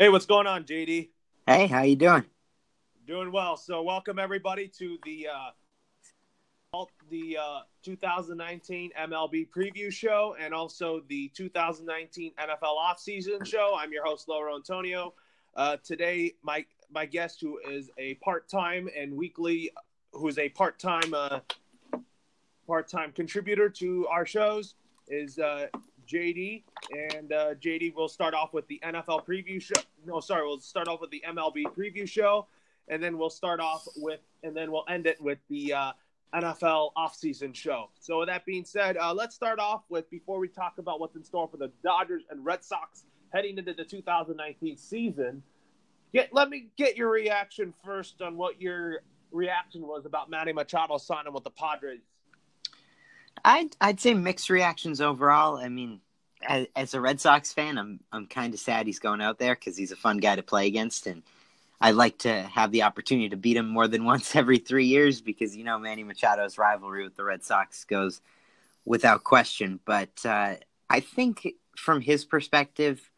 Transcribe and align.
Hey, 0.00 0.08
what's 0.08 0.24
going 0.24 0.46
on, 0.46 0.64
JD? 0.64 1.10
Hey, 1.46 1.66
how 1.66 1.82
you 1.82 1.94
doing? 1.94 2.24
Doing 3.06 3.30
well. 3.30 3.58
So, 3.58 3.82
welcome 3.82 4.18
everybody 4.18 4.66
to 4.78 4.96
the 5.04 5.28
uh, 5.28 6.84
the 7.10 7.36
uh, 7.36 7.60
2019 7.82 8.92
MLB 8.98 9.50
preview 9.50 9.92
show 9.92 10.36
and 10.40 10.54
also 10.54 11.02
the 11.10 11.28
2019 11.34 12.32
NFL 12.40 12.78
offseason 12.78 13.44
show. 13.44 13.76
I'm 13.78 13.92
your 13.92 14.02
host, 14.02 14.26
Laura 14.26 14.54
Antonio. 14.54 15.12
Uh, 15.54 15.76
today, 15.84 16.32
my 16.42 16.64
my 16.90 17.04
guest, 17.04 17.42
who 17.42 17.58
is 17.70 17.90
a 17.98 18.14
part 18.24 18.48
time 18.48 18.88
and 18.96 19.14
weekly, 19.14 19.70
who 20.14 20.28
is 20.28 20.38
a 20.38 20.48
part 20.48 20.78
time 20.78 21.12
uh, 21.12 21.40
part 22.66 22.88
time 22.88 23.12
contributor 23.12 23.68
to 23.68 24.06
our 24.06 24.24
shows, 24.24 24.76
is 25.08 25.38
uh, 25.38 25.66
JD. 26.10 26.62
And 27.14 27.32
uh, 27.32 27.54
JD 27.54 27.94
will 27.94 28.08
start 28.08 28.34
off 28.34 28.52
with 28.52 28.66
the 28.68 28.80
NFL 28.84 29.26
preview 29.26 29.60
show. 29.60 29.80
No, 30.04 30.20
sorry, 30.20 30.46
we'll 30.46 30.60
start 30.60 30.88
off 30.88 31.00
with 31.00 31.10
the 31.10 31.22
MLB 31.28 31.64
preview 31.76 32.08
show, 32.08 32.46
and 32.88 33.02
then 33.02 33.18
we'll 33.18 33.30
start 33.30 33.60
off 33.60 33.86
with, 33.96 34.20
and 34.42 34.56
then 34.56 34.72
we'll 34.72 34.86
end 34.88 35.06
it 35.06 35.20
with 35.20 35.38
the 35.48 35.72
uh, 35.72 35.92
NFL 36.34 36.90
offseason 36.96 37.54
show. 37.54 37.90
So, 38.00 38.20
with 38.20 38.28
that 38.28 38.44
being 38.44 38.64
said, 38.64 38.96
uh, 38.96 39.12
let's 39.14 39.34
start 39.34 39.58
off 39.58 39.82
with 39.88 40.08
before 40.10 40.38
we 40.38 40.48
talk 40.48 40.74
about 40.78 41.00
what's 41.00 41.16
in 41.16 41.24
store 41.24 41.48
for 41.48 41.56
the 41.58 41.70
Dodgers 41.84 42.24
and 42.30 42.44
Red 42.44 42.64
Sox 42.64 43.04
heading 43.32 43.58
into 43.58 43.74
the 43.74 43.84
2019 43.84 44.76
season. 44.76 45.42
Get 46.12 46.30
let 46.32 46.48
me 46.48 46.68
get 46.76 46.96
your 46.96 47.10
reaction 47.10 47.72
first 47.84 48.20
on 48.20 48.36
what 48.36 48.60
your 48.60 49.02
reaction 49.30 49.82
was 49.82 50.06
about 50.06 50.28
Manny 50.28 50.52
Machado 50.52 50.98
signing 50.98 51.32
with 51.32 51.44
the 51.44 51.50
Padres. 51.50 52.00
I'd 53.44 53.76
I'd 53.80 54.00
say 54.00 54.14
mixed 54.14 54.50
reactions 54.50 55.00
overall. 55.00 55.56
I 55.56 55.68
mean, 55.68 56.00
as, 56.46 56.66
as 56.76 56.94
a 56.94 57.00
Red 57.00 57.20
Sox 57.20 57.52
fan, 57.52 57.78
I'm 57.78 58.00
I'm 58.12 58.26
kind 58.26 58.54
of 58.54 58.60
sad 58.60 58.86
he's 58.86 58.98
going 58.98 59.20
out 59.20 59.38
there 59.38 59.54
because 59.54 59.76
he's 59.76 59.92
a 59.92 59.96
fun 59.96 60.18
guy 60.18 60.36
to 60.36 60.42
play 60.42 60.66
against, 60.66 61.06
and 61.06 61.22
I 61.80 61.92
like 61.92 62.18
to 62.18 62.42
have 62.42 62.72
the 62.72 62.82
opportunity 62.82 63.30
to 63.30 63.36
beat 63.36 63.56
him 63.56 63.68
more 63.68 63.88
than 63.88 64.04
once 64.12 64.36
every 64.36 64.58
three 64.58 64.86
years 64.86 65.20
because 65.20 65.56
you 65.56 65.64
know 65.64 65.78
Manny 65.78 66.04
Machado's 66.04 66.58
rivalry 66.58 67.04
with 67.04 67.16
the 67.16 67.24
Red 67.24 67.44
Sox 67.44 67.84
goes 67.84 68.20
without 68.84 69.24
question. 69.24 69.80
But 69.84 70.24
uh, 70.24 70.56
I 70.88 71.00
think 71.00 71.48
from 71.76 72.00
his 72.00 72.24
perspective, 72.24 73.10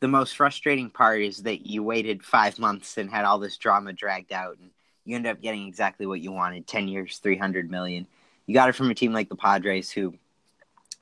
the 0.00 0.08
most 0.08 0.36
frustrating 0.36 0.90
part 0.90 1.22
is 1.22 1.44
that 1.44 1.66
you 1.66 1.82
waited 1.82 2.24
five 2.24 2.58
months 2.58 2.98
and 2.98 3.10
had 3.10 3.24
all 3.24 3.38
this 3.38 3.56
drama 3.56 3.92
dragged 3.92 4.32
out, 4.32 4.58
and 4.58 4.70
you 5.04 5.16
ended 5.16 5.32
up 5.32 5.42
getting 5.42 5.66
exactly 5.66 6.06
what 6.06 6.20
you 6.20 6.32
wanted: 6.32 6.66
ten 6.66 6.88
years, 6.88 7.18
three 7.18 7.36
hundred 7.36 7.70
million 7.70 8.06
you 8.46 8.54
got 8.54 8.68
it 8.68 8.74
from 8.74 8.90
a 8.90 8.94
team 8.94 9.12
like 9.12 9.28
the 9.28 9.36
Padres, 9.36 9.90
who, 9.90 10.14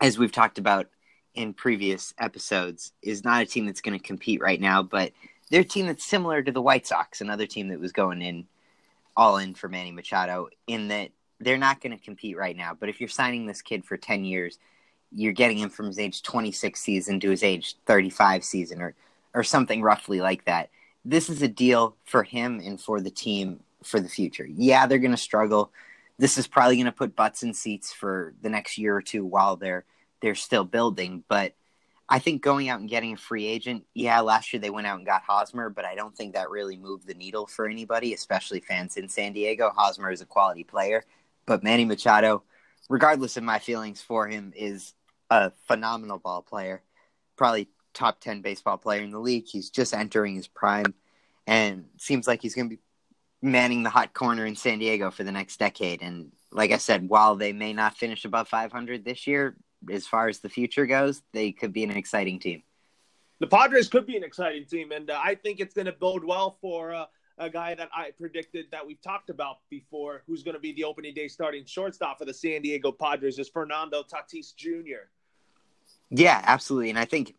as 0.00 0.18
we've 0.18 0.32
talked 0.32 0.58
about 0.58 0.86
in 1.34 1.54
previous 1.54 2.14
episodes, 2.18 2.92
is 3.02 3.24
not 3.24 3.42
a 3.42 3.46
team 3.46 3.66
that's 3.66 3.80
going 3.80 3.98
to 3.98 4.04
compete 4.04 4.40
right 4.40 4.60
now, 4.60 4.82
but 4.82 5.12
they're 5.50 5.62
a 5.62 5.64
team 5.64 5.86
that's 5.86 6.04
similar 6.04 6.42
to 6.42 6.52
the 6.52 6.62
White 6.62 6.86
Sox, 6.86 7.20
another 7.20 7.46
team 7.46 7.68
that 7.68 7.80
was 7.80 7.92
going 7.92 8.22
in 8.22 8.46
all 9.16 9.36
in 9.36 9.54
for 9.54 9.68
Manny 9.68 9.90
Machado, 9.92 10.48
in 10.66 10.88
that 10.88 11.10
they're 11.40 11.58
not 11.58 11.80
going 11.80 11.96
to 11.96 12.02
compete 12.02 12.36
right 12.36 12.56
now. 12.56 12.76
But 12.78 12.88
if 12.88 13.00
you're 13.00 13.08
signing 13.08 13.46
this 13.46 13.62
kid 13.62 13.84
for 13.84 13.96
10 13.96 14.24
years, 14.24 14.58
you're 15.10 15.32
getting 15.32 15.58
him 15.58 15.68
from 15.68 15.86
his 15.86 15.98
age 15.98 16.22
26 16.22 16.80
season 16.80 17.20
to 17.20 17.30
his 17.30 17.42
age 17.42 17.76
35 17.86 18.44
season 18.44 18.80
or, 18.80 18.94
or 19.34 19.42
something 19.42 19.82
roughly 19.82 20.20
like 20.20 20.44
that. 20.46 20.70
This 21.04 21.28
is 21.28 21.42
a 21.42 21.48
deal 21.48 21.96
for 22.04 22.22
him 22.22 22.60
and 22.64 22.80
for 22.80 23.00
the 23.00 23.10
team 23.10 23.60
for 23.82 24.00
the 24.00 24.08
future. 24.08 24.46
Yeah, 24.46 24.86
they're 24.86 24.98
going 24.98 25.10
to 25.10 25.16
struggle 25.16 25.72
this 26.18 26.38
is 26.38 26.46
probably 26.46 26.76
going 26.76 26.86
to 26.86 26.92
put 26.92 27.16
butts 27.16 27.42
in 27.42 27.54
seats 27.54 27.92
for 27.92 28.34
the 28.42 28.48
next 28.50 28.78
year 28.78 28.96
or 28.96 29.02
two 29.02 29.24
while 29.24 29.56
they're 29.56 29.84
they're 30.20 30.34
still 30.34 30.64
building. 30.64 31.24
But 31.28 31.54
I 32.08 32.18
think 32.18 32.42
going 32.42 32.68
out 32.68 32.80
and 32.80 32.88
getting 32.88 33.14
a 33.14 33.16
free 33.16 33.46
agent, 33.46 33.84
yeah, 33.94 34.20
last 34.20 34.52
year 34.52 34.60
they 34.60 34.70
went 34.70 34.86
out 34.86 34.98
and 34.98 35.06
got 35.06 35.22
Hosmer, 35.22 35.70
but 35.70 35.84
I 35.84 35.94
don't 35.94 36.16
think 36.16 36.34
that 36.34 36.50
really 36.50 36.76
moved 36.76 37.06
the 37.06 37.14
needle 37.14 37.46
for 37.46 37.66
anybody, 37.66 38.14
especially 38.14 38.60
fans 38.60 38.96
in 38.96 39.08
San 39.08 39.32
Diego. 39.32 39.70
Hosmer 39.74 40.10
is 40.10 40.20
a 40.20 40.26
quality 40.26 40.62
player, 40.64 41.04
but 41.46 41.64
Manny 41.64 41.84
Machado, 41.84 42.42
regardless 42.88 43.36
of 43.36 43.44
my 43.44 43.58
feelings 43.58 44.02
for 44.02 44.28
him, 44.28 44.52
is 44.54 44.94
a 45.30 45.50
phenomenal 45.66 46.18
ball 46.18 46.42
player, 46.42 46.82
probably 47.36 47.68
top 47.94 48.20
10 48.20 48.42
baseball 48.42 48.78
player 48.78 49.02
in 49.02 49.10
the 49.10 49.18
league. 49.18 49.46
He's 49.46 49.70
just 49.70 49.94
entering 49.94 50.34
his 50.34 50.46
prime 50.46 50.94
and 51.46 51.86
seems 51.96 52.26
like 52.26 52.42
he's 52.42 52.54
going 52.54 52.68
to 52.68 52.76
be 52.76 52.82
manning 53.42 53.82
the 53.82 53.90
hot 53.90 54.14
corner 54.14 54.46
in 54.46 54.54
San 54.54 54.78
Diego 54.78 55.10
for 55.10 55.24
the 55.24 55.32
next 55.32 55.58
decade. 55.58 56.00
And 56.00 56.30
like 56.52 56.70
I 56.70 56.76
said, 56.78 57.08
while 57.08 57.34
they 57.34 57.52
may 57.52 57.72
not 57.72 57.96
finish 57.96 58.24
above 58.24 58.48
500 58.48 59.04
this 59.04 59.26
year, 59.26 59.56
as 59.90 60.06
far 60.06 60.28
as 60.28 60.38
the 60.38 60.48
future 60.48 60.86
goes, 60.86 61.22
they 61.32 61.50
could 61.50 61.72
be 61.72 61.82
an 61.82 61.90
exciting 61.90 62.38
team. 62.38 62.62
The 63.40 63.48
Padres 63.48 63.88
could 63.88 64.06
be 64.06 64.16
an 64.16 64.22
exciting 64.22 64.66
team, 64.66 64.92
and 64.92 65.10
uh, 65.10 65.18
I 65.20 65.34
think 65.34 65.58
it's 65.58 65.74
going 65.74 65.86
to 65.86 65.92
bode 65.92 66.22
well 66.22 66.58
for 66.60 66.94
uh, 66.94 67.06
a 67.38 67.50
guy 67.50 67.74
that 67.74 67.88
I 67.92 68.12
predicted 68.12 68.66
that 68.70 68.86
we've 68.86 69.02
talked 69.02 69.30
about 69.30 69.58
before, 69.68 70.22
who's 70.28 70.44
going 70.44 70.54
to 70.54 70.60
be 70.60 70.72
the 70.72 70.84
opening 70.84 71.12
day 71.12 71.26
starting 71.26 71.64
shortstop 71.64 72.18
for 72.18 72.24
the 72.24 72.34
San 72.34 72.62
Diego 72.62 72.92
Padres, 72.92 73.40
is 73.40 73.48
Fernando 73.48 74.04
Tatis 74.04 74.54
Jr. 74.54 75.08
Yeah, 76.10 76.40
absolutely, 76.44 76.90
and 76.90 76.98
I 77.00 77.04
think 77.04 77.34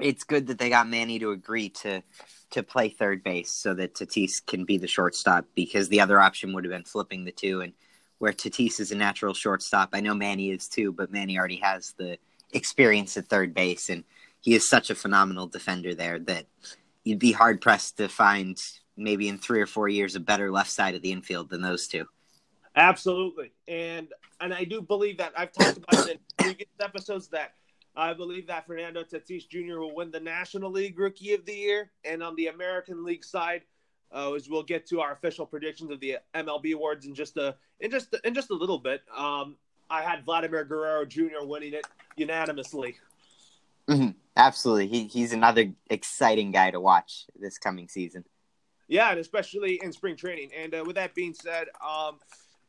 it's 0.00 0.24
good 0.24 0.46
that 0.48 0.58
they 0.58 0.70
got 0.70 0.88
Manny 0.88 1.18
to 1.18 1.30
agree 1.30 1.68
to 1.68 2.02
to 2.50 2.62
play 2.62 2.88
third 2.88 3.22
base 3.22 3.52
so 3.52 3.74
that 3.74 3.94
Tatis 3.94 4.44
can 4.44 4.64
be 4.64 4.76
the 4.76 4.88
shortstop 4.88 5.44
because 5.54 5.88
the 5.88 6.00
other 6.00 6.20
option 6.20 6.52
would 6.52 6.64
have 6.64 6.72
been 6.72 6.84
flipping 6.84 7.24
the 7.24 7.30
two 7.30 7.60
and 7.60 7.72
where 8.18 8.32
Tatis 8.32 8.80
is 8.80 8.90
a 8.90 8.96
natural 8.96 9.34
shortstop. 9.34 9.90
I 9.92 10.00
know 10.00 10.14
Manny 10.14 10.50
is 10.50 10.68
too, 10.68 10.92
but 10.92 11.12
Manny 11.12 11.38
already 11.38 11.60
has 11.62 11.92
the 11.92 12.18
experience 12.52 13.16
at 13.16 13.26
third 13.26 13.54
base 13.54 13.88
and 13.88 14.02
he 14.40 14.54
is 14.54 14.68
such 14.68 14.90
a 14.90 14.94
phenomenal 14.94 15.46
defender 15.46 15.94
there 15.94 16.18
that 16.18 16.46
you'd 17.04 17.18
be 17.18 17.32
hard 17.32 17.60
pressed 17.60 17.98
to 17.98 18.08
find 18.08 18.60
maybe 18.96 19.28
in 19.28 19.38
3 19.38 19.60
or 19.60 19.66
4 19.66 19.88
years 19.88 20.16
a 20.16 20.20
better 20.20 20.50
left 20.50 20.70
side 20.70 20.94
of 20.94 21.02
the 21.02 21.12
infield 21.12 21.50
than 21.50 21.62
those 21.62 21.86
two. 21.86 22.06
Absolutely. 22.74 23.52
And 23.68 24.08
and 24.40 24.54
I 24.54 24.64
do 24.64 24.80
believe 24.80 25.18
that 25.18 25.32
I've 25.36 25.52
talked 25.52 25.78
about 25.78 26.08
it 26.08 26.12
in 26.12 26.44
previous 26.44 26.68
episodes 26.80 27.28
that 27.28 27.54
I 27.96 28.14
believe 28.14 28.46
that 28.46 28.66
Fernando 28.66 29.02
Tatis 29.02 29.48
Jr. 29.48 29.78
will 29.78 29.94
win 29.94 30.10
the 30.10 30.20
National 30.20 30.70
League 30.70 30.98
Rookie 30.98 31.34
of 31.34 31.44
the 31.44 31.54
Year, 31.54 31.90
and 32.04 32.22
on 32.22 32.36
the 32.36 32.46
American 32.46 33.04
League 33.04 33.24
side, 33.24 33.62
uh, 34.14 34.32
as 34.32 34.48
we'll 34.48 34.62
get 34.62 34.86
to 34.86 35.00
our 35.00 35.12
official 35.12 35.46
predictions 35.46 35.90
of 35.90 36.00
the 36.00 36.18
MLB 36.34 36.74
awards 36.74 37.06
in 37.06 37.14
just 37.14 37.36
a 37.36 37.56
in 37.80 37.90
just 37.90 38.14
in 38.24 38.34
just 38.34 38.50
a 38.50 38.54
little 38.54 38.78
bit. 38.78 39.02
Um, 39.16 39.56
I 39.88 40.02
had 40.02 40.24
Vladimir 40.24 40.64
Guerrero 40.64 41.04
Jr. 41.04 41.42
winning 41.42 41.74
it 41.74 41.86
unanimously. 42.16 42.96
Mm-hmm. 43.88 44.10
Absolutely, 44.36 44.86
he, 44.86 45.06
he's 45.08 45.32
another 45.32 45.72
exciting 45.90 46.52
guy 46.52 46.70
to 46.70 46.80
watch 46.80 47.26
this 47.38 47.58
coming 47.58 47.88
season. 47.88 48.24
Yeah, 48.86 49.10
and 49.10 49.20
especially 49.20 49.80
in 49.82 49.92
spring 49.92 50.16
training. 50.16 50.50
And 50.56 50.74
uh, 50.74 50.84
with 50.84 50.96
that 50.96 51.14
being 51.14 51.34
said, 51.34 51.68
um, 51.84 52.18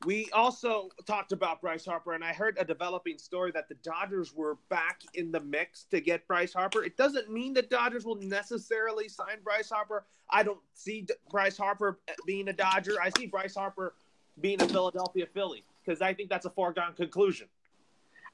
we 0.06 0.29
also 0.34 0.89
talked 1.06 1.31
about 1.31 1.62
Bryce 1.62 1.85
Harper, 1.85 2.13
and 2.13 2.23
I 2.23 2.34
heard 2.34 2.57
a 2.59 2.66
developing 2.66 3.17
story 3.17 3.51
that 3.51 3.69
the 3.69 3.75
Dodgers 3.75 4.34
were 4.34 4.57
back 4.69 5.01
in 5.13 5.31
the 5.31 5.39
mix 5.39 5.84
to 5.85 6.01
get 6.01 6.28
Bryce 6.28 6.53
Harper. 6.53 6.84
It 6.84 6.97
doesn't 6.97 7.31
mean 7.31 7.53
the 7.53 7.62
Dodgers 7.62 8.06
will 8.06 8.16
necessarily 8.16 9.07
sign 9.07 9.38
Bryce 9.44 9.69
Harper. 9.69 10.06
I 10.29 10.44
don't 10.44 10.59
see 10.73 11.06
Bryce 11.29 11.57
Harper 11.57 12.00
eh, 12.07 12.13
being 12.25 12.47
a 12.47 12.53
Dodger. 12.53 12.95
I 13.01 13.12
see 13.17 13.28
Bryce 13.28 13.56
Harper 13.56 13.94
being 14.39 14.62
a 14.62 14.67
Philadelphia 14.67 15.28
Philly 15.34 15.63
because 15.84 16.01
I 16.01 16.13
think 16.13 16.29
that's 16.29 16.45
a 16.45 16.51
foregone 16.51 16.94
conclusion. 16.94 17.47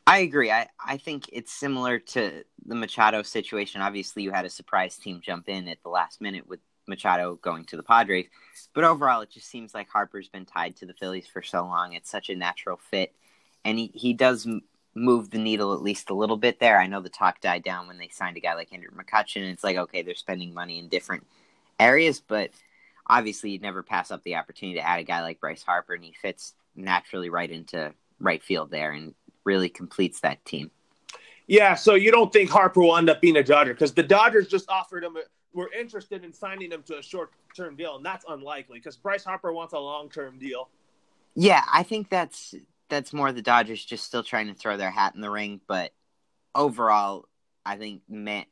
I 0.05 0.19
agree. 0.19 0.49
I, 0.49 0.67
I 0.83 0.95
think 0.97 1.29
it's 1.33 1.51
similar 1.51 1.99
to 1.99 2.43
the 2.65 2.75
Machado 2.75 3.23
situation. 3.23 3.81
Obviously, 3.81 4.23
you 4.23 4.31
had 4.31 4.45
a 4.45 4.49
surprise 4.49 4.95
team 4.95 5.19
jump 5.21 5.49
in 5.49 5.67
at 5.67 5.83
the 5.83 5.89
last 5.89 6.21
minute 6.21 6.47
with 6.47 6.61
Machado 6.87 7.35
going 7.35 7.65
to 7.65 7.77
the 7.77 7.83
Padres. 7.83 8.27
But 8.73 8.83
overall, 8.83 9.21
it 9.21 9.31
just 9.31 9.49
seems 9.49 9.73
like 9.73 9.89
Harper's 9.89 10.29
been 10.29 10.45
tied 10.45 10.75
to 10.77 10.85
the 10.85 10.93
Phillies 10.93 11.27
for 11.27 11.41
so 11.41 11.63
long. 11.65 11.93
It's 11.93 12.09
such 12.09 12.29
a 12.29 12.35
natural 12.35 12.77
fit. 12.77 13.13
And 13.65 13.77
he, 13.77 13.91
he 13.93 14.13
does 14.13 14.47
move 14.95 15.29
the 15.29 15.37
needle 15.37 15.73
at 15.73 15.81
least 15.81 16.09
a 16.09 16.15
little 16.15 16.37
bit 16.37 16.59
there. 16.59 16.79
I 16.79 16.87
know 16.87 17.01
the 17.01 17.09
talk 17.09 17.41
died 17.41 17.63
down 17.63 17.87
when 17.87 17.97
they 17.97 18.09
signed 18.09 18.37
a 18.37 18.41
guy 18.41 18.55
like 18.55 18.73
Andrew 18.73 18.89
McCutchen. 18.91 19.41
And 19.41 19.51
it's 19.51 19.63
like, 19.63 19.77
okay, 19.77 20.01
they're 20.01 20.15
spending 20.15 20.53
money 20.53 20.79
in 20.79 20.87
different 20.87 21.25
areas. 21.79 22.19
But 22.19 22.51
obviously, 23.07 23.51
you'd 23.51 23.61
never 23.61 23.83
pass 23.83 24.11
up 24.11 24.23
the 24.23 24.35
opportunity 24.35 24.79
to 24.79 24.87
add 24.87 24.99
a 24.99 25.03
guy 25.03 25.21
like 25.21 25.39
Bryce 25.39 25.63
Harper. 25.63 25.93
And 25.93 26.03
he 26.03 26.13
fits 26.13 26.53
naturally 26.75 27.29
right 27.29 27.49
into 27.51 27.93
right 28.19 28.41
field 28.41 28.71
there 28.71 28.91
and 28.91 29.13
really 29.43 29.69
completes 29.69 30.21
that 30.21 30.43
team. 30.45 30.71
Yeah, 31.47 31.75
so 31.75 31.95
you 31.95 32.11
don't 32.11 32.31
think 32.31 32.49
Harper 32.49 32.81
will 32.81 32.97
end 32.97 33.09
up 33.09 33.21
being 33.21 33.37
a 33.37 33.43
Dodger 33.43 33.73
because 33.73 33.93
the 33.93 34.03
Dodgers 34.03 34.47
just 34.47 34.69
offered 34.69 35.03
him 35.03 35.15
a, 35.15 35.21
were 35.53 35.71
interested 35.73 36.23
in 36.23 36.33
signing 36.33 36.71
him 36.71 36.83
to 36.83 36.99
a 36.99 37.01
short 37.01 37.31
term 37.55 37.75
deal, 37.75 37.95
and 37.95 38.05
that's 38.05 38.25
unlikely 38.27 38.79
because 38.79 38.97
Bryce 38.97 39.23
Harper 39.23 39.53
wants 39.53 39.73
a 39.73 39.79
long 39.79 40.09
term 40.09 40.37
deal. 40.37 40.69
Yeah, 41.35 41.63
I 41.71 41.83
think 41.83 42.09
that's 42.09 42.53
that's 42.89 43.13
more 43.13 43.31
the 43.31 43.41
Dodgers 43.41 43.83
just 43.83 44.03
still 44.03 44.23
trying 44.23 44.47
to 44.47 44.53
throw 44.53 44.77
their 44.77 44.91
hat 44.91 45.15
in 45.15 45.21
the 45.21 45.29
ring, 45.29 45.61
but 45.67 45.93
overall, 46.53 47.27
I 47.65 47.77
think 47.77 48.01
Matt, 48.09 48.47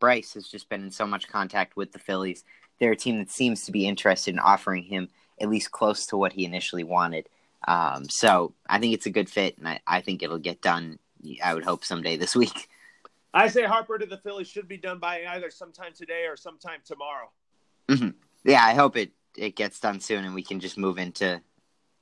Bryce 0.00 0.34
has 0.34 0.48
just 0.48 0.68
been 0.68 0.84
in 0.84 0.90
so 0.90 1.06
much 1.06 1.28
contact 1.28 1.76
with 1.76 1.92
the 1.92 1.98
Phillies. 1.98 2.44
They're 2.78 2.92
a 2.92 2.96
team 2.96 3.18
that 3.18 3.30
seems 3.30 3.64
to 3.64 3.72
be 3.72 3.86
interested 3.86 4.34
in 4.34 4.40
offering 4.40 4.82
him 4.82 5.08
at 5.40 5.48
least 5.48 5.70
close 5.70 6.06
to 6.06 6.16
what 6.16 6.32
he 6.32 6.44
initially 6.44 6.84
wanted. 6.84 7.28
Um, 7.66 8.04
so 8.08 8.54
I 8.68 8.78
think 8.78 8.94
it's 8.94 9.06
a 9.06 9.10
good 9.10 9.30
fit, 9.30 9.58
and 9.58 9.68
I, 9.68 9.80
I 9.86 10.00
think 10.00 10.22
it'll 10.22 10.38
get 10.38 10.60
done. 10.60 10.98
I 11.42 11.54
would 11.54 11.64
hope 11.64 11.84
someday 11.84 12.16
this 12.16 12.36
week. 12.36 12.68
I 13.32 13.48
say 13.48 13.64
Harper 13.64 13.98
to 13.98 14.06
the 14.06 14.18
Phillies 14.18 14.48
should 14.48 14.68
be 14.68 14.76
done 14.76 14.98
by 14.98 15.24
either 15.26 15.50
sometime 15.50 15.92
today 15.92 16.26
or 16.26 16.36
sometime 16.36 16.80
tomorrow. 16.84 17.30
Mm-hmm. 17.88 18.10
Yeah, 18.44 18.64
I 18.64 18.74
hope 18.74 18.96
it 18.96 19.12
it 19.36 19.56
gets 19.56 19.80
done 19.80 19.98
soon 19.98 20.24
and 20.24 20.34
we 20.34 20.42
can 20.42 20.60
just 20.60 20.78
move 20.78 20.98
into 20.98 21.42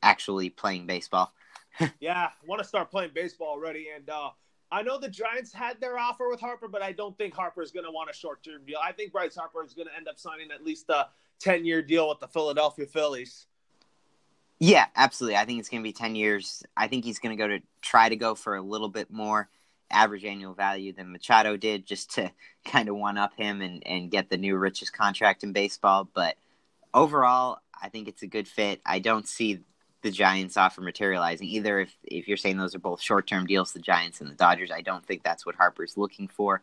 actually 0.02 0.50
playing 0.50 0.86
baseball. 0.86 1.32
yeah, 2.00 2.28
I 2.28 2.46
want 2.46 2.60
to 2.60 2.68
start 2.68 2.90
playing 2.90 3.12
baseball 3.14 3.48
already. 3.48 3.88
And 3.94 4.08
uh, 4.10 4.30
I 4.70 4.82
know 4.82 4.98
the 4.98 5.08
Giants 5.08 5.52
had 5.52 5.80
their 5.80 5.98
offer 5.98 6.28
with 6.28 6.40
Harper, 6.40 6.68
but 6.68 6.82
I 6.82 6.92
don't 6.92 7.16
think 7.16 7.34
Harper 7.34 7.62
is 7.62 7.70
going 7.70 7.86
to 7.86 7.90
want 7.90 8.10
a 8.10 8.14
short 8.14 8.42
term 8.42 8.62
deal. 8.66 8.78
I 8.84 8.92
think 8.92 9.12
Bryce 9.12 9.36
Harper 9.36 9.64
is 9.64 9.72
going 9.72 9.88
to 9.88 9.96
end 9.96 10.08
up 10.08 10.18
signing 10.18 10.50
at 10.50 10.64
least 10.64 10.90
a 10.90 11.08
10 11.40 11.64
year 11.64 11.82
deal 11.82 12.08
with 12.08 12.20
the 12.20 12.28
Philadelphia 12.28 12.86
Phillies. 12.86 13.46
Yeah, 14.64 14.86
absolutely. 14.94 15.38
I 15.38 15.44
think 15.44 15.58
it's 15.58 15.68
going 15.68 15.82
to 15.82 15.88
be 15.88 15.92
10 15.92 16.14
years. 16.14 16.62
I 16.76 16.86
think 16.86 17.04
he's 17.04 17.18
going 17.18 17.36
to 17.36 17.42
go 17.42 17.48
to 17.48 17.58
try 17.80 18.08
to 18.08 18.14
go 18.14 18.36
for 18.36 18.54
a 18.54 18.62
little 18.62 18.88
bit 18.88 19.10
more 19.10 19.48
average 19.90 20.24
annual 20.24 20.54
value 20.54 20.92
than 20.92 21.10
Machado 21.10 21.56
did 21.56 21.84
just 21.84 22.14
to 22.14 22.30
kind 22.64 22.88
of 22.88 22.94
one 22.94 23.18
up 23.18 23.34
him 23.36 23.60
and, 23.60 23.84
and 23.84 24.08
get 24.08 24.30
the 24.30 24.36
new 24.36 24.56
richest 24.56 24.92
contract 24.92 25.42
in 25.42 25.52
baseball. 25.52 26.08
But 26.14 26.36
overall, 26.94 27.58
I 27.82 27.88
think 27.88 28.06
it's 28.06 28.22
a 28.22 28.28
good 28.28 28.46
fit. 28.46 28.80
I 28.86 29.00
don't 29.00 29.26
see 29.26 29.58
the 30.02 30.12
Giants 30.12 30.56
offer 30.56 30.80
materializing 30.80 31.48
either. 31.48 31.80
If 31.80 31.96
if 32.04 32.28
you're 32.28 32.36
saying 32.36 32.56
those 32.56 32.76
are 32.76 32.78
both 32.78 33.02
short 33.02 33.26
term 33.26 33.46
deals, 33.46 33.72
the 33.72 33.80
Giants 33.80 34.20
and 34.20 34.30
the 34.30 34.36
Dodgers, 34.36 34.70
I 34.70 34.82
don't 34.82 35.04
think 35.04 35.24
that's 35.24 35.44
what 35.44 35.56
Harper's 35.56 35.96
looking 35.96 36.28
for. 36.28 36.62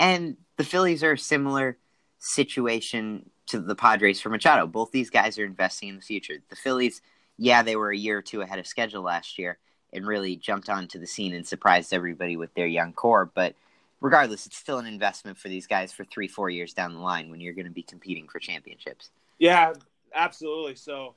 And 0.00 0.36
the 0.56 0.64
Phillies 0.64 1.04
are 1.04 1.12
a 1.12 1.18
similar 1.18 1.78
situation 2.18 3.30
to 3.46 3.60
the 3.60 3.76
Padres 3.76 4.20
for 4.20 4.30
Machado. 4.30 4.66
Both 4.66 4.90
these 4.90 5.10
guys 5.10 5.38
are 5.38 5.44
investing 5.44 5.90
in 5.90 5.94
the 5.94 6.02
future. 6.02 6.38
The 6.48 6.56
Phillies, 6.56 7.02
yeah, 7.38 7.62
they 7.62 7.76
were 7.76 7.90
a 7.90 7.96
year 7.96 8.18
or 8.18 8.22
two 8.22 8.42
ahead 8.42 8.58
of 8.58 8.66
schedule 8.66 9.02
last 9.02 9.38
year 9.38 9.58
and 9.92 10.06
really 10.06 10.36
jumped 10.36 10.68
onto 10.68 10.98
the 10.98 11.06
scene 11.06 11.34
and 11.34 11.46
surprised 11.46 11.92
everybody 11.92 12.36
with 12.36 12.52
their 12.54 12.66
young 12.66 12.92
core. 12.92 13.30
But 13.32 13.54
regardless, 14.00 14.46
it's 14.46 14.56
still 14.56 14.78
an 14.78 14.86
investment 14.86 15.38
for 15.38 15.48
these 15.48 15.66
guys 15.66 15.92
for 15.92 16.04
three, 16.04 16.28
four 16.28 16.50
years 16.50 16.72
down 16.72 16.92
the 16.92 17.00
line 17.00 17.30
when 17.30 17.40
you're 17.40 17.54
going 17.54 17.66
to 17.66 17.72
be 17.72 17.82
competing 17.82 18.28
for 18.28 18.38
championships. 18.38 19.10
Yeah, 19.38 19.72
absolutely. 20.14 20.74
So, 20.74 21.14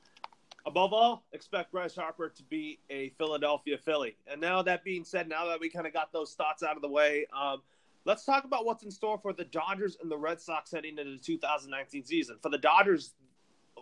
above 0.66 0.94
all, 0.94 1.24
expect 1.32 1.72
Bryce 1.72 1.96
Harper 1.96 2.30
to 2.30 2.44
be 2.44 2.80
a 2.90 3.10
Philadelphia 3.18 3.78
Philly. 3.78 4.18
And 4.30 4.42
now 4.42 4.62
that 4.62 4.84
being 4.84 5.04
said, 5.04 5.28
now 5.28 5.48
that 5.48 5.60
we 5.60 5.70
kind 5.70 5.88
of 5.88 5.94
got 5.94 6.12
those 6.12 6.34
thoughts 6.34 6.64
out 6.64 6.76
of 6.76 6.82
the 6.82 6.90
way, 6.90 7.26
um, 7.38 7.62
let's 8.06 8.26
talk 8.26 8.44
about 8.44 8.66
what's 8.66 8.84
in 8.84 8.92
store 8.92 9.18
for 9.18 9.34
the 9.34 9.46
Dodgers 9.46 9.98
and 10.02 10.12
the 10.12 10.18
Red 10.18 10.42
Sox 10.42 10.72
heading 10.72 10.98
into 10.98 11.12
the 11.12 11.24
2019 11.24 12.06
season. 12.06 12.38
For 12.42 12.50
the 12.50 12.58
Dodgers, 12.58 13.14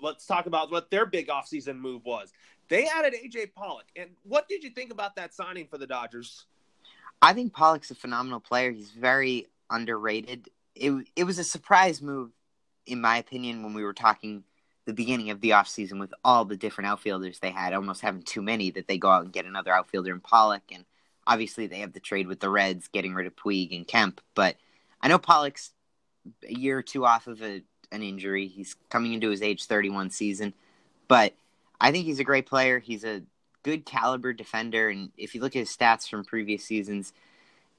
let's 0.02 0.26
talk 0.26 0.46
about 0.46 0.72
what 0.72 0.90
their 0.92 1.06
big 1.06 1.28
offseason 1.28 1.78
move 1.80 2.06
was. 2.06 2.32
They 2.70 2.88
added 2.88 3.14
AJ 3.14 3.54
Pollock. 3.54 3.86
And 3.96 4.12
what 4.24 4.48
did 4.48 4.64
you 4.64 4.70
think 4.70 4.92
about 4.92 5.16
that 5.16 5.34
signing 5.34 5.68
for 5.68 5.78
the 5.78 5.88
Dodgers? 5.88 6.46
I 7.22 7.34
think 7.34 7.54
Pollock's 7.54 7.92
a 7.92 7.96
phenomenal 7.96 8.40
player. 8.40 8.72
He's 8.72 8.92
very 8.92 9.48
underrated. 9.70 10.50
It 10.76 11.08
it 11.16 11.24
was 11.24 11.40
a 11.40 11.44
surprise 11.44 12.02
move 12.02 12.32
in 12.86 13.02
my 13.02 13.18
opinion 13.18 13.64
when 13.64 13.74
we 13.74 13.84
were 13.84 13.94
talking 13.94 14.44
the 14.86 14.94
beginning 14.94 15.30
of 15.32 15.42
the 15.42 15.50
offseason 15.50 16.00
with 16.00 16.14
all 16.24 16.46
the 16.46 16.56
different 16.56 16.88
outfielders 16.88 17.40
they 17.40 17.50
had, 17.50 17.74
almost 17.74 18.02
having 18.02 18.22
too 18.22 18.42
many 18.42 18.72
that 18.72 18.88
they 18.88 18.98
go 18.98 19.10
out 19.10 19.24
and 19.24 19.34
get 19.34 19.46
another 19.46 19.74
outfielder 19.74 20.14
in 20.14 20.22
Pollock 20.22 20.64
and 20.72 20.86
obviously 21.28 21.68
they 21.68 21.80
have 21.80 21.92
the 21.92 22.00
trade 22.00 22.28
with 22.28 22.40
the 22.40 22.50
Reds 22.50 22.88
getting 22.88 23.14
rid 23.14 23.28
of 23.28 23.36
Puig 23.36 23.76
and 23.76 23.86
Kemp, 23.86 24.22
but 24.34 24.56
I 25.02 25.10
know 25.10 25.20
Pollock's 25.20 25.74
a 26.48 26.54
year 26.54 26.78
or 26.78 26.82
two 26.82 27.06
off 27.06 27.28
of 27.28 27.42
a, 27.42 27.62
an 27.92 28.04
injury. 28.04 28.48
He's 28.48 28.76
coming 28.90 29.14
into 29.14 29.30
his 29.30 29.42
age 29.42 29.66
31 29.66 30.10
season, 30.10 30.54
but 31.08 31.34
I 31.80 31.92
think 31.92 32.06
he's 32.06 32.20
a 32.20 32.24
great 32.24 32.46
player. 32.46 32.80
He's 32.80 33.04
a 33.04 33.22
good 33.64 33.86
caliber 33.86 34.34
defender, 34.34 34.90
and 34.90 35.12
if 35.18 35.36
you 35.36 35.42
look 35.42 35.56
at 35.56 35.60
his 35.60 35.76
stats 35.76 36.10
from 36.10 36.24
previous 36.24 36.64
seasons, 36.64 37.14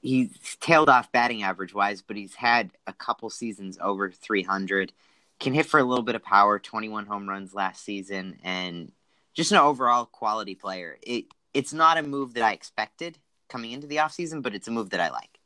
he's 0.01 0.29
tailed 0.59 0.89
off 0.89 1.11
batting 1.11 1.43
average 1.43 1.73
wise, 1.73 2.01
but 2.01 2.17
he's 2.17 2.35
had 2.35 2.71
a 2.87 2.93
couple 2.93 3.29
seasons 3.29 3.77
over 3.81 4.11
300. 4.11 4.93
Can 5.39 5.53
hit 5.53 5.65
for 5.65 5.79
a 5.79 5.83
little 5.83 6.03
bit 6.03 6.15
of 6.15 6.23
power. 6.23 6.59
21 6.59 7.05
home 7.05 7.27
runs 7.27 7.53
last 7.53 7.83
season, 7.83 8.39
and 8.43 8.91
just 9.33 9.51
an 9.51 9.57
overall 9.57 10.05
quality 10.05 10.55
player. 10.55 10.97
It 11.01 11.25
it's 11.53 11.73
not 11.73 11.97
a 11.97 12.03
move 12.03 12.33
that 12.33 12.43
I 12.43 12.53
expected 12.53 13.17
coming 13.47 13.71
into 13.71 13.87
the 13.87 13.97
offseason, 13.97 14.41
but 14.41 14.53
it's 14.53 14.67
a 14.67 14.71
move 14.71 14.91
that 14.91 14.99
I 14.99 15.09
like. 15.09 15.39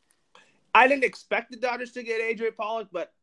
I 0.75 0.88
didn't 0.88 1.04
expect 1.04 1.51
the 1.51 1.57
Dodgers 1.57 1.92
to 1.92 2.04
get 2.04 2.21
AJ 2.21 2.56
Pollock, 2.57 2.89
but 2.92 3.13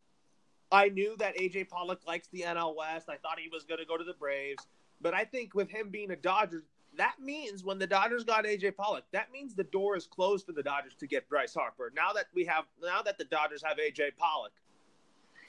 I 0.72 0.88
knew 0.88 1.16
that 1.18 1.36
AJ 1.36 1.68
Pollock 1.68 2.00
likes 2.06 2.28
the 2.28 2.42
NL 2.42 2.76
West. 2.76 3.08
I 3.08 3.16
thought 3.16 3.38
he 3.38 3.48
was 3.48 3.64
going 3.64 3.80
to 3.80 3.86
go 3.86 3.96
to 3.96 4.04
the 4.04 4.14
Braves. 4.14 4.66
But 5.00 5.14
I 5.14 5.24
think 5.24 5.54
with 5.54 5.70
him 5.70 5.88
being 5.88 6.10
a 6.10 6.16
Dodger, 6.16 6.62
that 6.96 7.14
means 7.20 7.64
when 7.64 7.78
the 7.78 7.86
Dodgers 7.86 8.24
got 8.24 8.44
AJ 8.44 8.76
Pollock, 8.76 9.04
that 9.12 9.32
means 9.32 9.54
the 9.54 9.64
door 9.64 9.96
is 9.96 10.06
closed 10.06 10.46
for 10.46 10.52
the 10.52 10.62
Dodgers 10.62 10.94
to 11.00 11.06
get 11.06 11.28
Bryce 11.28 11.54
Harper. 11.54 11.92
Now 11.94 12.12
that 12.12 12.26
we 12.34 12.44
have, 12.44 12.64
now 12.82 13.02
that 13.02 13.18
the 13.18 13.24
Dodgers 13.24 13.62
have 13.64 13.78
AJ 13.78 14.16
Pollock. 14.18 14.52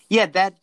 Yeah, 0.09 0.25
that 0.27 0.55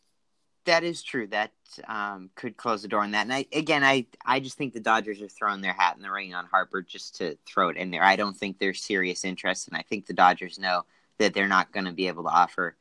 that 0.64 0.84
is 0.84 1.02
true. 1.02 1.26
That 1.28 1.52
um, 1.86 2.30
could 2.34 2.56
close 2.56 2.82
the 2.82 2.88
door 2.88 3.00
on 3.00 3.12
that. 3.12 3.22
And 3.22 3.32
I, 3.32 3.46
again, 3.52 3.82
I 3.82 4.06
I 4.24 4.40
just 4.40 4.58
think 4.58 4.74
the 4.74 4.80
Dodgers 4.80 5.20
are 5.22 5.28
throwing 5.28 5.60
their 5.60 5.72
hat 5.72 5.96
in 5.96 6.02
the 6.02 6.10
ring 6.10 6.34
on 6.34 6.46
Harper 6.46 6.82
just 6.82 7.16
to 7.16 7.36
throw 7.46 7.70
it 7.70 7.76
in 7.76 7.90
there. 7.90 8.02
I 8.02 8.16
don't 8.16 8.36
think 8.36 8.58
there's 8.58 8.82
serious 8.82 9.24
interest, 9.24 9.68
and 9.68 9.76
I 9.76 9.82
think 9.82 10.06
the 10.06 10.12
Dodgers 10.12 10.58
know 10.58 10.84
that 11.18 11.34
they're 11.34 11.48
not 11.48 11.72
going 11.72 11.86
to 11.86 11.92
be 11.92 12.06
able 12.06 12.24
to 12.24 12.28
offer 12.28 12.76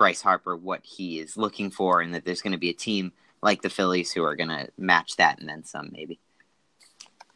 Bryce 0.00 0.22
Harper 0.22 0.56
what 0.56 0.80
he 0.82 1.18
is 1.18 1.36
looking 1.36 1.70
for, 1.70 2.00
and 2.00 2.14
that 2.14 2.24
there's 2.24 2.40
going 2.40 2.52
to 2.52 2.58
be 2.58 2.70
a 2.70 2.74
team 2.74 3.12
like 3.42 3.60
the 3.60 3.68
Phillies 3.68 4.10
who 4.10 4.24
are 4.24 4.34
going 4.34 4.48
to 4.48 4.70
match 4.78 5.16
that 5.16 5.38
and 5.38 5.46
then 5.46 5.62
some, 5.62 5.90
maybe. 5.92 6.18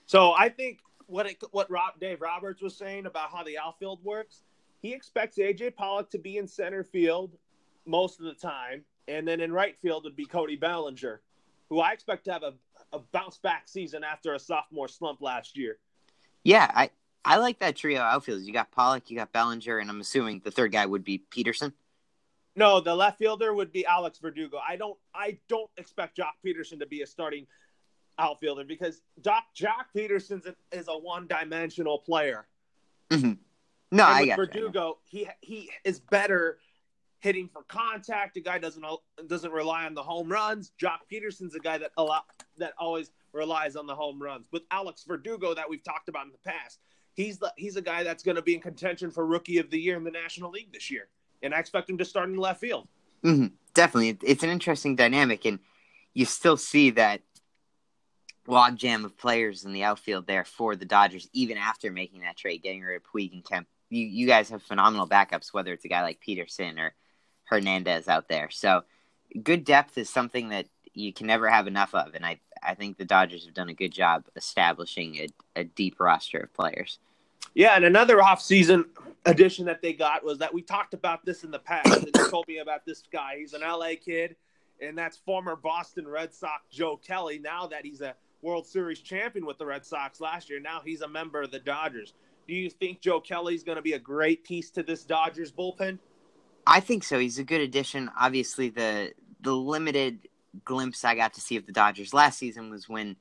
So 0.07 0.33
I 0.33 0.49
think 0.49 0.79
what 1.07 1.27
it, 1.27 1.37
what 1.51 1.71
Rob, 1.71 2.01
Dave 2.01 2.23
Roberts 2.23 2.63
was 2.63 2.75
saying 2.75 3.05
about 3.05 3.31
how 3.31 3.45
the 3.45 3.59
outfield 3.59 4.03
works, 4.03 4.41
he 4.81 4.95
expects 4.95 5.37
AJ 5.37 5.77
Pollock 5.77 6.11
to 6.13 6.19
be 6.19 6.39
in 6.39 6.49
center 6.49 6.83
field 6.83 7.37
most 7.85 8.19
of 8.19 8.25
the 8.25 8.33
time, 8.33 8.83
and 9.09 9.29
then 9.29 9.43
in 9.43 9.53
right 9.53 9.77
field 9.83 10.05
would 10.05 10.17
be 10.17 10.25
Cody 10.25 10.57
Bellinger, 10.57 11.21
who 11.69 11.81
I 11.81 11.93
expect 11.93 12.25
to 12.25 12.33
have 12.33 12.45
a, 12.45 12.55
a 12.95 12.99
bounce 13.13 13.37
back 13.37 13.69
season 13.69 14.03
after 14.03 14.33
a 14.33 14.39
sophomore 14.39 14.89
slump 14.89 15.21
last 15.21 15.59
year. 15.59 15.77
Yeah, 16.45 16.71
I 16.75 16.89
I 17.27 17.37
like 17.37 17.59
that 17.59 17.77
trio 17.77 18.01
outfielders. 18.01 18.47
You 18.47 18.55
got 18.55 18.73
Pollock, 18.73 19.11
you 19.11 19.19
got 19.19 19.33
Bellinger, 19.33 19.81
and 19.81 19.91
I'm 19.91 20.01
assuming 20.01 20.41
the 20.43 20.51
third 20.51 20.73
guy 20.73 20.87
would 20.87 21.05
be 21.05 21.23
Pederson. 21.31 21.75
No, 22.57 22.81
the 22.81 22.95
left 22.95 23.19
fielder 23.19 23.53
would 23.53 23.73
be 23.73 23.85
Alex 23.85 24.19
Verdugo. 24.19 24.59
I 24.67 24.77
don't 24.77 24.97
I 25.15 25.39
don't 25.49 25.71
expect 25.77 26.19
Joc 26.19 26.33
Pederson 26.45 26.79
to 26.81 26.87
be 26.87 27.03
a 27.03 27.07
starting 27.07 27.47
outfielder 28.19 28.65
because 28.65 29.03
Doc 29.21 29.45
Joc 29.57 29.87
Pederson 29.95 30.55
is 30.71 30.89
a 30.89 30.97
one 30.97 31.27
dimensional 31.27 31.99
player. 31.99 32.47
Mm-hmm. 33.11 33.33
No, 33.91 34.05
and 34.05 34.15
I 34.15 34.25
get 34.25 34.37
Verdugo. 34.37 34.99
He 35.05 35.29
he 35.41 35.71
is 35.85 35.99
better 35.99 36.59
hitting 37.19 37.49
for 37.49 37.63
contact. 37.65 38.35
The 38.35 38.41
guy 38.41 38.59
doesn't 38.59 38.85
doesn't 39.27 39.53
rely 39.53 39.87
on 39.87 39.95
the 39.95 40.03
home 40.03 40.29
runs. 40.29 40.73
Joc 40.81 40.99
Pederson's 41.11 41.57
a 41.57 41.61
guy 41.61 41.79
that 41.79 41.91
a 41.97 42.03
lot 42.05 42.25
that 42.59 42.75
always 42.79 43.11
relies 43.33 43.75
on 43.75 43.87
the 43.87 43.97
home 43.97 44.23
runs. 44.23 44.47
With 44.53 44.63
Alex 44.71 45.03
Verdugo, 45.07 45.55
that 45.55 45.69
we've 45.69 45.83
talked 45.83 46.09
about 46.09 46.27
in 46.27 46.33
the 46.33 46.51
past, 46.51 46.79
he's 47.15 47.39
the, 47.39 47.53
he's 47.57 47.75
a 47.75 47.83
guy 47.83 48.05
that's 48.05 48.23
going 48.23 48.37
to 48.37 48.43
be 48.43 48.55
in 48.55 48.61
contention 48.61 49.11
for 49.11 49.27
Rookie 49.27 49.59
of 49.59 49.71
the 49.71 49.79
Year 49.79 49.97
in 49.97 50.05
the 50.05 50.13
National 50.13 50.53
League 50.53 50.73
this 50.73 50.89
year 50.89 51.09
and 51.45 51.55
I 51.55 51.59
expect 51.59 51.89
him 51.89 51.99
to 51.99 52.05
start 52.05 52.29
in 52.29 52.37
left 52.37 52.61
field. 52.61 52.89
Mm-hmm. 53.23 53.47
Definitely, 53.75 54.19
it's 54.23 54.43
an 54.43 54.51
interesting 54.51 54.97
dynamic, 54.97 55.45
and 55.45 55.59
you 56.13 56.25
still 56.25 56.57
see 56.57 56.91
that 56.91 57.23
logjam 58.49 59.05
of 59.05 59.17
players 59.17 59.65
in 59.65 59.73
the 59.73 59.85
outfield 59.85 60.27
there 60.27 60.45
for 60.45 60.77
the 60.77 60.85
Dodgers, 60.85 61.29
even 61.33 61.57
after 61.57 61.91
making 61.91 62.21
that 62.21 62.37
trade, 62.37 62.63
getting 62.63 62.83
rid 62.83 62.97
of 62.97 63.03
Puig 63.03 63.33
and 63.33 63.45
Kemp. 63.45 63.67
You, 63.91 64.07
you 64.07 64.27
guys 64.27 64.51
have 64.51 64.63
phenomenal 64.63 65.09
backups, 65.09 65.53
whether 65.53 65.73
it's 65.73 65.85
a 65.85 65.89
guy 65.89 66.03
like 66.03 66.21
Pederson 66.27 66.79
or 66.79 66.95
Hernandez 67.45 68.09
out 68.09 68.29
there. 68.29 68.51
So, 68.51 68.83
good 69.43 69.65
depth 69.65 69.99
is 69.99 70.09
something 70.09 70.51
that 70.51 70.67
you 70.93 71.13
can 71.13 71.27
never 71.27 71.49
have 71.49 71.67
enough 71.67 71.95
of, 71.95 72.15
and 72.15 72.25
I 72.25 72.41
I 72.63 72.75
think 72.75 72.97
the 72.97 73.05
Dodgers 73.05 73.45
have 73.45 73.55
done 73.55 73.69
a 73.69 73.75
good 73.75 73.93
job 73.93 74.25
establishing 74.37 75.17
a, 75.17 75.29
a 75.57 75.65
deep 75.65 76.01
roster 76.01 76.39
of 76.39 76.55
players. 76.55 76.99
Yeah, 77.55 77.77
and 77.77 77.85
another 77.85 78.19
offseason 78.19 78.85
addition 79.27 79.65
that 79.67 79.83
they 79.83 79.93
got 79.93 80.25
was 80.25 80.39
that 80.39 80.53
we 80.53 80.63
talked 80.63 80.95
about 80.95 81.25
this 81.25 81.45
in 81.45 81.51
the 81.51 81.59
past. 81.59 81.87
and 81.97 82.07
you 82.07 82.31
told 82.31 82.47
me 82.49 82.59
about 82.59 82.85
this 82.85 83.03
guy. 83.13 83.37
He's 83.39 83.53
an 83.55 83.63
LA 83.63 83.93
kid, 84.03 84.37
and 84.81 84.97
that's 84.97 85.17
former 85.17 85.57
Boston 85.57 86.07
Red 86.07 86.35
Sox 86.35 86.63
Joe 86.71 86.97
Kelly. 86.97 87.39
Now 87.39 87.67
that 87.67 87.85
he's 87.85 88.01
a 88.01 88.15
World 88.43 88.67
Series 88.67 89.01
champion 89.01 89.47
with 89.47 89.59
the 89.59 89.67
Red 89.67 89.85
Sox 89.87 90.21
last 90.21 90.51
year, 90.51 90.61
now 90.61 90.83
he's 90.85 91.01
a 91.01 91.09
member 91.09 91.43
of 91.43 91.51
the 91.51 91.59
Dodgers. 91.59 92.13
Do 92.47 92.55
you 92.55 92.69
think 92.69 93.01
Joe 93.01 93.21
Kelly's 93.21 93.63
going 93.63 93.77
to 93.77 93.83
be 93.83 93.95
a 93.95 93.99
great 93.99 94.45
piece 94.45 94.71
to 94.73 94.83
this 94.83 95.05
Dodgers 95.05 95.51
bullpen? 95.51 95.99
I 96.67 96.81
think 96.81 97.05
so. 97.05 97.19
He's 97.19 97.39
a 97.39 97.45
good 97.45 97.61
addition. 97.61 98.11
Obviously, 98.19 98.69
the 98.69 99.13
the 99.41 99.55
limited 99.55 100.29
glimpse 100.65 101.05
I 101.05 101.15
got 101.15 101.35
to 101.35 101.41
see 101.41 101.57
of 101.57 101.67
the 101.67 101.73
Dodgers 101.73 102.15
last 102.15 102.39
season 102.39 102.71
was 102.71 102.89
when 102.89 103.17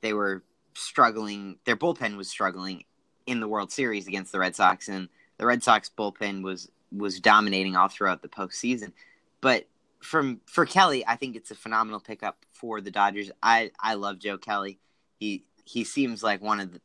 they 0.00 0.12
were 0.12 0.42
struggling. 0.74 1.58
Their 1.64 1.76
bullpen 1.76 2.16
was 2.16 2.28
struggling 2.28 2.84
in 3.26 3.40
the 3.40 3.48
World 3.48 3.70
Series 3.70 4.06
against 4.06 4.32
the 4.32 4.38
Red 4.38 4.56
Sox, 4.56 4.88
and 4.88 5.08
the 5.38 5.46
Red 5.46 5.62
Sox 5.62 5.90
bullpen 5.96 6.42
was 6.42 6.68
was 6.90 7.20
dominating 7.20 7.76
all 7.76 7.88
throughout 7.88 8.22
the 8.22 8.28
postseason. 8.28 8.92
But 9.40 9.66
from 10.00 10.40
for 10.46 10.66
Kelly, 10.66 11.06
I 11.06 11.16
think 11.16 11.36
it's 11.36 11.50
a 11.50 11.54
phenomenal 11.54 12.00
pickup 12.00 12.44
for 12.52 12.80
the 12.80 12.90
Dodgers. 12.90 13.30
I 13.42 13.70
I 13.80 13.94
love 13.94 14.18
Joe 14.18 14.38
Kelly. 14.38 14.78
He 15.18 15.44
he 15.64 15.84
seems 15.84 16.22
like 16.22 16.40
one 16.40 16.60
of 16.60 16.72
the, 16.72 16.80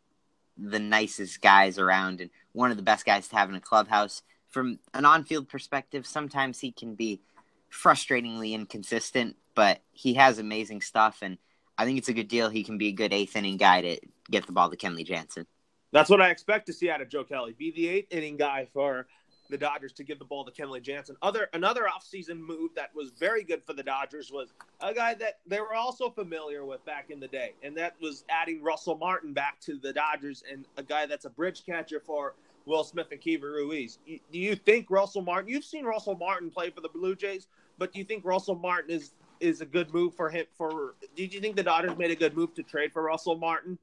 the 0.58 0.80
nicest 0.80 1.42
guys 1.42 1.80
around 1.80 2.22
and 2.22 2.30
one 2.52 2.70
of 2.70 2.78
the 2.78 2.84
best 2.84 3.06
guys 3.06 3.28
to 3.30 3.36
have 3.36 3.50
in 3.50 3.56
a 3.56 3.62
clubhouse. 3.62 4.22
from 4.54 4.78
an 4.94 5.04
on-field 5.04 5.50
perspective, 5.50 6.06
sometimes 6.06 6.60
he 6.60 6.72
can 6.72 6.94
be 6.94 7.20
frustratingly 7.72 8.54
inconsistent, 8.54 9.36
but 9.56 9.82
he 9.92 10.14
has 10.14 10.38
amazing 10.38 10.80
stuff, 10.80 11.20
and 11.24 11.40
I 11.78 11.86
think 11.86 11.98
it's 11.98 12.10
a 12.10 12.14
good 12.14 12.28
deal. 12.28 12.50
He 12.50 12.64
can 12.64 12.78
be 12.78 12.90
a 12.90 12.92
good 12.92 13.12
eighth 13.14 13.36
inning 13.36 13.58
guy 13.58 13.82
to 13.82 14.00
get 14.30 14.46
the 14.46 14.52
ball 14.52 14.70
to 14.70 14.78
Kenley 14.78 15.04
Jansen. 15.06 15.48
That's 15.94 16.10
what 16.10 16.22
I 16.22 16.32
expect 16.32 16.66
to 16.66 16.74
see 16.74 16.90
out 16.90 17.02
of 17.02 17.08
Joe 17.08 17.24
Kelly. 17.24 17.54
Be 17.58 17.72
the 17.72 17.88
eighth 17.88 18.12
inning 18.12 18.36
guy 18.36 18.68
for 18.74 19.06
the 19.52 19.58
Dodgers 19.60 19.94
to 19.94 20.04
give 20.04 20.18
the 20.18 20.26
ball 20.26 20.44
to 20.44 20.52
Kenley 20.52 20.82
Jansen. 20.82 21.16
Other 21.22 21.50
another 21.54 21.84
offseason 21.84 22.40
move 22.40 22.72
that 22.76 22.90
was 22.96 23.12
very 23.12 23.44
good 23.44 23.64
for 23.64 23.74
the 23.74 23.84
Dodgers 23.84 24.32
was 24.32 24.54
a 24.82 24.92
guy 24.92 25.14
that 25.14 25.38
they 25.46 25.62
were 25.62 25.76
also 25.76 26.10
familiar 26.10 26.66
with 26.66 26.84
back 26.84 27.12
in 27.12 27.20
the 27.20 27.28
day, 27.28 27.54
and 27.62 27.78
that 27.78 27.94
was 28.02 28.26
adding 28.30 28.64
Russell 28.64 28.98
Martin 28.98 29.34
back 29.34 29.60
to 29.62 29.78
the 29.78 29.94
Dodgers 29.94 30.44
and 30.52 30.66
a 30.78 30.84
guy 30.84 31.06
that's 31.06 31.26
a 31.26 31.30
bridge 31.30 31.64
catcher 31.64 32.00
for 32.00 32.34
Will 32.66 32.84
Smith 32.84 33.12
and 33.12 33.22
Keibert 33.22 33.54
Ruiz. 33.54 34.00
Do 34.08 34.40
you 34.40 34.56
think 34.56 34.90
Russell 34.90 35.22
Martin? 35.22 35.52
You've 35.52 35.64
seen 35.64 35.86
Russell 35.86 36.16
Martin 36.16 36.50
play 36.50 36.72
for 36.72 36.82
the 36.82 36.90
Blue 36.90 37.16
Jays, 37.16 37.46
but 37.78 37.94
do 37.94 38.00
you 38.00 38.06
think 38.06 38.26
Russell 38.26 38.56
Martin 38.56 38.90
is 38.90 39.12
is 39.40 39.62
a 39.62 39.66
good 39.66 39.94
move 39.94 40.16
for 40.16 40.32
him? 40.32 40.48
For 40.58 40.96
did 41.16 41.32
you 41.32 41.40
think 41.40 41.56
the 41.56 41.64
Dodgers 41.64 41.96
made 42.00 42.10
a 42.10 42.16
good 42.16 42.36
move 42.36 42.56
to 42.56 42.64
trade 42.64 42.92
for 42.92 43.04
Russell 43.04 43.36
Martin? 43.38 43.78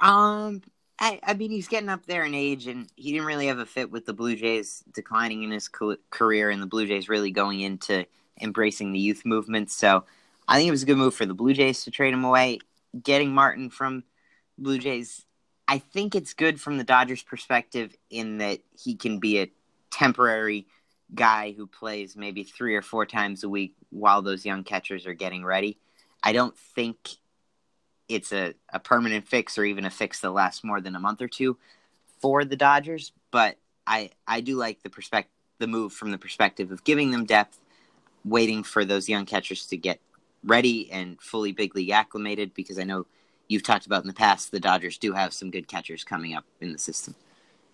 Um, 0.00 0.62
I, 1.00 1.18
I 1.22 1.34
mean, 1.34 1.50
he's 1.50 1.68
getting 1.68 1.88
up 1.88 2.04
there 2.04 2.24
in 2.24 2.34
age, 2.34 2.66
and 2.66 2.86
he 2.94 3.12
didn't 3.12 3.26
really 3.26 3.46
have 3.46 3.58
a 3.58 3.66
fit 3.66 3.90
with 3.90 4.04
the 4.04 4.12
Blue 4.12 4.36
Jays 4.36 4.84
declining 4.92 5.42
in 5.42 5.50
his 5.50 5.66
co- 5.66 5.96
career, 6.10 6.50
and 6.50 6.60
the 6.60 6.66
Blue 6.66 6.86
Jays 6.86 7.08
really 7.08 7.30
going 7.30 7.60
into 7.60 8.04
embracing 8.40 8.92
the 8.92 8.98
youth 8.98 9.22
movement. 9.24 9.70
So 9.70 10.04
I 10.46 10.56
think 10.56 10.68
it 10.68 10.72
was 10.72 10.82
a 10.82 10.86
good 10.86 10.98
move 10.98 11.14
for 11.14 11.24
the 11.24 11.34
Blue 11.34 11.54
Jays 11.54 11.84
to 11.84 11.90
trade 11.90 12.12
him 12.12 12.24
away. 12.24 12.58
Getting 13.02 13.32
Martin 13.32 13.70
from 13.70 14.04
Blue 14.58 14.78
Jays, 14.78 15.24
I 15.66 15.78
think 15.78 16.14
it's 16.14 16.34
good 16.34 16.60
from 16.60 16.76
the 16.76 16.84
Dodgers' 16.84 17.22
perspective 17.22 17.96
in 18.10 18.38
that 18.38 18.58
he 18.78 18.94
can 18.94 19.20
be 19.20 19.40
a 19.40 19.50
temporary 19.90 20.66
guy 21.14 21.52
who 21.52 21.66
plays 21.66 22.16
maybe 22.16 22.42
three 22.44 22.74
or 22.74 22.82
four 22.82 23.06
times 23.06 23.42
a 23.42 23.48
week 23.48 23.74
while 23.88 24.22
those 24.22 24.44
young 24.44 24.64
catchers 24.64 25.06
are 25.06 25.14
getting 25.14 25.44
ready. 25.44 25.78
I 26.22 26.32
don't 26.32 26.56
think 26.56 26.98
it's 28.10 28.32
a, 28.32 28.54
a 28.72 28.80
permanent 28.80 29.26
fix 29.26 29.56
or 29.56 29.64
even 29.64 29.84
a 29.84 29.90
fix 29.90 30.20
that 30.20 30.30
lasts 30.30 30.64
more 30.64 30.80
than 30.80 30.96
a 30.96 31.00
month 31.00 31.22
or 31.22 31.28
two 31.28 31.56
for 32.20 32.44
the 32.44 32.56
Dodgers. 32.56 33.12
But 33.30 33.56
I 33.86 34.10
I 34.26 34.40
do 34.40 34.56
like 34.56 34.82
the 34.82 34.90
perspective 34.90 35.32
the 35.60 35.68
move 35.68 35.92
from 35.92 36.10
the 36.10 36.18
perspective 36.18 36.72
of 36.72 36.82
giving 36.82 37.12
them 37.12 37.24
depth, 37.24 37.58
waiting 38.24 38.64
for 38.64 38.84
those 38.84 39.08
young 39.08 39.26
catchers 39.26 39.66
to 39.66 39.76
get 39.76 40.00
ready 40.42 40.90
and 40.90 41.20
fully 41.20 41.52
big 41.52 41.76
league 41.76 41.90
acclimated 41.90 42.52
because 42.54 42.78
I 42.78 42.84
know 42.84 43.06
you've 43.46 43.62
talked 43.62 43.86
about 43.86 44.02
in 44.02 44.08
the 44.08 44.14
past 44.14 44.50
the 44.50 44.58
Dodgers 44.58 44.98
do 44.98 45.12
have 45.12 45.32
some 45.32 45.50
good 45.50 45.68
catchers 45.68 46.02
coming 46.02 46.34
up 46.34 46.44
in 46.60 46.72
the 46.72 46.78
system. 46.78 47.14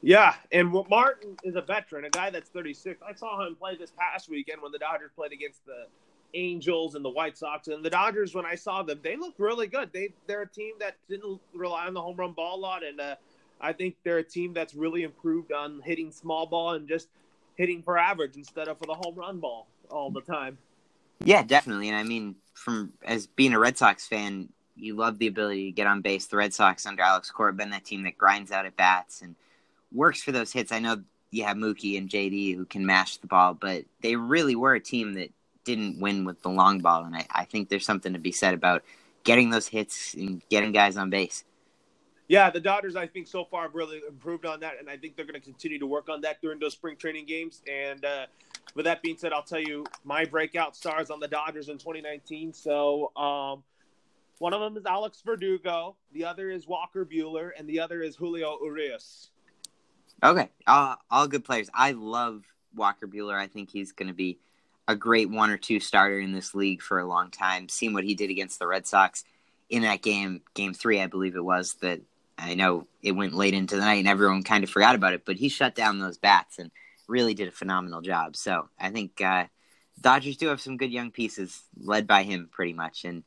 Yeah, 0.02 0.35
and 0.52 0.71
Martin 0.90 1.37
is 1.43 1.57
a 1.57 1.62
veteran, 1.62 2.05
a 2.05 2.11
guy 2.11 2.31
that's 2.31 2.50
36. 2.50 3.00
I 3.02 3.14
saw 3.14 3.47
him 3.47 3.57
play 3.57 3.76
this 3.76 3.93
past 3.97 4.28
weekend 4.28 4.61
when 4.61 4.73
the 4.73 4.78
Dodgers 4.78 5.11
played 5.16 5.33
against 5.33 5.64
the 5.64 5.87
Angels 6.37 6.95
and 6.95 7.05
the 7.05 7.11
White 7.11 7.37
Sox 7.38 7.69
and 7.69 7.85
the 7.85 7.90
Dodgers. 7.90 8.35
When 8.35 8.45
I 8.45 8.55
saw 8.55 8.83
them, 8.83 9.00
they 9.02 9.16
looked 9.16 9.40
really 9.40 9.66
good. 9.66 9.90
They 9.93 10.11
they're 10.26 10.43
a 10.43 10.49
team 10.49 10.75
that 10.81 10.97
didn't 11.09 11.40
rely 11.55 11.87
on 11.87 11.95
the 11.95 12.02
home 12.02 12.16
run 12.16 12.33
ball 12.33 12.57
a 12.57 12.61
lot, 12.61 12.85
and 12.85 13.00
uh, 13.00 13.16
I 13.61 13.73
think 13.73 13.97
they're 14.05 14.19
a 14.19 14.25
team 14.25 14.52
that's 14.52 14.75
really 14.75 15.02
improved 15.02 15.52
on 15.52 15.81
hitting 15.83 16.12
small 16.12 16.47
ball 16.47 16.75
and 16.75 16.87
just 16.87 17.09
hitting 17.57 17.83
for 17.83 17.99
average 17.99 18.37
instead 18.37 18.69
of 18.69 18.78
for 18.78 18.87
the 18.87 18.95
home 18.95 19.14
run 19.14 19.40
ball 19.40 19.66
all 19.90 20.11
the 20.11 20.21
time. 20.21 20.59
Yeah, 21.25 21.43
definitely. 21.43 21.88
And 21.88 21.97
I 21.97 22.02
mean, 22.02 22.37
from 22.55 22.93
as 23.02 23.26
being 23.26 23.55
a 23.55 23.59
Red 23.59 23.78
Sox 23.78 24.07
fan, 24.07 24.50
you 24.76 24.95
love 24.95 25.19
the 25.19 25.26
ability 25.26 25.66
to 25.66 25.73
get 25.73 25.87
on 25.87 26.02
base. 26.02 26.26
The 26.26 26.37
Red 26.37 26.52
Sox 26.52 26.85
under 26.85 27.02
Alex 27.02 27.31
Cora 27.31 27.52
been 27.55 27.71
that 27.71 27.85
team 27.85 28.02
that 28.02 28.19
grinds 28.19 28.52
out 28.52 28.66
at 28.66 28.76
bats 28.76 29.23
and 29.23 29.35
works 29.93 30.23
for 30.23 30.33
those 30.33 30.52
hits. 30.52 30.71
I 30.71 30.81
know 30.81 31.02
you 31.31 31.45
have 31.45 31.57
Mookie 31.57 31.97
and 31.97 32.09
JD 32.09 32.55
who 32.55 32.66
can 32.66 32.85
mash 32.85 33.16
the 33.16 33.26
ball, 33.26 33.55
but 33.55 33.85
they 34.02 34.16
really 34.16 34.55
were 34.55 34.75
a 34.75 34.81
team 34.81 35.14
that 35.14 35.31
didn't 35.67 36.01
win 36.01 36.25
with 36.25 36.41
the 36.41 36.49
long 36.49 36.79
ball, 36.79 37.05
and 37.05 37.15
I, 37.15 37.27
I 37.31 37.45
think 37.45 37.69
there's 37.69 37.85
something 37.85 38.15
to 38.15 38.19
be 38.19 38.33
said 38.33 38.55
about 38.55 38.83
getting 39.25 39.51
those 39.51 39.67
hits 39.67 40.15
and 40.15 40.41
getting 40.49 40.73
guys 40.73 40.97
on 40.97 41.11
base. 41.11 41.45
Yeah, 42.29 42.51
the 42.51 42.61
Dodgers, 42.61 42.97
I 42.97 43.07
think, 43.07 43.29
so 43.29 43.45
far 43.45 43.63
have 43.63 43.75
really 43.75 44.01
improved 44.09 44.47
on 44.47 44.61
that, 44.61 44.75
and 44.81 44.89
I 44.89 44.97
think 44.97 45.17
they're 45.17 45.27
going 45.27 45.41
to 45.41 45.45
continue 45.45 45.79
to 45.79 45.87
work 45.87 46.09
on 46.09 46.23
that 46.23 46.41
during 46.41 46.59
those 46.59 46.73
spring 46.73 46.97
training 46.97 47.27
games. 47.27 47.63
And 47.71 48.05
uh, 48.05 48.27
with 48.75 48.85
that 48.87 49.03
being 49.03 49.17
said, 49.17 49.33
I'll 49.33 49.43
tell 49.43 49.61
you 49.61 49.85
my 50.05 50.25
breakout 50.25 50.75
stars 50.75 51.11
on 51.11 51.21
the 51.21 51.29
Dodgers 51.29 51.69
in 51.69 51.79
2019. 51.79 52.53
So 52.53 53.13
um, 53.17 53.63
one 54.39 54.53
of 54.55 54.61
them 54.61 54.77
is 54.77 54.87
Alex 54.87 55.23
Verdugo, 55.25 55.97
the 56.13 56.25
other 56.25 56.51
is 56.51 56.67
Walker 56.67 57.05
Buehler, 57.05 57.51
and 57.57 57.69
the 57.69 57.79
other 57.81 58.03
is 58.03 58.17
Julio 58.17 58.59
Urias. 58.63 59.31
Okay, 60.23 60.49
uh, 60.67 60.97
all 61.11 61.29
good 61.29 61.45
players. 61.45 61.69
I 61.75 61.93
love 61.93 62.43
Walker 62.75 63.07
Buehler. 63.07 63.35
I 63.35 63.47
think 63.47 63.71
he's 63.71 63.93
going 63.93 64.09
to 64.09 64.15
be 64.15 64.39
a 64.88 64.97
great 64.97 65.31
one 65.31 65.50
or 65.50 65.57
two 65.57 65.81
starter 65.81 66.19
in 66.21 66.33
this 66.33 66.55
league 66.55 66.83
for 66.83 66.99
a 66.99 67.07
long 67.07 67.31
time. 67.31 67.69
Seeing 67.69 67.93
what 67.93 68.05
he 68.05 68.14
did 68.14 68.31
against 68.31 68.59
the 68.59 68.66
Red 68.66 68.87
Sox 68.87 69.25
in 69.69 69.83
that 69.83 70.02
game, 70.02 70.43
game 70.55 70.75
three, 70.75 71.00
I 71.00 71.07
believe 71.07 71.37
it 71.37 71.45
was, 71.45 71.75
that 71.81 72.00
I 72.38 72.55
know 72.55 72.87
it 73.02 73.12
went 73.12 73.35
late 73.35 73.55
into 73.55 73.76
the 73.76 73.83
night 73.83 73.99
and 73.99 74.09
everyone 74.09 74.43
kind 74.43 74.62
of 74.62 74.71
forgot 74.71 74.95
about 74.95 75.14
it, 75.14 75.25
but 75.25 75.37
he 75.37 75.49
shut 75.49 75.75
down 75.75 75.99
those 75.99 76.19
bats 76.19 76.59
and 76.59 76.71
really 77.09 77.35
did 77.35 77.49
a 77.49 77.52
phenomenal 77.52 78.00
job. 78.00 78.37
So 78.37 78.69
I 78.78 78.90
think 78.90 79.21
uh, 79.21 79.47
Dodgers 80.00 80.37
do 80.37 80.49
have 80.49 80.61
some 80.61 80.76
good 80.76 80.93
young 80.93 81.11
pieces 81.11 81.62
led 81.81 82.07
by 82.07 82.23
him 82.23 82.49
pretty 82.52 82.73
much. 82.73 83.05
And 83.05 83.25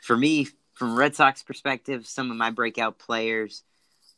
for 0.00 0.16
me, 0.16 0.48
from 0.74 0.96
Red 0.96 1.14
Sox 1.16 1.42
perspective, 1.42 2.06
some 2.06 2.30
of 2.30 2.36
my 2.36 2.50
breakout 2.50 2.98
players. 2.98 3.62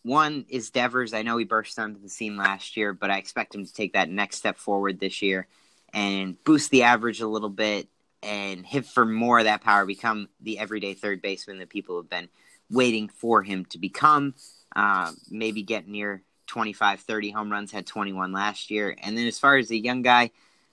One 0.03 0.45
is 0.51 0.71
Devers. 0.71 1.15
I 1.15 1.23
know 1.23 1.39
he 1.39 1.45
burst 1.45 1.79
onto 1.79 2.01
the 2.01 2.11
scene 2.11 2.37
last 2.37 2.77
year, 2.77 2.93
but 2.93 3.11
I 3.11 3.17
expect 3.17 3.55
him 3.55 3.65
to 3.65 3.73
take 3.73 3.95
that 3.95 4.11
next 4.11 4.37
step 4.37 4.59
forward 4.59 5.01
this 5.01 5.23
year 5.23 5.47
and 5.95 6.43
boost 6.45 6.71
the 6.71 6.83
average 6.83 7.21
a 7.21 7.29
little 7.29 7.49
bit 7.49 7.89
and 8.23 8.67
hit 8.67 8.85
for 8.85 9.07
more 9.07 9.39
of 9.39 9.45
that 9.45 9.61
power, 9.63 9.87
become 9.87 10.29
the 10.41 10.59
everyday 10.59 10.95
third 10.95 11.23
baseman 11.23 11.59
that 11.59 11.71
people 11.71 11.97
have 11.97 12.11
been 12.11 12.29
waiting 12.69 13.09
for 13.09 13.43
him 13.43 13.65
to 13.67 13.79
become. 13.79 14.35
Uh, 14.75 15.13
maybe 15.31 15.63
get 15.63 15.87
near 15.87 16.23
25, 16.49 17.01
30 17.01 17.31
home 17.31 17.51
runs, 17.51 17.71
had 17.71 17.87
21 17.87 18.33
last 18.33 18.71
year. 18.71 18.97
And 19.03 19.17
then 19.17 19.27
as 19.27 19.39
far 19.39 19.57
as 19.57 19.69
the 19.69 19.79
young 19.79 20.03
guy, 20.03 20.33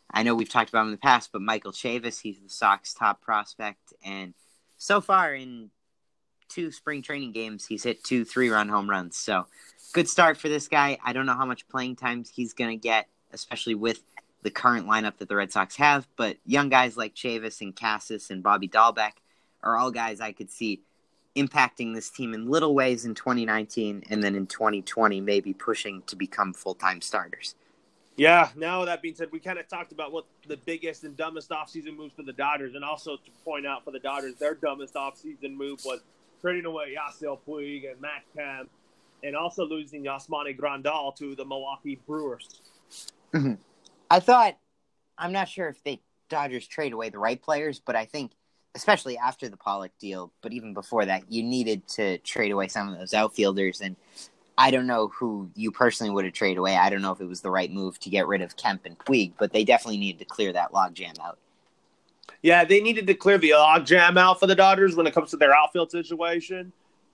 I 0.09 0.23
know 0.23 0.33
we've 0.33 0.49
talked 0.49 0.69
about 0.69 0.81
him 0.81 0.87
in 0.87 0.93
the 0.93 0.97
past, 0.97 1.31
but 1.31 1.41
Michael 1.41 1.71
Chavis, 1.71 2.19
he's 2.19 2.39
the 2.39 2.49
Sox 2.49 2.93
top 2.93 3.21
prospect. 3.21 3.93
And 4.03 4.33
so 4.77 4.99
far 4.99 5.33
in 5.33 5.69
two 6.49 6.71
spring 6.71 7.01
training 7.01 7.31
games, 7.31 7.65
he's 7.65 7.83
hit 7.83 8.03
two 8.03 8.25
three 8.25 8.49
run 8.49 8.67
home 8.69 8.89
runs. 8.89 9.17
So 9.17 9.45
good 9.93 10.09
start 10.09 10.37
for 10.37 10.49
this 10.49 10.67
guy. 10.67 10.97
I 11.03 11.13
don't 11.13 11.25
know 11.25 11.35
how 11.35 11.45
much 11.45 11.67
playing 11.69 11.95
time 11.97 12.25
he's 12.33 12.53
going 12.53 12.71
to 12.71 12.81
get, 12.81 13.07
especially 13.31 13.75
with 13.75 14.01
the 14.43 14.51
current 14.51 14.87
lineup 14.87 15.17
that 15.17 15.29
the 15.29 15.35
Red 15.35 15.51
Sox 15.51 15.75
have, 15.77 16.07
but 16.15 16.37
young 16.45 16.69
guys 16.69 16.97
like 16.97 17.13
Chavis 17.13 17.61
and 17.61 17.75
Casas 17.75 18.29
and 18.29 18.41
Bobby 18.41 18.67
Dalbec 18.67 19.13
are 19.63 19.77
all 19.77 19.91
guys 19.91 20.19
I 20.19 20.31
could 20.31 20.49
see 20.49 20.81
impacting 21.35 21.93
this 21.93 22.09
team 22.09 22.33
in 22.33 22.49
little 22.49 22.75
ways 22.75 23.05
in 23.05 23.15
2019 23.15 24.03
and 24.09 24.23
then 24.23 24.35
in 24.35 24.47
2020 24.47 25.21
maybe 25.21 25.53
pushing 25.53 26.01
to 26.07 26.15
become 26.15 26.53
full-time 26.53 26.99
starters. 27.01 27.55
Yeah, 28.17 28.49
now 28.55 28.83
that 28.85 29.01
being 29.01 29.15
said, 29.15 29.29
we 29.31 29.39
kind 29.39 29.57
of 29.57 29.67
talked 29.67 29.93
about 29.93 30.11
what 30.11 30.25
the 30.47 30.57
biggest 30.57 31.03
and 31.05 31.15
dumbest 31.15 31.49
offseason 31.49 31.95
moves 31.95 32.13
for 32.13 32.23
the 32.23 32.33
Dodgers, 32.33 32.75
and 32.75 32.83
also 32.83 33.15
to 33.15 33.31
point 33.45 33.65
out 33.65 33.85
for 33.85 33.91
the 33.91 33.99
Dodgers, 33.99 34.35
their 34.35 34.53
dumbest 34.53 34.95
offseason 34.95 35.55
move 35.55 35.79
was 35.85 36.01
trading 36.41 36.65
away 36.65 36.95
Yasiel 36.95 37.39
Puig 37.47 37.89
and 37.89 37.99
Matt 38.01 38.23
Kemp, 38.35 38.69
and 39.23 39.35
also 39.35 39.65
losing 39.65 40.03
Yasmani 40.03 40.57
Grandal 40.57 41.15
to 41.15 41.35
the 41.35 41.45
Milwaukee 41.45 41.99
Brewers. 42.05 42.61
Mm-hmm. 43.33 43.53
I 44.11 44.19
thought 44.19 44.57
I'm 45.17 45.31
not 45.31 45.47
sure 45.47 45.69
if 45.69 45.81
the 45.85 45.97
Dodgers 46.27 46.67
trade 46.67 46.91
away 46.91 47.09
the 47.09 47.17
right 47.17 47.41
players, 47.41 47.79
but 47.79 47.95
I 47.95 48.03
think 48.03 48.33
especially 48.75 49.17
after 49.17 49.47
the 49.47 49.55
Pollock 49.55 49.91
deal, 49.99 50.33
but 50.41 50.51
even 50.51 50.73
before 50.73 51.05
that, 51.05 51.31
you 51.31 51.43
needed 51.43 51.87
to 51.87 52.17
trade 52.19 52.51
away 52.51 52.67
some 52.67 52.91
of 52.91 52.99
those 52.99 53.13
outfielders 53.13 53.79
and 53.79 53.95
I 54.57 54.69
don't 54.69 54.85
know 54.85 55.07
who 55.07 55.49
you 55.55 55.71
personally 55.71 56.11
would 56.11 56.25
have 56.25 56.33
traded 56.33 56.57
away. 56.57 56.75
I 56.75 56.89
don't 56.89 57.01
know 57.01 57.13
if 57.13 57.21
it 57.21 57.25
was 57.25 57.39
the 57.39 57.49
right 57.49 57.71
move 57.71 57.99
to 58.01 58.09
get 58.09 58.27
rid 58.27 58.41
of 58.41 58.57
Kemp 58.57 58.85
and 58.85 58.99
Puig, 58.99 59.31
but 59.39 59.53
they 59.53 59.63
definitely 59.63 59.97
needed 59.97 60.19
to 60.19 60.25
clear 60.25 60.51
that 60.51 60.73
logjam 60.73 61.17
out. 61.19 61.39
Yeah, 62.41 62.65
they 62.65 62.81
needed 62.81 63.07
to 63.07 63.13
clear 63.13 63.37
the 63.37 63.51
logjam 63.51 64.17
out 64.17 64.41
for 64.41 64.47
the 64.47 64.55
Dodgers 64.55 64.93
when 64.93 65.07
it 65.07 65.13
comes 65.13 65.31
to 65.31 65.37
their 65.37 65.55
outfield 65.55 65.89
situation. 65.89 66.73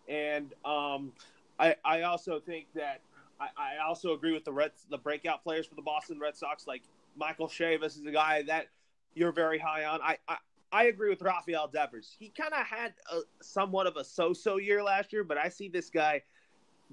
And 0.10 0.52
um, 0.66 1.12
I, 1.60 1.76
I 1.86 2.02
also 2.02 2.40
think 2.40 2.66
that 2.74 3.02
I, 3.40 3.48
I 3.58 3.88
also 3.88 4.14
agree 4.14 4.34
with 4.34 4.46
the 4.46 4.52
Red, 4.52 4.72
the 4.90 4.98
breakout 4.98 5.44
players 5.44 5.66
for 5.66 5.76
the 5.76 5.82
Boston 5.82 6.20
Red 6.20 6.36
Sox, 6.36 6.68
like 6.68 6.84
Michael 7.16 7.48
Chavis 7.48 7.98
is 7.98 8.06
a 8.06 8.12
guy 8.12 8.44
that 8.44 8.68
you're 9.14 9.32
very 9.32 9.60
high 9.60 9.86
on. 9.86 10.00
I, 10.02 10.18
I, 10.28 10.38
I 10.72 10.84
agree 10.86 11.10
with 11.10 11.22
Rafael 11.22 11.68
Devers. 11.68 12.16
He 12.18 12.30
kind 12.30 12.54
of 12.54 12.66
had 12.66 12.94
a, 13.12 13.22
somewhat 13.42 13.88
of 13.88 13.96
a 13.96 14.04
so-so 14.04 14.58
year 14.58 14.84
last 14.84 15.14
year, 15.14 15.24
but 15.24 15.38
I 15.38 15.50
see 15.50 15.70
this 15.70 15.90
guy 15.90 16.24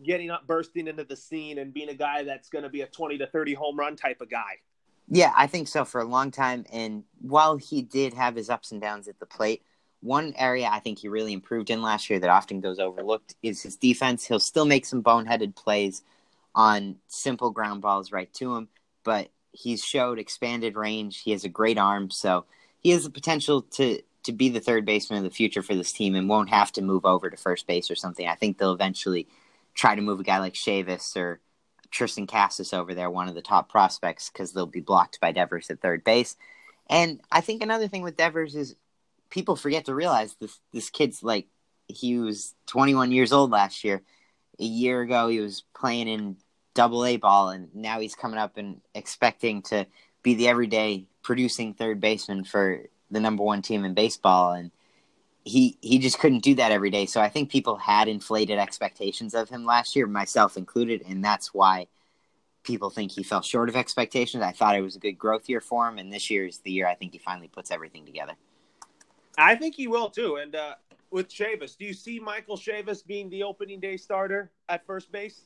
getting 0.03 0.31
up, 0.31 0.47
bursting 0.47 0.89
into 0.89 1.05
the 1.05 1.17
scene, 1.17 1.59
and 1.59 1.73
being 1.73 1.89
a 1.89 1.95
guy 1.95 2.23
that's 2.25 2.49
going 2.49 2.65
to 2.65 2.71
be 2.71 2.83
a 2.83 2.87
20 2.87 3.19
to 3.19 3.27
30 3.27 3.55
home 3.55 3.79
run 3.79 3.97
type 3.97 4.21
of 4.21 4.31
guy. 4.31 4.59
Yeah, 5.09 5.33
I 5.37 5.47
think 5.47 5.69
so 5.69 5.85
for 5.85 6.01
a 6.01 6.05
long 6.05 6.31
time. 6.31 6.65
And 6.73 7.05
while 7.21 7.57
he 7.57 7.83
did 7.83 8.15
have 8.15 8.37
his 8.37 8.49
ups 8.49 8.73
and 8.73 8.81
downs 8.81 9.07
at 9.07 9.19
the 9.19 9.27
plate, 9.27 9.63
one 10.01 10.35
area 10.37 10.69
I 10.71 10.81
think 10.81 10.99
he 10.99 11.09
really 11.09 11.33
improved 11.33 11.71
in 11.71 11.83
last 11.83 12.11
year 12.11 12.19
that 12.19 12.31
often 12.31 12.61
goes 12.61 12.79
overlooked 12.79 13.35
is 13.43 13.63
his 13.63 13.77
defense. 13.77 14.27
He'll 14.27 14.41
still 14.41 14.67
make 14.67 14.87
some 14.87 15.03
boneheaded 15.03 15.55
plays 15.57 16.03
on 16.55 16.97
simple 17.09 17.51
ground 17.51 17.83
balls 17.83 18.13
right 18.13 18.33
to 18.35 18.55
him. 18.57 18.69
but 19.05 19.31
he's 19.53 19.85
showed 19.85 20.19
expanded 20.19 20.75
range. 20.77 21.21
He 21.23 21.31
has 21.31 21.45
a 21.45 21.49
great 21.49 21.79
arm, 21.79 22.11
so 22.11 22.45
he 22.81 22.91
has 22.91 23.05
the 23.05 23.11
potential 23.11 23.63
to 23.63 24.03
to 24.25 24.33
be 24.33 24.49
the 24.49 24.61
third 24.61 24.85
baseman 24.87 25.19
of 25.19 25.25
the 25.25 25.31
future 25.31 25.63
for 25.63 25.75
this 25.75 25.93
team 25.93 26.15
and 26.15 26.29
won't 26.29 26.49
have 26.49 26.73
to 26.73 26.83
move 26.83 27.05
over 27.05 27.29
to 27.31 27.37
first 27.37 27.67
base 27.67 27.91
or 27.91 27.95
something. 27.95 28.27
I 28.27 28.35
think 28.35 28.57
they'll 28.59 28.73
eventually 28.73 29.29
try 29.75 29.95
to 29.95 30.03
move 30.03 30.19
a 30.19 30.25
guy 30.25 30.39
like 30.39 30.55
Chavis 30.55 31.15
or 31.17 31.41
Triston 31.93 32.27
Casas 32.27 32.73
over 32.73 32.95
there, 32.95 33.11
one 33.11 33.29
of 33.29 33.35
the 33.35 33.43
top 33.43 33.69
prospects, 33.69 34.31
because 34.31 34.53
they'll 34.53 34.67
be 34.67 34.81
blocked 34.81 35.21
by 35.21 35.31
Devers 35.31 35.71
at 35.71 35.81
third 35.81 36.05
base. 36.05 36.37
And 36.89 37.21
I 37.31 37.41
think 37.43 37.63
another 37.63 37.87
thing 37.87 38.03
with 38.03 38.17
Devers 38.17 38.57
is 38.57 38.77
people 39.31 39.57
forget 39.57 39.85
to 39.87 39.95
realize 39.95 40.35
this 40.41 40.59
this 40.73 40.91
kid's 40.91 41.23
like 41.23 41.47
he 41.87 42.19
was 42.19 42.55
21 42.67 43.13
years 43.13 43.33
old 43.33 43.51
last 43.51 43.85
year. 43.85 44.03
A 44.59 44.65
year 44.65 45.03
ago, 45.03 45.29
he 45.29 45.41
was 45.41 45.65
playing 45.75 46.09
in 46.09 46.37
Double 46.75 47.05
A 47.05 47.17
ball, 47.17 47.51
and 47.51 47.75
now 47.75 48.01
he's 48.01 48.15
coming 48.15 48.39
up 48.39 48.57
and 48.57 48.81
expecting 48.95 49.63
to 49.63 49.87
be 50.23 50.35
the 50.35 50.49
everyday 50.49 51.07
producing 51.23 51.75
third 51.75 52.01
baseman 52.01 52.45
for 52.45 52.83
the 53.11 53.21
number 53.21 53.43
one 53.43 53.63
team 53.63 53.85
in 53.85 53.95
baseball. 53.95 54.53
And 54.53 54.71
he 55.45 55.79
he 55.81 55.99
just 55.99 56.19
couldn't 56.19 56.43
do 56.43 56.55
that 56.57 56.73
every 56.73 56.91
day. 56.91 57.07
So 57.07 57.21
I 57.21 57.29
think 57.29 57.51
people 57.51 57.77
had 57.77 58.09
inflated 58.09 58.59
expectations 58.59 59.35
of 59.35 59.49
him 59.49 59.65
last 59.65 59.95
year, 59.95 60.07
myself 60.07 60.57
included, 60.57 61.03
and 61.09 61.25
that's 61.25 61.53
why 61.53 61.87
people 62.65 62.91
think 62.91 63.13
he 63.13 63.23
fell 63.23 63.43
short 63.43 63.69
of 63.69 63.77
expectations. 63.77 64.43
I 64.43 64.53
thought 64.53 64.77
it 64.77 64.81
was 64.81 64.97
a 64.97 65.01
good 65.01 65.19
growth 65.19 65.49
year 65.49 65.61
for 65.61 65.87
him, 65.87 65.99
and 65.99 66.13
this 66.13 66.31
year 66.31 66.47
is 66.47 66.59
the 66.59 66.73
year 66.73 66.87
I 66.87 66.95
think 66.95 67.13
he 67.13 67.19
finally 67.19 67.49
puts 67.49 67.71
everything 67.71 68.07
together. 68.07 68.33
I 69.37 69.55
think 69.55 69.75
he 69.75 69.87
will 69.87 70.11
too. 70.11 70.37
And 70.37 70.55
uh, 70.55 70.75
with 71.15 71.29
Chavis, 71.29 71.79
do 71.79 71.85
you 71.85 71.95
see 71.95 72.19
Michael 72.19 72.57
Chavis 72.57 73.07
being 73.07 73.31
the 73.31 73.45
opening 73.45 73.79
day 73.79 73.97
starter 73.97 74.51
at 74.69 74.85
first 74.85 75.13
base? 75.13 75.43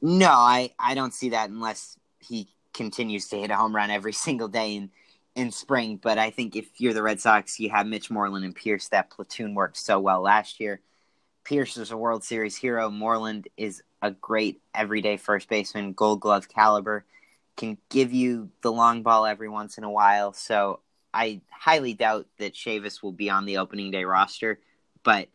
No, 0.00 0.30
I, 0.30 0.70
I 0.78 0.94
don't 0.94 1.12
see 1.12 1.30
that 1.30 1.50
unless 1.50 1.98
he 2.20 2.46
continues 2.72 3.26
to 3.28 3.36
hit 3.36 3.50
a 3.50 3.56
home 3.56 3.74
run 3.74 3.90
every 3.90 4.12
single 4.26 4.46
day 4.46 4.76
in, 4.76 4.90
in 5.34 5.50
spring. 5.50 5.98
But 6.00 6.16
I 6.16 6.30
think 6.30 6.54
if 6.54 6.80
you're 6.80 6.94
the 6.94 7.02
Red 7.02 7.20
Sox, 7.20 7.58
you 7.58 7.70
have 7.70 7.88
Mitch 7.88 8.08
Moreland 8.08 8.44
and 8.44 8.54
Pierce. 8.54 8.86
That 8.88 9.10
platoon 9.10 9.56
worked 9.56 9.78
so 9.78 9.98
well 9.98 10.22
last 10.22 10.60
year. 10.60 10.80
Pierce 11.42 11.76
is 11.76 11.90
a 11.90 11.96
World 11.96 12.22
Series 12.22 12.56
hero. 12.56 12.88
Moreland 12.88 13.48
is 13.56 13.82
a 14.00 14.12
great 14.12 14.62
everyday 14.76 15.16
first 15.16 15.48
baseman, 15.48 15.92
gold 15.94 16.20
glove 16.20 16.48
caliber, 16.48 17.04
can 17.56 17.78
give 17.90 18.12
you 18.12 18.48
the 18.62 18.70
long 18.70 19.02
ball 19.02 19.26
every 19.26 19.48
once 19.48 19.76
in 19.76 19.82
a 19.82 19.90
while. 19.90 20.32
So 20.32 20.78
I 21.12 21.40
highly 21.50 21.94
doubt 21.94 22.26
that 22.38 22.54
Chavis 22.54 23.02
will 23.02 23.12
be 23.12 23.28
on 23.28 23.44
the 23.44 23.58
opening 23.58 23.90
day 23.90 24.04
roster, 24.04 24.60
but 25.04 25.28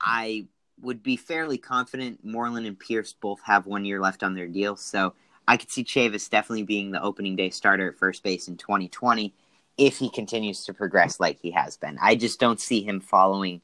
I 0.00 0.46
would 0.80 1.02
be 1.02 1.16
fairly 1.16 1.58
confident 1.58 2.24
Moreland 2.24 2.66
and 2.66 2.78
Pierce 2.78 3.12
both 3.12 3.40
have 3.42 3.66
one 3.66 3.84
year 3.84 4.00
left 4.00 4.22
on 4.22 4.34
their 4.34 4.48
deal. 4.48 4.76
So 4.76 5.14
I 5.46 5.58
could 5.58 5.70
see 5.70 5.84
Chavis 5.84 6.30
definitely 6.30 6.62
being 6.62 6.90
the 6.90 7.02
opening 7.02 7.36
day 7.36 7.50
starter 7.50 7.88
at 7.88 7.98
first 7.98 8.22
base 8.22 8.48
in 8.48 8.56
2020 8.56 9.34
if 9.76 9.98
he 9.98 10.08
continues 10.08 10.64
to 10.64 10.74
progress 10.74 11.20
like 11.20 11.38
he 11.40 11.50
has 11.50 11.76
been. 11.76 11.98
I 12.00 12.14
just 12.14 12.40
don't 12.40 12.60
see 12.60 12.82
him 12.82 13.00
following 13.00 13.60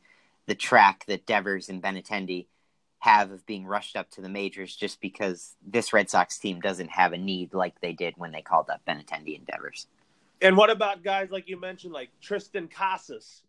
the 0.46 0.54
track 0.54 1.04
that 1.06 1.26
Devers 1.26 1.68
and 1.68 1.82
Benintendi 1.82 2.46
have 2.98 3.30
of 3.30 3.46
being 3.46 3.66
rushed 3.66 3.96
up 3.96 4.10
to 4.10 4.20
the 4.20 4.28
majors 4.28 4.74
just 4.74 5.00
because 5.00 5.54
this 5.64 5.92
Red 5.92 6.10
Sox 6.10 6.38
team 6.38 6.60
doesn't 6.60 6.90
have 6.90 7.12
a 7.12 7.18
need 7.18 7.54
like 7.54 7.80
they 7.80 7.92
did 7.92 8.14
when 8.16 8.32
they 8.32 8.42
called 8.42 8.68
up 8.70 8.80
Benintendi 8.86 9.36
and 9.36 9.46
Devers. 9.46 9.86
And 10.42 10.56
what 10.56 10.70
about 10.70 11.02
guys 11.02 11.30
like 11.30 11.48
you 11.48 11.58
mentioned, 11.58 11.92
like 11.92 12.10
Triston 12.22 12.70
Casas? 12.70 13.42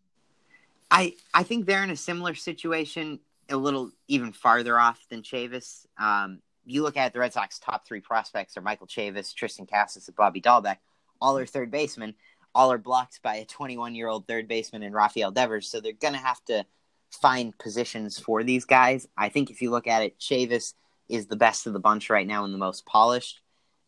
I 0.90 1.14
I 1.34 1.42
think 1.42 1.66
they're 1.66 1.84
in 1.84 1.90
a 1.90 1.96
similar 1.96 2.34
situation, 2.34 3.20
a 3.48 3.56
little 3.56 3.90
even 4.08 4.32
farther 4.32 4.78
off 4.78 5.00
than 5.10 5.22
Chavis. 5.22 5.86
Um, 5.98 6.40
you 6.64 6.82
look 6.82 6.96
at 6.96 7.12
the 7.12 7.18
Red 7.18 7.32
Sox 7.32 7.58
top 7.58 7.86
three 7.86 8.00
prospects 8.00 8.56
are 8.56 8.60
Michael 8.62 8.86
Chavis, 8.86 9.34
Triston 9.34 9.68
Casas, 9.68 10.06
and 10.06 10.16
Bobby 10.16 10.40
Dalbec. 10.40 10.76
All 11.20 11.38
are 11.38 11.46
third 11.46 11.70
basemen. 11.70 12.14
All 12.54 12.72
are 12.72 12.78
blocked 12.78 13.22
by 13.22 13.36
a 13.36 13.44
21 13.44 13.94
year 13.94 14.08
old 14.08 14.26
third 14.26 14.48
baseman 14.48 14.82
in 14.82 14.92
Rafael 14.92 15.30
Devers. 15.30 15.68
So 15.68 15.80
they're 15.80 15.92
going 15.92 16.14
to 16.14 16.20
have 16.20 16.44
to 16.46 16.64
find 17.10 17.56
positions 17.58 18.18
for 18.18 18.42
these 18.42 18.64
guys. 18.64 19.08
I 19.16 19.28
think 19.28 19.50
if 19.50 19.62
you 19.62 19.70
look 19.70 19.86
at 19.86 20.02
it, 20.02 20.18
Chavis 20.18 20.74
is 21.08 21.26
the 21.26 21.36
best 21.36 21.66
of 21.66 21.72
the 21.72 21.80
bunch 21.80 22.10
right 22.10 22.26
now 22.26 22.44
and 22.44 22.52
the 22.52 22.58
most 22.58 22.84
polished. 22.84 23.40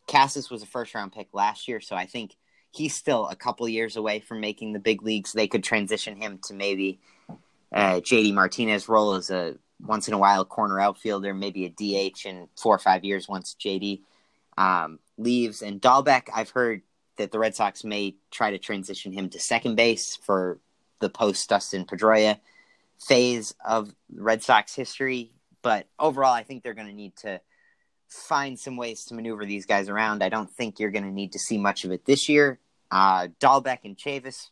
Casas 0.07 0.49
was 0.49 0.63
a 0.63 0.67
first 0.67 0.95
round 0.95 1.11
pick 1.11 1.29
last 1.33 1.67
year, 1.67 1.79
so 1.79 1.95
I 1.95 2.05
think 2.05 2.35
he's 2.71 2.95
still 2.95 3.27
a 3.27 3.35
couple 3.35 3.67
years 3.67 3.95
away 3.95 4.19
from 4.19 4.39
making 4.39 4.73
the 4.73 4.79
big 4.79 5.03
leagues. 5.03 5.33
They 5.33 5.47
could 5.47 5.63
transition 5.63 6.15
him 6.15 6.39
to 6.45 6.53
maybe 6.53 6.99
uh, 7.71 7.99
JD 8.01 8.33
Martinez 8.33 8.89
role 8.89 9.13
as 9.13 9.29
a 9.29 9.55
once 9.79 10.07
in 10.07 10.13
a 10.13 10.17
while 10.17 10.45
corner 10.45 10.79
outfielder, 10.79 11.33
maybe 11.33 11.65
a 11.65 11.69
DH 11.69 12.25
in 12.25 12.47
four 12.55 12.75
or 12.75 12.79
five 12.79 13.03
years 13.03 13.27
once 13.27 13.55
JD 13.59 14.01
um, 14.57 14.99
leaves. 15.17 15.61
And 15.61 15.81
Dalbec, 15.81 16.29
I've 16.33 16.51
heard 16.51 16.81
that 17.17 17.31
the 17.31 17.39
Red 17.39 17.55
Sox 17.55 17.83
may 17.83 18.15
try 18.31 18.51
to 18.51 18.57
transition 18.57 19.11
him 19.11 19.29
to 19.29 19.39
second 19.39 19.75
base 19.75 20.17
for 20.23 20.59
the 20.99 21.09
post 21.09 21.49
Dustin 21.49 21.85
Pedroia 21.85 22.39
phase 22.99 23.53
of 23.65 23.93
Red 24.13 24.43
Sox 24.43 24.75
history. 24.75 25.31
But 25.61 25.87
overall, 25.99 26.33
I 26.33 26.43
think 26.43 26.63
they're 26.63 26.73
going 26.73 26.87
to 26.87 26.93
need 26.93 27.15
to 27.17 27.41
find 28.11 28.59
some 28.59 28.75
ways 28.75 29.05
to 29.05 29.13
maneuver 29.13 29.45
these 29.45 29.65
guys 29.65 29.89
around. 29.89 30.21
I 30.21 30.29
don't 30.29 30.51
think 30.51 30.79
you're 30.79 30.91
going 30.91 31.05
to 31.05 31.11
need 31.11 31.31
to 31.31 31.39
see 31.39 31.57
much 31.57 31.85
of 31.85 31.91
it 31.91 32.05
this 32.05 32.27
year. 32.27 32.59
Uh, 32.91 33.29
Dalbec 33.39 33.79
and 33.85 33.97
Chavis, 33.97 34.49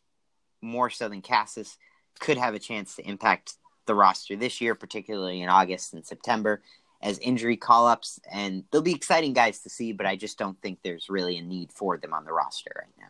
more 0.61 0.89
so 0.89 1.09
than 1.09 1.21
Casas, 1.21 1.77
could 2.19 2.37
have 2.37 2.53
a 2.53 2.59
chance 2.59 2.95
to 2.95 3.07
impact 3.07 3.55
the 3.85 3.95
roster 3.95 4.35
this 4.35 4.61
year, 4.61 4.75
particularly 4.75 5.41
in 5.41 5.49
August 5.49 5.93
and 5.93 6.05
September, 6.05 6.61
as 7.01 7.19
injury 7.19 7.57
call 7.57 7.85
ups. 7.85 8.19
And 8.31 8.63
they'll 8.71 8.81
be 8.81 8.95
exciting 8.95 9.33
guys 9.33 9.59
to 9.59 9.69
see, 9.69 9.91
but 9.91 10.05
I 10.05 10.15
just 10.15 10.37
don't 10.37 10.59
think 10.61 10.79
there's 10.81 11.09
really 11.09 11.37
a 11.37 11.41
need 11.41 11.71
for 11.71 11.97
them 11.97 12.13
on 12.13 12.23
the 12.23 12.31
roster 12.31 12.71
right 12.77 12.93
now. 12.97 13.07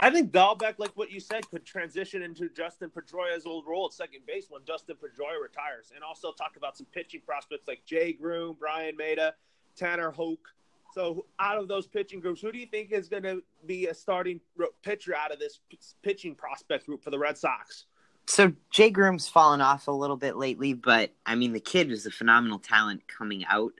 I 0.00 0.10
think 0.10 0.30
Dalbec, 0.30 0.74
like 0.78 0.92
what 0.94 1.10
you 1.10 1.18
said, 1.18 1.48
could 1.50 1.64
transition 1.64 2.22
into 2.22 2.48
Dustin 2.48 2.90
Pedroia's 2.90 3.46
old 3.46 3.66
role 3.66 3.86
at 3.86 3.92
second 3.94 4.20
base 4.26 4.46
when 4.48 4.62
Dustin 4.64 4.96
Pedroia 4.96 5.42
retires, 5.42 5.90
and 5.92 6.04
also 6.04 6.30
talk 6.30 6.56
about 6.56 6.76
some 6.76 6.86
pitching 6.92 7.20
prospects 7.26 7.66
like 7.66 7.84
Jay 7.84 8.12
Groome, 8.12 8.54
Bryan 8.60 8.96
Mata, 8.96 9.34
Tanner 9.78 10.10
Hoke. 10.10 10.48
So, 10.94 11.26
out 11.38 11.58
of 11.58 11.68
those 11.68 11.86
pitching 11.86 12.20
groups, 12.20 12.40
who 12.40 12.50
do 12.50 12.58
you 12.58 12.66
think 12.66 12.92
is 12.92 13.08
going 13.08 13.22
to 13.22 13.42
be 13.66 13.86
a 13.86 13.94
starting 13.94 14.40
pitcher 14.82 15.14
out 15.14 15.32
of 15.32 15.38
this 15.38 15.60
pitching 16.02 16.34
prospect 16.34 16.86
group 16.86 17.04
for 17.04 17.10
the 17.10 17.18
Red 17.18 17.38
Sox? 17.38 17.84
So, 18.26 18.52
Jay 18.70 18.90
Groome's 18.90 19.28
fallen 19.28 19.60
off 19.60 19.86
a 19.86 19.92
little 19.92 20.16
bit 20.16 20.36
lately, 20.36 20.72
but 20.72 21.10
I 21.24 21.34
mean, 21.34 21.52
the 21.52 21.60
kid 21.60 21.90
is 21.90 22.06
a 22.06 22.10
phenomenal 22.10 22.58
talent 22.58 23.02
coming 23.06 23.44
out 23.46 23.72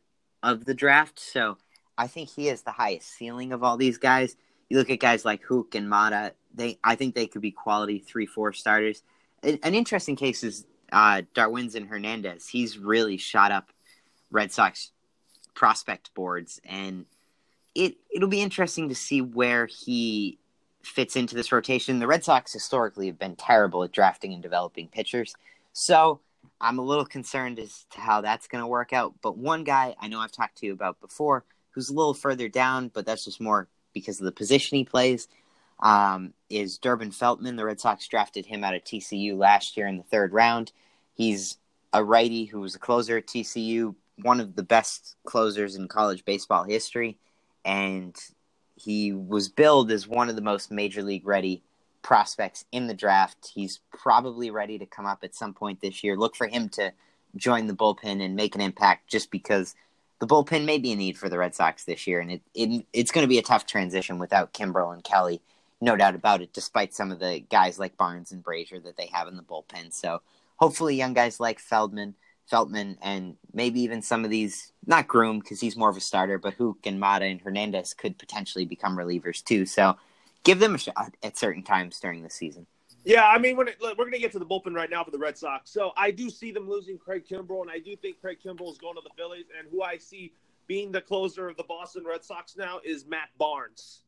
of 0.43 0.65
the 0.65 0.75
draft. 0.75 1.19
So, 1.19 1.59
I 1.97 2.07
think 2.07 2.29
he 2.29 2.47
has 2.47 2.63
the 2.63 2.73
highest 2.73 3.11
ceiling 3.11 3.53
of 3.53 3.65
all 3.65 3.77
these 3.77 3.99
guys. 3.99 4.37
You 4.69 4.77
look 4.77 4.91
at 4.91 5.01
guys 5.01 5.25
like 5.25 5.43
Houck 5.49 5.75
and 5.75 5.89
Mata; 5.89 6.35
they, 6.55 6.79
I 6.85 6.95
think 6.95 7.15
they 7.15 7.27
could 7.27 7.43
be 7.43 7.51
quality 7.51 7.99
three, 7.99 8.27
four 8.27 8.53
starters. 8.53 9.03
An 9.43 9.75
interesting 9.75 10.17
case 10.17 10.45
is 10.45 10.67
uh, 10.93 11.23
and 11.37 11.89
Hernandez. 11.89 12.49
He's 12.49 12.79
really 12.79 13.17
shot 13.17 13.53
up 13.53 13.73
Red 14.31 14.53
Sox 14.53 14.93
prospect 15.59 16.15
boards, 16.15 16.61
and 16.65 17.05
it 17.75 17.97
it'll 18.15 18.29
be 18.29 18.41
interesting 18.41 18.89
to 18.89 18.95
see 18.95 19.21
where 19.21 19.67
he 19.67 20.39
fits 20.83 21.17
into 21.17 21.35
this 21.35 21.51
rotation. 21.51 21.99
The 21.99 22.07
Red 22.07 22.23
Sox 22.23 22.53
historically 22.53 23.09
have 23.09 23.19
been 23.19 23.35
terrible 23.35 23.83
at 23.83 23.91
drafting 23.91 24.33
and 24.33 24.41
developing 24.41 24.87
pitchers, 24.87 25.35
so 25.73 26.21
I'm 26.61 26.79
a 26.79 26.83
little 26.83 27.05
concerned 27.05 27.59
as 27.59 27.87
to 27.91 28.01
how 28.01 28.21
that's 28.21 28.47
going 28.47 28.63
to 28.63 28.69
work 28.69 28.93
out. 28.93 29.15
But 29.21 29.37
one 29.37 29.65
guy 29.65 29.97
I 30.01 30.07
know 30.07 30.21
I've 30.21 30.31
talked 30.31 30.59
to 30.59 30.67
you 30.67 30.73
about 30.73 31.01
before, 31.01 31.45
who's 31.71 31.91
a 31.91 31.95
little 31.95 32.15
further 32.15 32.49
down, 32.49 32.89
but 32.95 33.05
that's 33.05 33.25
just 33.25 33.41
more 33.41 33.67
because 33.93 34.21
of 34.21 34.27
the 34.27 34.33
position 34.33 34.79
he 34.79 34.85
plays, 34.85 35.27
um, 35.81 36.35
is 36.49 36.79
Durbin 36.79 37.11
Feltman. 37.11 37.57
The 37.57 37.65
Red 37.65 37.81
Sox 37.81 38.07
drafted 38.07 38.47
him 38.47 38.63
out 38.63 38.77
of 38.77 38.85
TCU 38.85 39.37
last 39.37 39.77
year 39.77 39.89
in 39.89 39.97
the 39.97 40.05
third 40.05 40.33
round. 40.33 40.71
He's 41.15 41.59
a 41.93 42.05
righty 42.05 42.45
who 42.45 42.61
was 42.61 42.77
a 42.77 42.79
closer 42.79 43.17
at 43.17 43.27
TCU, 43.27 43.97
one 44.23 44.41
of 44.41 44.57
the 44.57 44.63
best 44.63 45.17
closers 45.25 45.77
in 45.77 45.89
college 45.89 46.25
baseball 46.25 46.65
history, 46.65 47.19
and 47.65 48.17
he 48.75 49.13
was 49.13 49.49
billed 49.49 49.91
as 49.91 50.07
one 50.07 50.29
of 50.29 50.37
the 50.37 50.43
most 50.43 50.71
major 50.71 51.03
league 51.03 51.27
ready 51.27 51.63
prospects 52.03 52.65
in 52.73 52.87
the 52.87 52.95
draft. 52.95 53.51
He's 53.55 53.81
probably 53.93 54.51
ready 54.51 54.79
to 54.79 54.87
come 54.87 55.07
up 55.07 55.25
at 55.25 55.35
some 55.35 55.53
point 55.53 55.81
this 55.81 56.03
year. 56.05 56.17
Look 56.17 56.37
for 56.37 56.47
him 56.47 56.69
to 56.71 56.93
join 57.37 57.67
the 57.67 57.75
bullpen 57.75 58.23
and 58.23 58.37
make 58.37 58.55
an 58.55 58.61
impact 58.61 59.09
just 59.09 59.31
because 59.31 59.75
the 60.21 60.27
bullpen 60.27 60.65
may 60.65 60.79
be 60.79 60.93
a 60.93 60.97
need 60.97 61.19
for 61.19 61.29
the 61.29 61.39
Red 61.39 61.55
Sox 61.55 61.85
this 61.85 62.07
year, 62.07 62.21
and 62.21 62.33
it, 62.33 62.43
it 62.55 62.87
it's 62.93 63.13
going 63.13 63.25
to 63.25 63.29
be 63.29 63.39
a 63.39 63.43
tough 63.43 63.67
transition 63.67 64.19
without 64.19 64.53
Kimbrel 64.53 64.93
and 64.93 65.05
Kelly, 65.05 65.41
no 65.81 65.97
doubt 65.97 66.15
about 66.15 66.43
it. 66.43 66.53
Despite 66.53 66.95
some 66.95 67.13
of 67.13 67.21
the 67.21 67.41
guys 67.51 67.79
like 67.79 67.97
Barnes 67.97 68.33
and 68.33 68.43
Brasier 68.45 68.83
that 68.83 68.97
they 68.97 69.07
have 69.13 69.29
in 69.29 69.37
the 69.37 69.43
bullpen, 69.43 69.93
so 69.93 70.23
hopefully 70.57 70.97
young 70.97 71.15
guys 71.15 71.39
like 71.39 71.61
Feldman 71.61 72.15
Feltman 72.51 72.97
and 73.03 73.37
maybe 73.53 73.81
even 73.81 74.03
some 74.03 74.25
of 74.25 74.31
these, 74.31 74.73
not 74.87 75.07
Groome 75.07 75.41
because 75.41 75.61
he's 75.61 75.77
more 75.77 75.91
of 75.91 75.97
a 75.97 76.01
starter, 76.01 76.39
but 76.39 76.55
Houck 76.55 76.87
and 76.87 76.99
Mata 76.99 77.25
and 77.25 77.41
Hernandez 77.41 77.95
could 77.95 78.19
potentially 78.19 78.65
become 78.65 78.97
relievers 78.97 79.43
too. 79.43 79.67
So 79.67 79.97
give 80.45 80.59
them 80.59 80.75
a 80.75 80.79
shot 80.79 80.95
uh, 80.97 81.09
at 81.23 81.37
certain 81.37 81.63
times 81.63 82.01
during 82.01 82.23
the 82.23 82.31
season. 82.31 82.67
Yeah, 83.05 83.27
I 83.27 83.39
mean, 83.39 83.59
it, 83.61 83.77
we're 83.81 83.95
going 83.95 84.13
to 84.13 84.19
get 84.19 84.33
to 84.33 84.39
the 84.39 84.47
bullpen 84.47 84.75
right 84.75 84.91
now 84.91 85.05
for 85.05 85.11
the 85.11 85.19
Red 85.19 85.39
Sox. 85.39 85.71
So 85.71 85.93
I 85.97 86.11
do 86.11 86.29
see 86.29 86.53
them 86.53 86.69
losing 86.69 86.99
Craig 86.99 87.25
Kimbrel, 87.27 87.63
and 87.63 87.71
I 87.71 87.79
do 87.79 87.97
think 87.97 88.21
Craig 88.21 88.39
Kimbrel 88.45 88.71
is 88.71 88.79
going 88.79 88.97
to 88.97 89.03
the 89.03 89.15
Phillies. 89.17 89.47
And 89.59 89.69
who 89.71 89.83
I 89.83 89.97
see 89.97 90.33
being 90.67 90.93
the 90.93 91.01
closer 91.01 91.49
of 91.49 91.57
the 91.57 91.65
Boston 91.65 92.05
Red 92.07 92.25
Sox 92.25 92.57
now 92.57 92.81
is 92.85 93.07
Matt 93.07 93.31
Barnes. 93.39 94.03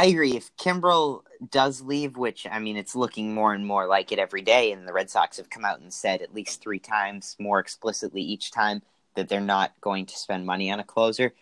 I 0.00 0.06
agree. 0.06 0.34
If 0.34 0.56
Kimbrel 0.56 1.24
does 1.50 1.82
leave, 1.82 2.16
which 2.16 2.46
I 2.50 2.58
mean, 2.58 2.78
it's 2.78 2.96
looking 2.96 3.34
more 3.34 3.52
and 3.52 3.66
more 3.66 3.86
like 3.86 4.12
it 4.12 4.18
every 4.18 4.40
day, 4.40 4.72
and 4.72 4.88
the 4.88 4.94
Red 4.94 5.10
Sox 5.10 5.36
have 5.36 5.50
come 5.50 5.62
out 5.62 5.80
and 5.80 5.92
said 5.92 6.22
at 6.22 6.34
least 6.34 6.62
three 6.62 6.78
times, 6.78 7.36
more 7.38 7.58
explicitly 7.58 8.22
each 8.22 8.50
time, 8.50 8.80
that 9.14 9.28
they're 9.28 9.42
not 9.42 9.78
going 9.82 10.06
to 10.06 10.16
spend 10.16 10.46
money 10.46 10.72
on 10.72 10.80
a 10.80 10.84
closer. 10.84 11.34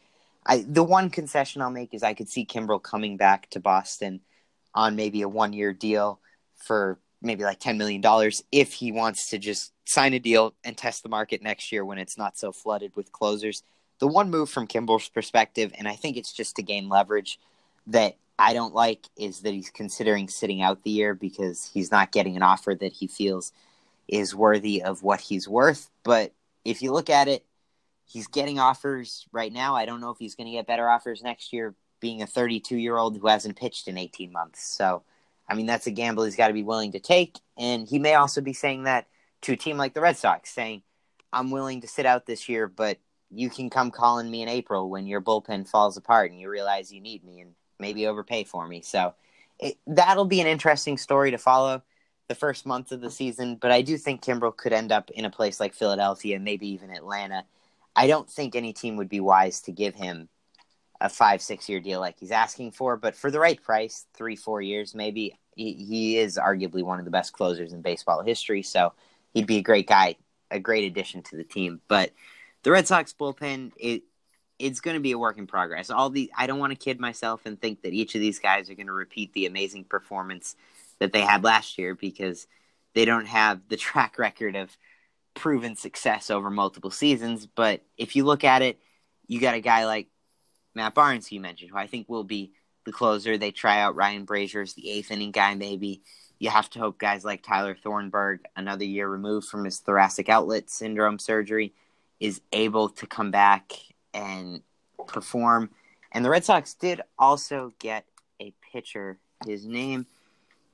I 0.44 0.64
the 0.68 0.82
one 0.82 1.08
concession 1.08 1.62
I'll 1.62 1.70
make 1.70 1.94
is 1.94 2.02
I 2.02 2.14
could 2.14 2.28
see 2.28 2.44
Kimbrel 2.44 2.82
coming 2.82 3.16
back 3.16 3.48
to 3.50 3.60
Boston 3.60 4.22
on 4.74 4.96
maybe 4.96 5.22
a 5.22 5.28
one 5.28 5.52
year 5.52 5.72
deal 5.72 6.18
for 6.56 6.98
maybe 7.22 7.44
like 7.44 7.60
ten 7.60 7.78
million 7.78 8.00
dollars 8.00 8.42
if 8.50 8.72
he 8.72 8.90
wants 8.90 9.30
to 9.30 9.38
just 9.38 9.72
sign 9.84 10.14
a 10.14 10.18
deal 10.18 10.52
and 10.64 10.76
test 10.76 11.04
the 11.04 11.08
market 11.08 11.42
next 11.42 11.70
year 11.70 11.84
when 11.84 11.98
it's 11.98 12.18
not 12.18 12.36
so 12.36 12.50
flooded 12.50 12.96
with 12.96 13.12
closers. 13.12 13.62
The 14.00 14.08
one 14.08 14.30
move 14.30 14.50
from 14.50 14.66
Kimbrel's 14.66 15.08
perspective, 15.08 15.70
and 15.78 15.86
I 15.86 15.94
think 15.94 16.16
it's 16.16 16.32
just 16.32 16.56
to 16.56 16.62
gain 16.64 16.88
leverage 16.88 17.38
that 17.86 18.16
I 18.38 18.52
don't 18.52 18.74
like 18.74 19.06
is 19.16 19.40
that 19.40 19.52
he's 19.52 19.70
considering 19.70 20.28
sitting 20.28 20.62
out 20.62 20.82
the 20.82 20.90
year 20.90 21.14
because 21.14 21.70
he's 21.72 21.90
not 21.90 22.12
getting 22.12 22.36
an 22.36 22.42
offer 22.42 22.74
that 22.74 22.92
he 22.92 23.06
feels 23.06 23.52
is 24.06 24.34
worthy 24.34 24.82
of 24.82 25.02
what 25.02 25.20
he's 25.20 25.48
worth. 25.48 25.90
But 26.04 26.32
if 26.64 26.80
you 26.82 26.92
look 26.92 27.10
at 27.10 27.28
it, 27.28 27.44
he's 28.06 28.26
getting 28.26 28.58
offers 28.58 29.26
right 29.32 29.52
now. 29.52 29.74
I 29.74 29.86
don't 29.86 30.00
know 30.00 30.10
if 30.10 30.18
he's 30.18 30.34
going 30.34 30.46
to 30.46 30.52
get 30.52 30.66
better 30.66 30.88
offers 30.88 31.22
next 31.22 31.52
year, 31.52 31.74
being 32.00 32.22
a 32.22 32.26
32 32.26 32.76
year 32.76 32.96
old 32.96 33.18
who 33.18 33.26
hasn't 33.26 33.58
pitched 33.58 33.88
in 33.88 33.98
18 33.98 34.32
months. 34.32 34.62
So, 34.64 35.02
I 35.48 35.54
mean, 35.54 35.66
that's 35.66 35.86
a 35.86 35.90
gamble 35.90 36.24
he's 36.24 36.36
got 36.36 36.48
to 36.48 36.54
be 36.54 36.62
willing 36.62 36.92
to 36.92 37.00
take. 37.00 37.38
And 37.56 37.88
he 37.88 37.98
may 37.98 38.14
also 38.14 38.40
be 38.40 38.52
saying 38.52 38.84
that 38.84 39.08
to 39.42 39.52
a 39.52 39.56
team 39.56 39.76
like 39.76 39.94
the 39.94 40.00
Red 40.00 40.16
Sox, 40.16 40.50
saying, 40.50 40.82
I'm 41.32 41.50
willing 41.50 41.80
to 41.82 41.88
sit 41.88 42.06
out 42.06 42.24
this 42.24 42.48
year, 42.48 42.66
but 42.66 42.98
you 43.30 43.50
can 43.50 43.68
come 43.68 43.90
calling 43.90 44.30
me 44.30 44.42
in 44.42 44.48
April 44.48 44.88
when 44.88 45.06
your 45.06 45.20
bullpen 45.20 45.68
falls 45.68 45.96
apart 45.96 46.30
and 46.30 46.40
you 46.40 46.48
realize 46.48 46.92
you 46.92 47.00
need 47.00 47.24
me. 47.24 47.40
And 47.40 47.54
maybe 47.78 48.06
overpay 48.06 48.44
for 48.44 48.66
me. 48.66 48.82
So 48.82 49.14
it, 49.58 49.76
that'll 49.86 50.24
be 50.24 50.40
an 50.40 50.46
interesting 50.46 50.98
story 50.98 51.30
to 51.30 51.38
follow 51.38 51.82
the 52.28 52.34
first 52.34 52.66
month 52.66 52.92
of 52.92 53.00
the 53.00 53.10
season. 53.10 53.56
But 53.56 53.72
I 53.72 53.82
do 53.82 53.96
think 53.96 54.22
Kimbrel 54.22 54.56
could 54.56 54.72
end 54.72 54.92
up 54.92 55.10
in 55.10 55.24
a 55.24 55.30
place 55.30 55.60
like 55.60 55.74
Philadelphia, 55.74 56.38
maybe 56.38 56.68
even 56.68 56.90
Atlanta. 56.90 57.44
I 57.96 58.06
don't 58.06 58.30
think 58.30 58.54
any 58.54 58.72
team 58.72 58.96
would 58.96 59.08
be 59.08 59.20
wise 59.20 59.60
to 59.62 59.72
give 59.72 59.94
him 59.94 60.28
a 61.00 61.08
five, 61.08 61.40
six 61.40 61.68
year 61.68 61.80
deal 61.80 62.00
like 62.00 62.18
he's 62.18 62.30
asking 62.30 62.72
for. 62.72 62.96
But 62.96 63.16
for 63.16 63.30
the 63.30 63.40
right 63.40 63.60
price, 63.62 64.06
three, 64.14 64.36
four 64.36 64.60
years, 64.60 64.94
maybe, 64.94 65.38
he, 65.54 65.72
he 65.72 66.18
is 66.18 66.38
arguably 66.38 66.82
one 66.82 66.98
of 66.98 67.04
the 67.04 67.10
best 67.10 67.32
closers 67.32 67.72
in 67.72 67.82
baseball 67.82 68.22
history. 68.22 68.62
So 68.62 68.92
he'd 69.34 69.46
be 69.46 69.58
a 69.58 69.62
great 69.62 69.88
guy, 69.88 70.16
a 70.50 70.60
great 70.60 70.84
addition 70.84 71.22
to 71.24 71.36
the 71.36 71.44
team. 71.44 71.80
But 71.88 72.12
the 72.62 72.70
Red 72.70 72.86
Sox 72.86 73.12
bullpen, 73.12 73.72
it, 73.76 74.02
it's 74.58 74.80
going 74.80 74.96
to 74.96 75.00
be 75.00 75.12
a 75.12 75.18
work 75.18 75.38
in 75.38 75.46
progress. 75.46 75.90
All 75.90 76.10
the 76.10 76.30
I 76.36 76.46
don't 76.46 76.58
want 76.58 76.72
to 76.72 76.76
kid 76.76 76.98
myself 77.00 77.42
and 77.46 77.60
think 77.60 77.82
that 77.82 77.92
each 77.92 78.14
of 78.14 78.20
these 78.20 78.38
guys 78.38 78.68
are 78.68 78.74
going 78.74 78.86
to 78.86 78.92
repeat 78.92 79.32
the 79.32 79.46
amazing 79.46 79.84
performance 79.84 80.56
that 80.98 81.12
they 81.12 81.20
had 81.20 81.44
last 81.44 81.78
year 81.78 81.94
because 81.94 82.46
they 82.94 83.04
don't 83.04 83.26
have 83.26 83.60
the 83.68 83.76
track 83.88 84.18
record 84.18 84.56
of 84.56 84.76
proven 85.34 85.76
success 85.76 86.30
over 86.30 86.50
multiple 86.50 86.90
seasons. 86.90 87.46
But 87.46 87.82
if 87.96 88.16
you 88.16 88.24
look 88.24 88.44
at 88.44 88.62
it, 88.62 88.80
you 89.26 89.40
got 89.40 89.54
a 89.54 89.60
guy 89.60 89.86
like 89.86 90.08
Matt 90.74 90.94
Barnes, 90.94 91.30
you 91.30 91.40
mentioned, 91.40 91.70
who 91.70 91.76
I 91.76 91.86
think 91.86 92.08
will 92.08 92.24
be 92.24 92.52
the 92.84 92.92
closer. 92.92 93.38
They 93.38 93.52
try 93.52 93.80
out 93.80 93.94
Ryan 93.94 94.26
Brasier 94.26 94.62
as 94.62 94.74
the 94.74 94.90
eighth 94.90 95.10
inning 95.10 95.30
guy, 95.30 95.54
maybe. 95.54 96.02
You 96.40 96.50
have 96.50 96.70
to 96.70 96.78
hope 96.78 96.98
guys 96.98 97.24
like 97.24 97.42
Tyler 97.42 97.76
Thornburg, 97.80 98.40
another 98.56 98.84
year 98.84 99.08
removed 99.08 99.48
from 99.48 99.64
his 99.64 99.78
thoracic 99.80 100.28
outlet 100.28 100.70
syndrome 100.70 101.18
surgery, 101.18 101.74
is 102.20 102.40
able 102.52 102.88
to 102.90 103.06
come 103.06 103.30
back 103.30 103.72
and 104.14 104.62
perform. 105.06 105.70
And 106.12 106.24
the 106.24 106.30
Red 106.30 106.44
Sox 106.44 106.74
did 106.74 107.00
also 107.18 107.72
get 107.78 108.04
a 108.40 108.52
pitcher. 108.72 109.18
His 109.46 109.66
name 109.66 110.06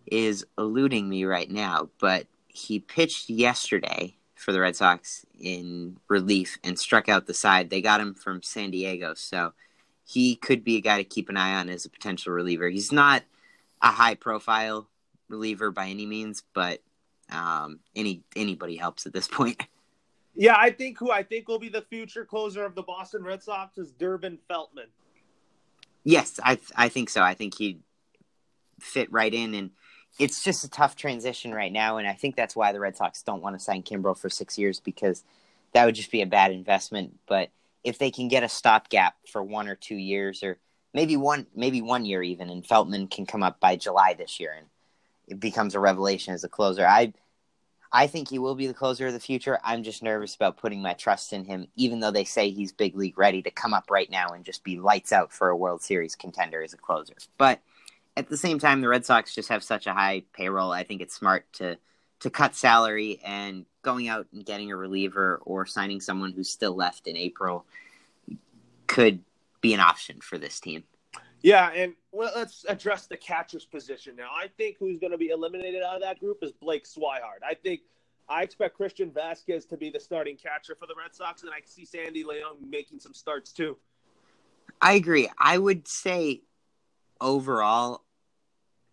is 0.07 0.45
eluding 0.59 1.09
me 1.09 1.25
right 1.25 1.51
now, 1.51 1.89
but 1.99 2.27
he 2.47 2.79
pitched 2.79 3.31
yesterday 3.31 4.17
for 4.35 4.53
the 4.53 4.61
Red 4.61 4.77
Sox 4.77 5.25
in 5.41 5.99
relief 6.09 6.59
and 6.63 6.79
struck 6.79 7.09
out 7.09 7.27
the 7.27 7.35
side. 7.35 7.71
They 7.71 7.81
got 7.81 8.01
him 8.01 8.15
from 8.15 8.43
San 8.43 8.71
Diego, 8.71 9.15
so 9.15 9.53
he 10.05 10.37
could 10.37 10.63
be 10.63 10.77
a 10.77 10.81
guy 10.81 10.99
to 10.99 11.05
keep 11.05 11.29
an 11.29 11.37
eye 11.37 11.55
on 11.55 11.69
as 11.69 11.85
a 11.85 11.91
potential 11.91 12.33
reliever. 12.33 12.69
He's 12.69 12.93
not 12.93 13.23
a 13.81 13.89
high 13.89 14.15
profile 14.15 14.89
reliever 15.29 15.71
by 15.71 15.89
any 15.89 16.07
means, 16.07 16.43
but 16.53 16.81
um, 17.31 17.81
any 17.97 18.23
anybody 18.37 18.77
helps 18.77 19.07
at 19.07 19.13
this 19.13 19.29
point. 19.29 19.63
Yeah, 20.35 20.57
I 20.59 20.71
think 20.71 20.99
who 20.99 21.11
I 21.11 21.23
think 21.23 21.49
will 21.49 21.59
be 21.59 21.69
the 21.69 21.83
future 21.83 22.25
closer 22.25 22.65
of 22.65 22.75
the 22.75 22.83
Boston 22.83 23.23
Red 23.23 23.43
Sox 23.43 23.79
is 23.79 23.93
Durbin 23.93 24.39
Feltman. 24.51 24.89
Yes, 26.03 26.41
I 26.43 26.59
I 26.75 26.89
think 26.89 27.09
so. 27.09 27.23
I 27.23 27.35
think 27.35 27.57
he'd 27.57 27.81
fit 28.81 29.11
right 29.13 29.33
in, 29.33 29.55
and 29.55 29.71
it's 30.19 30.43
just 30.43 30.65
a 30.65 30.71
tough 30.71 30.97
transition 30.97 31.55
right 31.55 31.73
now. 31.73 31.99
And 31.99 32.07
I 32.07 32.15
think 32.15 32.37
that's 32.37 32.57
why 32.57 32.73
the 32.73 32.81
Red 32.81 32.97
Sox 32.97 33.23
don't 33.23 33.43
want 33.43 33.57
to 33.57 33.65
sign 33.65 33.83
Kimbrel 33.83 34.19
for 34.19 34.29
six 34.29 34.59
years 34.59 34.81
because 34.81 35.25
that 35.73 35.85
would 35.85 35.95
just 35.95 36.11
be 36.11 36.23
a 36.23 36.27
bad 36.27 36.51
investment. 36.51 37.19
But 37.27 37.51
if 37.85 37.99
they 37.99 38.11
can 38.11 38.29
get 38.29 38.43
a 38.43 38.49
stopgap 38.49 39.15
for 39.31 39.43
one 39.43 39.69
or 39.69 39.77
two 39.77 39.97
years, 39.97 40.43
or 40.43 40.59
maybe 40.93 41.17
one 41.17 41.47
maybe 41.55 41.81
one 41.81 42.05
year 42.05 42.23
even, 42.23 42.51
and 42.51 42.65
Feltman 42.65 43.09
can 43.11 43.25
come 43.25 43.43
up 43.43 43.61
by 43.61 43.77
July 43.77 44.15
this 44.15 44.41
year, 44.41 44.55
and 44.57 44.67
it 45.29 45.39
becomes 45.39 45.75
a 45.75 45.81
revelation 45.81 46.35
as 46.35 46.45
a 46.45 46.49
closer. 46.49 46.87
I 46.87 47.13
I 47.95 48.09
think 48.09 48.29
he 48.29 48.41
will 48.41 48.57
be 48.57 48.67
the 48.67 48.75
closer 48.75 49.07
of 49.07 49.13
the 49.13 49.21
future. 49.21 49.61
I'm 49.63 49.85
just 49.85 50.03
nervous 50.03 50.35
about 50.35 50.57
putting 50.57 50.83
my 50.83 50.95
trust 50.95 51.33
in 51.33 51.45
him, 51.45 51.69
even 51.77 52.01
though 52.01 52.11
they 52.11 52.25
say 52.25 52.51
he's 52.51 52.73
big 52.73 52.97
league 52.97 53.17
ready 53.17 53.41
to 53.43 53.53
come 53.53 53.73
up 53.73 53.89
right 53.89 54.11
now 54.11 54.31
and 54.31 54.45
just 54.45 54.65
be 54.65 54.81
lights 54.81 55.13
out 55.13 55.33
for 55.33 55.49
a 55.49 55.57
World 55.57 55.81
Series 55.81 56.17
contender 56.17 56.61
as 56.61 56.75
a 56.75 56.77
closer. 56.77 57.15
But 57.39 57.61
at 58.17 58.29
the 58.29 58.37
same 58.37 58.59
time, 58.59 58.81
the 58.81 58.89
Red 58.89 59.07
Sox 59.07 59.33
just 59.33 59.49
have 59.49 59.63
such 59.63 59.87
a 59.87 59.93
high 59.93 60.25
payroll. 60.33 60.73
I 60.73 60.83
think 60.83 61.03
it's 61.03 61.15
smart 61.15 61.45
to 61.55 61.79
to 62.21 62.31
cut 62.31 62.57
salary 62.57 63.21
and 63.25 63.67
going 63.83 64.09
out 64.09 64.27
and 64.33 64.45
getting 64.45 64.73
a 64.73 64.77
reliever 64.77 65.41
or 65.45 65.67
signing 65.67 66.01
someone 66.01 66.33
who's 66.33 66.49
still 66.49 66.75
left 66.75 67.07
in 67.07 67.17
April 67.17 67.65
could 68.87 69.21
be 69.61 69.75
an 69.75 69.81
option 69.81 70.21
for 70.21 70.39
this 70.39 70.59
team. 70.59 70.85
Yeah, 71.45 71.71
and 71.75 71.93
well, 72.11 72.33
let's 72.35 72.65
address 72.71 73.07
the 73.07 73.19
catcher's 73.19 73.67
position 73.67 74.17
now. 74.17 74.31
I 74.35 74.49
think 74.57 74.77
who's 74.81 74.99
going 74.99 75.11
to 75.11 75.19
be 75.19 75.29
eliminated 75.29 75.83
out 75.83 75.97
of 75.97 76.01
that 76.01 76.19
group 76.19 76.39
is 76.41 76.53
Blake 76.53 76.87
Swihart. 76.87 77.45
I 77.47 77.53
think 77.53 77.83
I 78.31 78.43
expect 78.43 78.75
Christian 78.75 79.11
Vázquez 79.11 79.69
to 79.69 79.77
be 79.77 79.91
the 79.91 80.01
starting 80.01 80.39
catcher 80.39 80.75
for 80.75 80.87
the 80.87 80.95
Red 80.97 81.15
Sox, 81.15 81.43
and 81.43 81.51
I 81.51 81.61
see 81.67 81.85
Sandy 81.85 82.25
Leon 82.25 82.57
making 82.67 82.99
some 82.99 83.13
starts 83.13 83.53
too. 83.53 83.77
I 84.81 84.95
agree. 84.95 85.29
I 85.39 85.59
would 85.59 85.87
say 85.87 86.41
overall, 87.21 88.05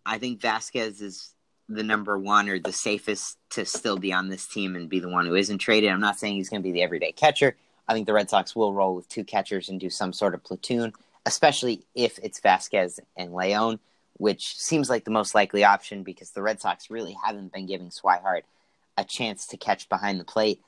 I 0.04 0.18
think 0.18 0.42
Vázquez 0.42 1.00
is 1.00 1.34
the 1.70 1.82
number 1.82 2.18
one 2.18 2.50
or 2.50 2.58
the 2.58 2.70
safest 2.70 3.38
to 3.52 3.64
still 3.64 3.96
be 3.96 4.12
on 4.12 4.28
this 4.28 4.46
team 4.46 4.76
and 4.76 4.90
be 4.90 5.00
the 5.00 5.08
one 5.08 5.24
who 5.24 5.36
isn't 5.36 5.56
traded. 5.56 5.88
I'm 5.88 6.00
not 6.00 6.18
saying 6.18 6.34
he's 6.34 6.50
going 6.50 6.60
to 6.60 6.68
be 6.68 6.72
the 6.72 6.82
everyday 6.82 7.12
catcher. 7.12 7.56
I 7.88 7.94
think 7.94 8.06
the 8.06 8.12
Red 8.12 8.28
Sox 8.28 8.54
will 8.54 8.74
roll 8.74 8.94
with 8.94 9.08
two 9.08 9.24
catchers 9.24 9.70
and 9.70 9.80
do 9.80 9.88
some 9.88 10.12
sort 10.12 10.34
of 10.34 10.44
platoon 10.44 10.92
especially 11.26 11.84
if 11.94 12.18
it's 12.22 12.40
Vázquez 12.40 12.98
and 13.16 13.34
Leon, 13.34 13.78
which 14.14 14.58
seems 14.58 14.90
like 14.90 15.04
the 15.04 15.10
most 15.10 15.34
likely 15.34 15.64
option 15.64 16.02
because 16.02 16.30
the 16.30 16.42
Red 16.42 16.60
Sox 16.60 16.90
really 16.90 17.16
haven't 17.24 17.52
been 17.52 17.66
giving 17.66 17.90
Swihart 17.90 18.42
a 18.96 19.04
chance 19.04 19.46
to 19.48 19.56
catch 19.56 19.88
behind 19.88 20.20
the 20.20 20.24
plate. 20.24 20.60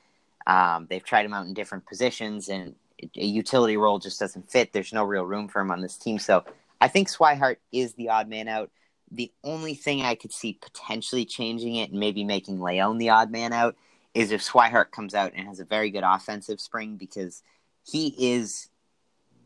Um, 0.47 0.87
they've 0.89 1.05
tried 1.05 1.27
him 1.27 1.35
out 1.35 1.47
in 1.47 1.55
different 1.55 1.87
positions, 1.87 2.49
and 2.49 2.75
a 3.17 3.25
utility 3.25 3.77
role 3.77 3.99
just 3.99 4.21
doesn't 4.21 4.51
fit. 4.51 4.73
There's 4.73 4.93
no 4.93 5.05
real 5.05 5.25
room 5.25 5.49
for 5.49 5.61
him 5.61 5.71
on 5.71 5.81
this 5.81 5.97
team. 5.97 6.19
So 6.19 6.45
I 6.81 6.89
think 6.89 7.09
Swihart 7.09 7.57
is 7.73 7.95
the 7.95 8.11
odd 8.11 8.29
man 8.29 8.49
out. 8.49 8.71
The 9.11 9.33
only 9.43 9.75
thing 9.75 10.03
I 10.03 10.15
could 10.15 10.33
see 10.33 10.59
potentially 10.61 11.25
changing 11.25 11.77
it 11.77 11.91
and 11.91 12.01
maybe 12.01 12.25
making 12.25 12.61
Leon 12.61 12.99
the 12.99 13.11
odd 13.11 13.31
man 13.31 13.53
out 13.53 13.77
is 14.15 14.31
if 14.31 14.43
Swihart 14.43 14.91
comes 14.91 15.15
out 15.15 15.33
and 15.35 15.47
has 15.47 15.61
a 15.61 15.65
very 15.65 15.91
good 15.91 16.05
offensive 16.05 16.61
spring 16.61 16.97
because 16.97 17.43
he 17.85 18.15
is 18.19 18.69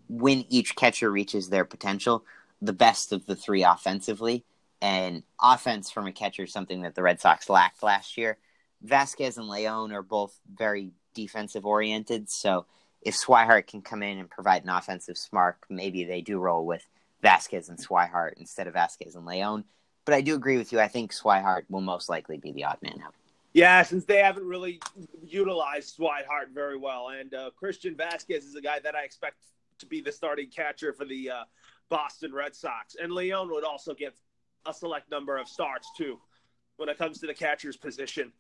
when 0.08 0.44
each 0.48 0.76
catcher 0.76 1.10
reaches 1.10 1.48
their 1.48 1.64
potential, 1.64 2.24
the 2.60 2.72
best 2.72 3.12
of 3.12 3.26
the 3.26 3.36
three 3.36 3.62
offensively. 3.62 4.44
And 4.80 5.22
offense 5.40 5.90
from 5.90 6.06
a 6.06 6.12
catcher 6.12 6.44
is 6.44 6.52
something 6.52 6.82
that 6.82 6.94
the 6.94 7.02
Red 7.02 7.20
Sox 7.20 7.50
lacked 7.50 7.82
last 7.82 8.16
year. 8.16 8.38
Vázquez 8.84 9.36
and 9.36 9.48
Leon 9.48 9.92
are 9.92 10.02
both 10.02 10.38
very 10.52 10.92
defensive 11.14 11.66
oriented. 11.66 12.30
So 12.30 12.66
if 13.02 13.16
Swihart 13.16 13.66
can 13.66 13.82
come 13.82 14.02
in 14.02 14.18
and 14.18 14.30
provide 14.30 14.62
an 14.62 14.70
offensive 14.70 15.18
spark, 15.18 15.64
maybe 15.68 16.04
they 16.04 16.20
do 16.20 16.38
roll 16.38 16.64
with 16.64 16.86
Vázquez 17.22 17.68
and 17.68 17.78
Swihart 17.78 18.34
instead 18.34 18.66
of 18.66 18.74
Vázquez 18.74 19.16
and 19.16 19.26
Leon. 19.26 19.64
But 20.04 20.14
I 20.14 20.20
do 20.20 20.34
agree 20.34 20.56
with 20.56 20.72
you. 20.72 20.80
I 20.80 20.88
think 20.88 21.12
Swihart 21.12 21.62
will 21.68 21.80
most 21.80 22.08
likely 22.08 22.38
be 22.38 22.52
the 22.52 22.64
odd 22.64 22.78
man 22.80 23.02
out. 23.04 23.14
Yeah, 23.52 23.82
since 23.82 24.04
they 24.04 24.18
haven't 24.18 24.46
really 24.46 24.80
utilized 25.26 25.98
Swihart 25.98 26.52
very 26.54 26.76
well. 26.76 27.08
And 27.08 27.34
uh, 27.34 27.50
Christian 27.56 27.94
Vázquez 27.94 28.44
is 28.44 28.54
a 28.54 28.60
guy 28.60 28.78
that 28.78 28.94
I 28.94 29.02
expect 29.02 29.36
to 29.78 29.86
be 29.86 30.00
the 30.00 30.12
starting 30.12 30.48
catcher 30.48 30.92
for 30.92 31.04
the 31.04 31.30
uh, 31.30 31.44
Boston 31.88 32.32
Red 32.32 32.54
Sox. 32.54 32.96
And 33.00 33.12
Leon 33.12 33.50
would 33.50 33.64
also 33.64 33.94
get 33.94 34.14
a 34.66 34.74
select 34.74 35.10
number 35.10 35.38
of 35.38 35.48
starts 35.48 35.88
too 35.96 36.18
when 36.76 36.88
it 36.88 36.98
comes 36.98 37.20
to 37.20 37.26
the 37.26 37.34
catcher's 37.34 37.76
position. 37.76 38.32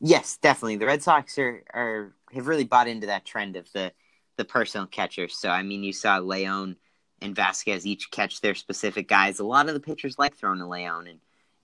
Yes, 0.00 0.36
definitely. 0.36 0.76
The 0.76 0.86
Red 0.86 1.02
Sox 1.02 1.38
are, 1.38 1.64
are 1.74 2.14
have 2.32 2.46
really 2.46 2.64
bought 2.64 2.88
into 2.88 3.08
that 3.08 3.24
trend 3.24 3.56
of 3.56 3.70
the 3.72 3.92
the 4.36 4.44
personal 4.44 4.86
catchers. 4.86 5.36
So 5.36 5.48
I 5.50 5.62
mean, 5.62 5.82
you 5.82 5.92
saw 5.92 6.18
Leon 6.18 6.76
and 7.20 7.34
Vázquez 7.34 7.84
each 7.84 8.10
catch 8.10 8.40
their 8.40 8.54
specific 8.54 9.08
guys. 9.08 9.40
A 9.40 9.44
lot 9.44 9.68
of 9.68 9.74
the 9.74 9.80
pitchers 9.80 10.18
like 10.18 10.36
throwing 10.36 10.60
to 10.60 10.66
Leon, 10.66 11.08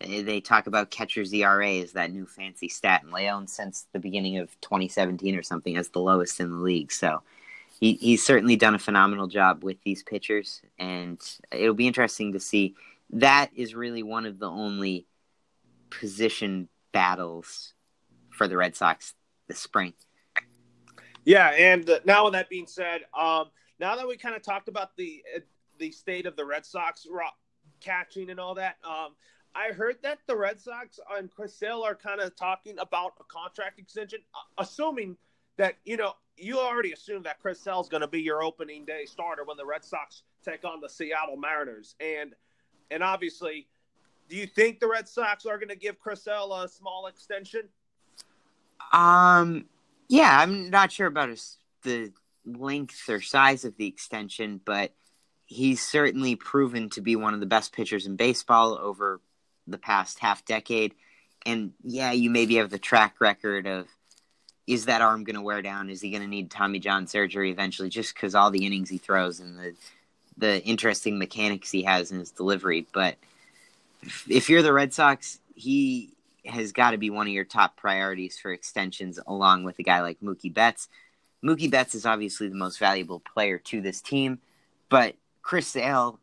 and 0.01 0.27
they 0.27 0.41
talk 0.41 0.67
about 0.67 0.91
catchers 0.91 1.33
ERA 1.33 1.75
as 1.75 1.93
that 1.93 2.13
new 2.13 2.27
fancy 2.27 2.69
stat. 2.69 3.03
And 3.05 3.13
Leon, 3.13 3.47
since 3.47 3.87
the 3.93 4.01
beginning 4.01 4.39
of 4.39 4.61
2017 4.61 5.37
or 5.37 5.43
something, 5.43 5.77
has 5.77 5.91
the 5.91 6.01
lowest 6.01 6.41
in 6.41 6.51
the 6.51 6.57
league. 6.57 6.91
So 6.91 7.23
he, 7.81 7.95
he's 7.95 8.25
certainly 8.25 8.57
done 8.57 8.75
a 8.75 8.79
phenomenal 8.79 9.27
job 9.27 9.65
with 9.65 9.83
these 9.83 10.03
pitchers, 10.03 10.63
and 10.79 11.21
it'll 11.51 11.75
be 11.75 11.87
interesting 11.87 12.33
to 12.33 12.41
see. 12.41 12.75
That 13.11 13.51
is 13.55 13.75
really 13.75 14.03
one 14.03 14.27
of 14.27 14.39
the 14.39 14.49
only 14.49 15.07
position 15.91 16.69
battles 16.93 17.75
for 18.31 18.49
the 18.49 18.57
Red 18.57 18.77
Sox 18.77 19.15
this 19.49 19.59
spring. 19.59 19.93
Yeah, 21.25 21.49
and 21.49 21.89
uh, 21.89 22.01
now 22.05 22.25
with 22.25 22.35
that 22.35 22.49
being 22.49 22.67
said, 22.67 23.03
um, 23.19 23.47
now 23.79 23.97
that 23.97 24.07
we 24.07 24.17
kind 24.17 24.37
of 24.37 24.43
talked 24.43 24.69
about 24.69 24.97
the 24.97 25.23
uh, 25.35 25.41
the 25.79 25.91
state 25.91 26.27
of 26.27 26.37
the 26.37 26.45
Red 26.45 26.65
Sox 26.65 27.07
catching 27.81 28.31
and 28.31 28.39
all 28.39 28.55
that, 28.55 28.77
um, 28.85 29.15
I 29.55 29.73
heard 29.73 29.97
that 30.03 30.19
the 30.27 30.37
Red 30.37 30.61
Sox 30.61 31.01
and 31.17 31.31
Chris 31.31 31.57
Sale 31.57 31.83
are 31.83 31.95
kind 31.95 32.21
of 32.21 32.37
talking 32.37 32.79
about 32.79 33.15
a 33.21 33.25
contract 33.25 33.79
extension, 33.79 34.21
uh, 34.35 34.63
assuming 34.63 35.17
that 35.57 35.77
you 35.85 35.97
know 35.97 36.15
you 36.37 36.59
already 36.59 36.93
assume 36.93 37.23
that 37.25 37.41
Chris 37.41 37.61
Sale 37.61 37.81
is 37.81 37.89
going 37.89 38.01
to 38.01 38.09
be 38.09 38.21
your 38.21 38.43
opening 38.43 38.85
day 38.85 39.05
starter 39.05 39.45
when 39.45 39.57
the 39.57 39.67
Red 39.67 39.85
Sox 39.85 40.23
take 40.45 40.65
on 40.65 40.81
the 40.81 40.89
Seattle 40.89 41.37
Mariners, 41.37 41.95
and 42.01 42.35
and 42.91 43.03
obviously, 43.03 43.67
do 44.29 44.37
you 44.37 44.47
think 44.47 44.81
the 44.81 44.89
Red 44.89 45.09
Sox 45.09 45.47
are 45.47 45.59
going 45.59 45.69
to 45.69 45.77
give 45.77 45.99
Chris 45.99 46.23
Sale 46.25 46.53
a 46.53 46.69
small 46.69 47.07
extension? 47.07 47.69
Um, 48.93 49.67
yeah, 50.09 50.39
I'm 50.41 50.71
not 50.71 50.93
sure 50.93 51.07
about 51.07 51.31
his, 51.31 51.59
the 51.83 52.13
length 52.45 53.09
or 53.09 53.21
size 53.21 53.65
of 53.65 53.77
the 53.77 53.87
extension, 53.87 54.61
but 54.65 54.93
he's 55.47 55.83
certainly 55.83 56.37
proven 56.37 56.91
to 56.91 57.01
be 57.01 57.17
one 57.17 57.35
of 57.35 57.41
the 57.41 57.47
best 57.47 57.73
pitchers 57.73 58.07
in 58.07 58.17
baseball 58.17 58.79
over 58.81 59.21
the 59.67 59.79
past 59.79 60.19
half 60.19 60.45
decade. 60.45 60.95
And 61.47 61.73
yeah, 61.83 62.13
you 62.13 62.31
maybe 62.31 62.57
have 62.57 62.71
the 62.71 62.79
track 62.79 63.17
record 63.21 63.67
of 63.67 63.87
is 64.67 64.87
that 64.87 65.03
arm 65.03 65.25
going 65.25 65.37
to 65.37 65.43
wear 65.43 65.63
down? 65.63 65.91
Is 65.91 66.01
he 66.01 66.11
going 66.11 66.23
to 66.23 66.29
need 66.29 66.51
Tommy 66.51 66.79
John 66.79 67.07
surgery 67.07 67.51
eventually? 67.51 67.89
Just 67.89 68.15
because 68.15 68.35
all 68.35 68.51
the 68.51 68.65
innings 68.65 68.89
he 68.89 68.99
throws 68.99 69.41
and 69.41 69.59
the 69.59 69.75
the 70.37 70.63
interesting 70.65 71.19
mechanics 71.19 71.71
he 71.71 71.85
has 71.85 72.11
in 72.11 72.19
his 72.19 72.33
delivery. 72.33 72.87
But 72.93 73.17
if 74.29 74.51
you're 74.51 74.63
the 74.63 74.73
Red 74.73 74.93
Sox, 74.93 75.39
he 75.55 76.11
has 76.45 76.73
got 76.73 76.91
to 76.91 76.99
be 76.99 77.11
one 77.11 77.27
of 77.27 77.33
your 77.33 77.45
top 77.45 77.77
priorities 77.77 78.39
for 78.39 78.53
extensions, 78.53 79.19
along 79.27 79.65
with 79.65 79.79
a 79.79 79.83
guy 79.83 80.01
like 80.01 80.21
Mookie 80.21 80.53
Betts. 80.53 80.89
Mookie 81.43 81.71
Betts 81.71 81.95
is 81.95 82.07
obviously 82.07 82.49
the 82.49 82.57
most 82.57 82.79
valuable 82.79 83.21
player 83.21 83.59
to 83.59 83.81
this 83.81 84.01
team, 84.01 84.41
but 84.89 85.15
Chris 85.43 85.69
Sale 85.69 86.19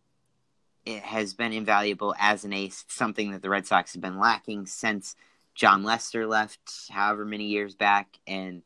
eh, 0.86 1.00
has 1.00 1.34
been 1.34 1.54
invaluable 1.54 2.14
as 2.20 2.44
an 2.44 2.54
ace, 2.54 2.86
something 2.88 3.32
that 3.32 3.42
the 3.42 3.50
Red 3.50 3.66
Sox 3.66 3.94
have 3.94 4.02
been 4.02 4.20
lacking 4.20 4.66
since 4.66 5.16
Jon 5.56 5.84
Lester 5.84 6.26
left, 6.28 6.90
however 6.90 7.26
many 7.26 7.46
years 7.46 7.76
back, 7.76 8.08
and 8.26 8.62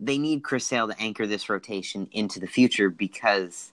they 0.00 0.18
need 0.18 0.42
Chris 0.44 0.66
Sale 0.66 0.88
to 0.88 1.00
anchor 1.00 1.26
this 1.26 1.48
rotation 1.48 2.08
into 2.12 2.40
the 2.40 2.46
future 2.46 2.90
because 2.90 3.72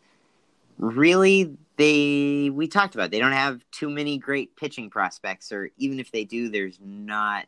really 0.77 1.55
they 1.77 2.49
we 2.51 2.67
talked 2.67 2.95
about 2.95 3.05
it. 3.05 3.11
they 3.11 3.19
don't 3.19 3.31
have 3.31 3.63
too 3.71 3.89
many 3.89 4.17
great 4.17 4.55
pitching 4.55 4.89
prospects 4.89 5.51
or 5.51 5.69
even 5.77 5.99
if 5.99 6.11
they 6.11 6.23
do 6.23 6.49
there's 6.49 6.79
not 6.83 7.45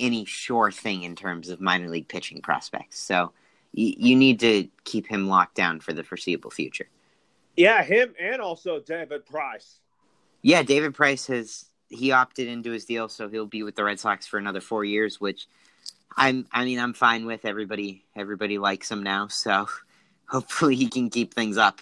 any 0.00 0.24
sure 0.24 0.70
thing 0.70 1.02
in 1.02 1.14
terms 1.14 1.50
of 1.50 1.60
minor 1.60 1.88
league 1.88 2.08
pitching 2.08 2.40
prospects 2.40 2.98
so 2.98 3.32
y- 3.76 3.94
you 3.98 4.16
need 4.16 4.40
to 4.40 4.66
keep 4.84 5.06
him 5.06 5.28
locked 5.28 5.54
down 5.54 5.78
for 5.78 5.92
the 5.92 6.02
foreseeable 6.02 6.50
future 6.50 6.88
yeah 7.56 7.82
him 7.82 8.14
and 8.18 8.40
also 8.40 8.80
david 8.80 9.26
price 9.26 9.80
yeah 10.42 10.62
david 10.62 10.94
price 10.94 11.26
has 11.26 11.66
he 11.94 12.12
opted 12.12 12.48
into 12.48 12.70
his 12.70 12.84
deal 12.84 13.08
so 13.08 13.28
he'll 13.28 13.46
be 13.46 13.62
with 13.62 13.76
the 13.76 13.84
red 13.84 13.98
sox 13.98 14.26
for 14.26 14.38
another 14.38 14.60
four 14.60 14.84
years 14.84 15.20
which 15.20 15.46
i'm 16.16 16.46
i 16.52 16.64
mean 16.64 16.78
i'm 16.78 16.92
fine 16.92 17.26
with 17.26 17.44
everybody 17.44 18.04
everybody 18.16 18.58
likes 18.58 18.90
him 18.90 19.02
now 19.02 19.26
so 19.28 19.66
hopefully 20.28 20.74
he 20.74 20.88
can 20.88 21.08
keep 21.08 21.32
things 21.34 21.56
up 21.56 21.80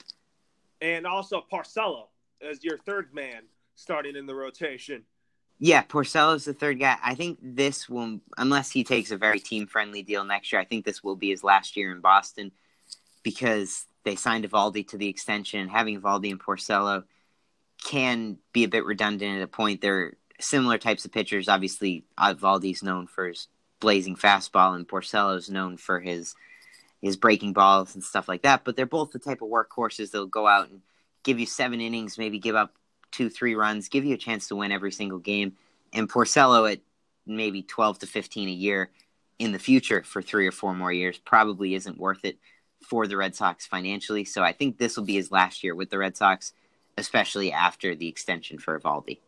and 0.82 1.06
also 1.06 1.42
Porcello 1.50 2.08
as 2.42 2.64
your 2.64 2.76
third 2.76 3.14
man 3.14 3.44
starting 3.76 4.16
in 4.16 4.26
the 4.26 4.34
rotation. 4.34 5.04
Yeah, 5.58 5.84
Porcello's 5.84 6.44
the 6.44 6.52
third 6.52 6.80
guy. 6.80 6.96
I 7.02 7.14
think 7.14 7.38
this 7.40 7.88
will, 7.88 8.20
unless 8.36 8.72
he 8.72 8.82
takes 8.82 9.12
a 9.12 9.16
very 9.16 9.38
team 9.38 9.68
friendly 9.68 10.02
deal 10.02 10.24
next 10.24 10.52
year, 10.52 10.60
I 10.60 10.64
think 10.64 10.84
this 10.84 11.04
will 11.04 11.14
be 11.14 11.30
his 11.30 11.44
last 11.44 11.76
year 11.76 11.92
in 11.92 12.00
Boston 12.00 12.50
because 13.22 13.86
they 14.04 14.16
signed 14.16 14.44
Eovaldi 14.44 14.88
to 14.88 14.98
the 14.98 15.06
extension. 15.06 15.68
Having 15.68 16.00
Eovaldi 16.00 16.32
and 16.32 16.40
Porcello 16.40 17.04
can 17.84 18.38
be 18.52 18.64
a 18.64 18.68
bit 18.68 18.84
redundant 18.84 19.36
at 19.36 19.42
a 19.42 19.48
point. 19.48 19.80
They're 19.80 20.14
similar 20.40 20.78
types 20.78 21.04
of 21.04 21.12
pitchers. 21.12 21.48
Obviously, 21.48 22.04
Eovaldi's 22.18 22.82
known 22.82 23.06
for 23.06 23.28
his 23.28 23.48
blazing 23.80 24.16
fastball, 24.16 24.74
and 24.74 24.86
Porcello's 24.86 25.50
known 25.50 25.76
for 25.76 26.00
his 26.00 26.34
his 27.00 27.16
breaking 27.16 27.52
balls 27.52 27.94
and 27.94 28.04
stuff 28.04 28.28
like 28.28 28.42
that. 28.42 28.64
But 28.64 28.76
they're 28.76 28.86
both 28.86 29.10
the 29.10 29.18
type 29.18 29.42
of 29.42 29.48
workhorses 29.48 30.12
that'll 30.12 30.26
go 30.28 30.46
out 30.46 30.70
and 30.70 30.82
give 31.24 31.40
you 31.40 31.46
seven 31.46 31.80
innings, 31.80 32.16
maybe 32.16 32.38
give 32.38 32.54
up 32.54 32.74
two, 33.10 33.28
three 33.28 33.54
runs, 33.54 33.88
give 33.88 34.04
you 34.04 34.14
a 34.14 34.18
chance 34.18 34.48
to 34.48 34.56
win 34.56 34.72
every 34.72 34.92
single 34.92 35.18
game. 35.18 35.56
And 35.92 36.08
Porcello 36.08 36.70
at 36.70 36.80
maybe 37.26 37.62
12 37.62 38.00
to 38.00 38.06
15 38.06 38.48
a 38.48 38.52
year 38.52 38.90
in 39.38 39.52
the 39.52 39.58
future 39.58 40.02
for 40.04 40.22
three 40.22 40.46
or 40.46 40.52
four 40.52 40.74
more 40.74 40.92
years 40.92 41.18
probably 41.18 41.74
isn't 41.74 41.98
worth 41.98 42.24
it 42.24 42.38
for 42.80 43.06
the 43.06 43.16
Red 43.16 43.34
Sox 43.34 43.66
financially. 43.66 44.24
So 44.24 44.42
I 44.42 44.52
think 44.52 44.78
this 44.78 44.96
will 44.96 45.04
be 45.04 45.14
his 45.14 45.30
last 45.30 45.62
year 45.62 45.74
with 45.74 45.90
the 45.90 45.98
Red 45.98 46.16
Sox, 46.16 46.52
especially 46.98 47.52
after 47.52 47.94
the 47.94 48.08
extension 48.08 48.58
for 48.58 48.78
Eovaldi. 48.78 49.18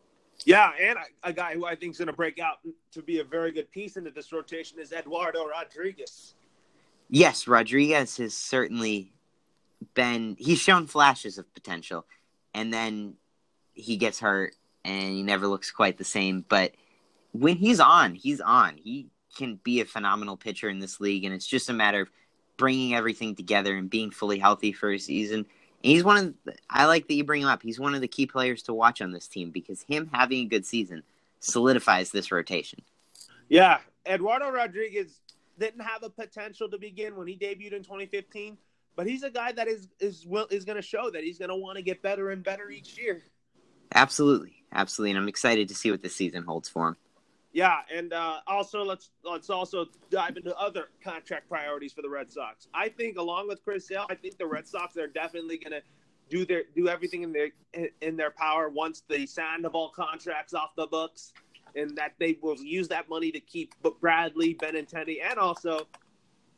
Yeah, 0.45 0.71
and 0.79 0.99
a 1.23 1.33
guy 1.33 1.53
who 1.53 1.65
I 1.65 1.75
think 1.75 1.93
is 1.93 1.97
going 1.97 2.07
to 2.07 2.13
break 2.13 2.39
out 2.39 2.57
to 2.91 3.01
be 3.01 3.19
a 3.19 3.23
very 3.23 3.51
good 3.51 3.71
piece 3.71 3.97
into 3.97 4.11
this 4.11 4.31
rotation 4.31 4.79
is 4.79 4.91
Eduardo 4.91 5.47
Rodriguez 5.47 6.35
yes, 7.09 7.47
Rodriguez 7.47 8.17
has 8.17 8.33
certainly 8.33 9.11
been 9.93 10.35
he's 10.39 10.59
shown 10.59 10.87
flashes 10.87 11.37
of 11.37 11.53
potential 11.53 12.05
and 12.53 12.73
then 12.73 13.15
he 13.73 13.97
gets 13.97 14.19
hurt 14.19 14.55
and 14.83 15.13
he 15.13 15.23
never 15.23 15.47
looks 15.47 15.71
quite 15.71 15.97
the 15.97 16.03
same, 16.03 16.45
but 16.47 16.73
when 17.33 17.57
he's 17.57 17.79
on, 17.79 18.15
he's 18.15 18.39
on. 18.39 18.77
He 18.77 19.07
can 19.35 19.59
be 19.63 19.81
a 19.81 19.85
phenomenal 19.85 20.37
pitcher 20.37 20.69
in 20.69 20.79
this 20.79 20.99
league 20.99 21.25
and 21.25 21.33
it's 21.33 21.47
just 21.47 21.69
a 21.69 21.73
matter 21.73 22.01
of 22.01 22.11
bringing 22.57 22.95
everything 22.95 23.35
together 23.35 23.75
and 23.75 23.89
being 23.89 24.11
fully 24.11 24.39
healthy 24.39 24.71
for 24.71 24.91
a 24.91 24.97
season. 24.97 25.45
He's 25.85 26.03
one 26.03 26.17
of 26.17 26.33
the, 26.45 26.55
I 26.69 26.85
like 26.85 27.07
that 27.07 27.13
you 27.13 27.23
bring 27.23 27.43
him 27.43 27.47
up. 27.47 27.61
He's 27.61 27.79
one 27.79 27.93
of 27.93 28.01
the 28.01 28.07
key 28.07 28.25
players 28.25 28.63
to 28.63 28.73
watch 28.73 29.01
on 29.01 29.11
this 29.11 29.27
team 29.27 29.51
because 29.51 29.81
him 29.83 30.09
having 30.11 30.39
a 30.39 30.45
good 30.45 30.65
season 30.65 31.03
solidifies 31.39 32.11
this 32.11 32.31
rotation. 32.31 32.81
Yeah, 33.49 33.77
Eduardo 34.07 34.49
Rodriguez 34.49 35.19
didn't 35.59 35.81
have 35.81 36.03
a 36.03 36.09
potential 36.09 36.69
to 36.69 36.77
begin 36.77 37.15
when 37.15 37.27
he 37.27 37.37
debuted 37.37 37.73
in 37.73 37.83
2015, 37.83 38.57
but 38.95 39.05
he's 39.05 39.23
a 39.23 39.29
guy 39.29 39.51
that 39.51 39.67
is 39.67 39.87
is 39.99 40.25
will 40.25 40.47
is 40.49 40.65
going 40.65 40.77
to 40.77 40.81
show 40.81 41.09
that 41.11 41.23
he's 41.23 41.37
going 41.37 41.49
to 41.49 41.55
want 41.55 41.77
to 41.77 41.83
get 41.83 42.01
better 42.01 42.31
and 42.31 42.43
better 42.43 42.69
each 42.69 42.97
year. 42.97 43.21
Absolutely, 43.93 44.63
absolutely, 44.71 45.11
and 45.11 45.19
I'm 45.19 45.29
excited 45.29 45.67
to 45.69 45.75
see 45.75 45.91
what 45.91 46.01
this 46.01 46.15
season 46.15 46.43
holds 46.43 46.67
for 46.67 46.89
him. 46.89 46.97
Yeah, 47.55 47.77
and 47.89 48.11
uh, 48.11 48.39
also 48.47 48.83
let's 48.83 49.11
let's 49.23 49.49
also 49.49 49.85
dive 50.11 50.35
into 50.35 50.53
other 50.57 50.89
contract 51.01 51.47
priorities 51.47 51.93
for 51.93 52.01
the 52.01 52.09
Red 52.09 52.29
Sox. 52.29 52.67
I 52.73 52.89
think, 52.89 53.17
along 53.17 53.47
with 53.47 53.63
Chris 53.63 53.87
Sale, 53.87 54.07
I 54.09 54.15
think 54.15 54.37
the 54.37 54.45
Red 54.45 54.67
Sox 54.67 54.97
are 54.97 55.07
definitely 55.07 55.57
going 55.59 55.71
to 55.71 55.81
do 56.29 56.45
their 56.45 56.63
do 56.75 56.89
everything 56.89 57.23
in 57.23 57.31
their 57.31 57.51
in 58.01 58.17
their 58.17 58.31
power 58.31 58.67
once 58.67 59.03
the 59.07 59.25
Sandoval 59.25 59.93
contracts 59.95 60.53
off 60.53 60.75
the 60.75 60.85
books 60.87 61.31
and 61.77 61.95
that 61.95 62.11
they 62.19 62.37
will 62.41 62.57
use 62.57 62.89
that 62.89 63.07
money 63.07 63.31
to 63.31 63.39
keep 63.39 63.73
Bradley, 64.01 64.55
Benintendi, 64.55 65.19
and 65.23 65.39
also 65.39 65.87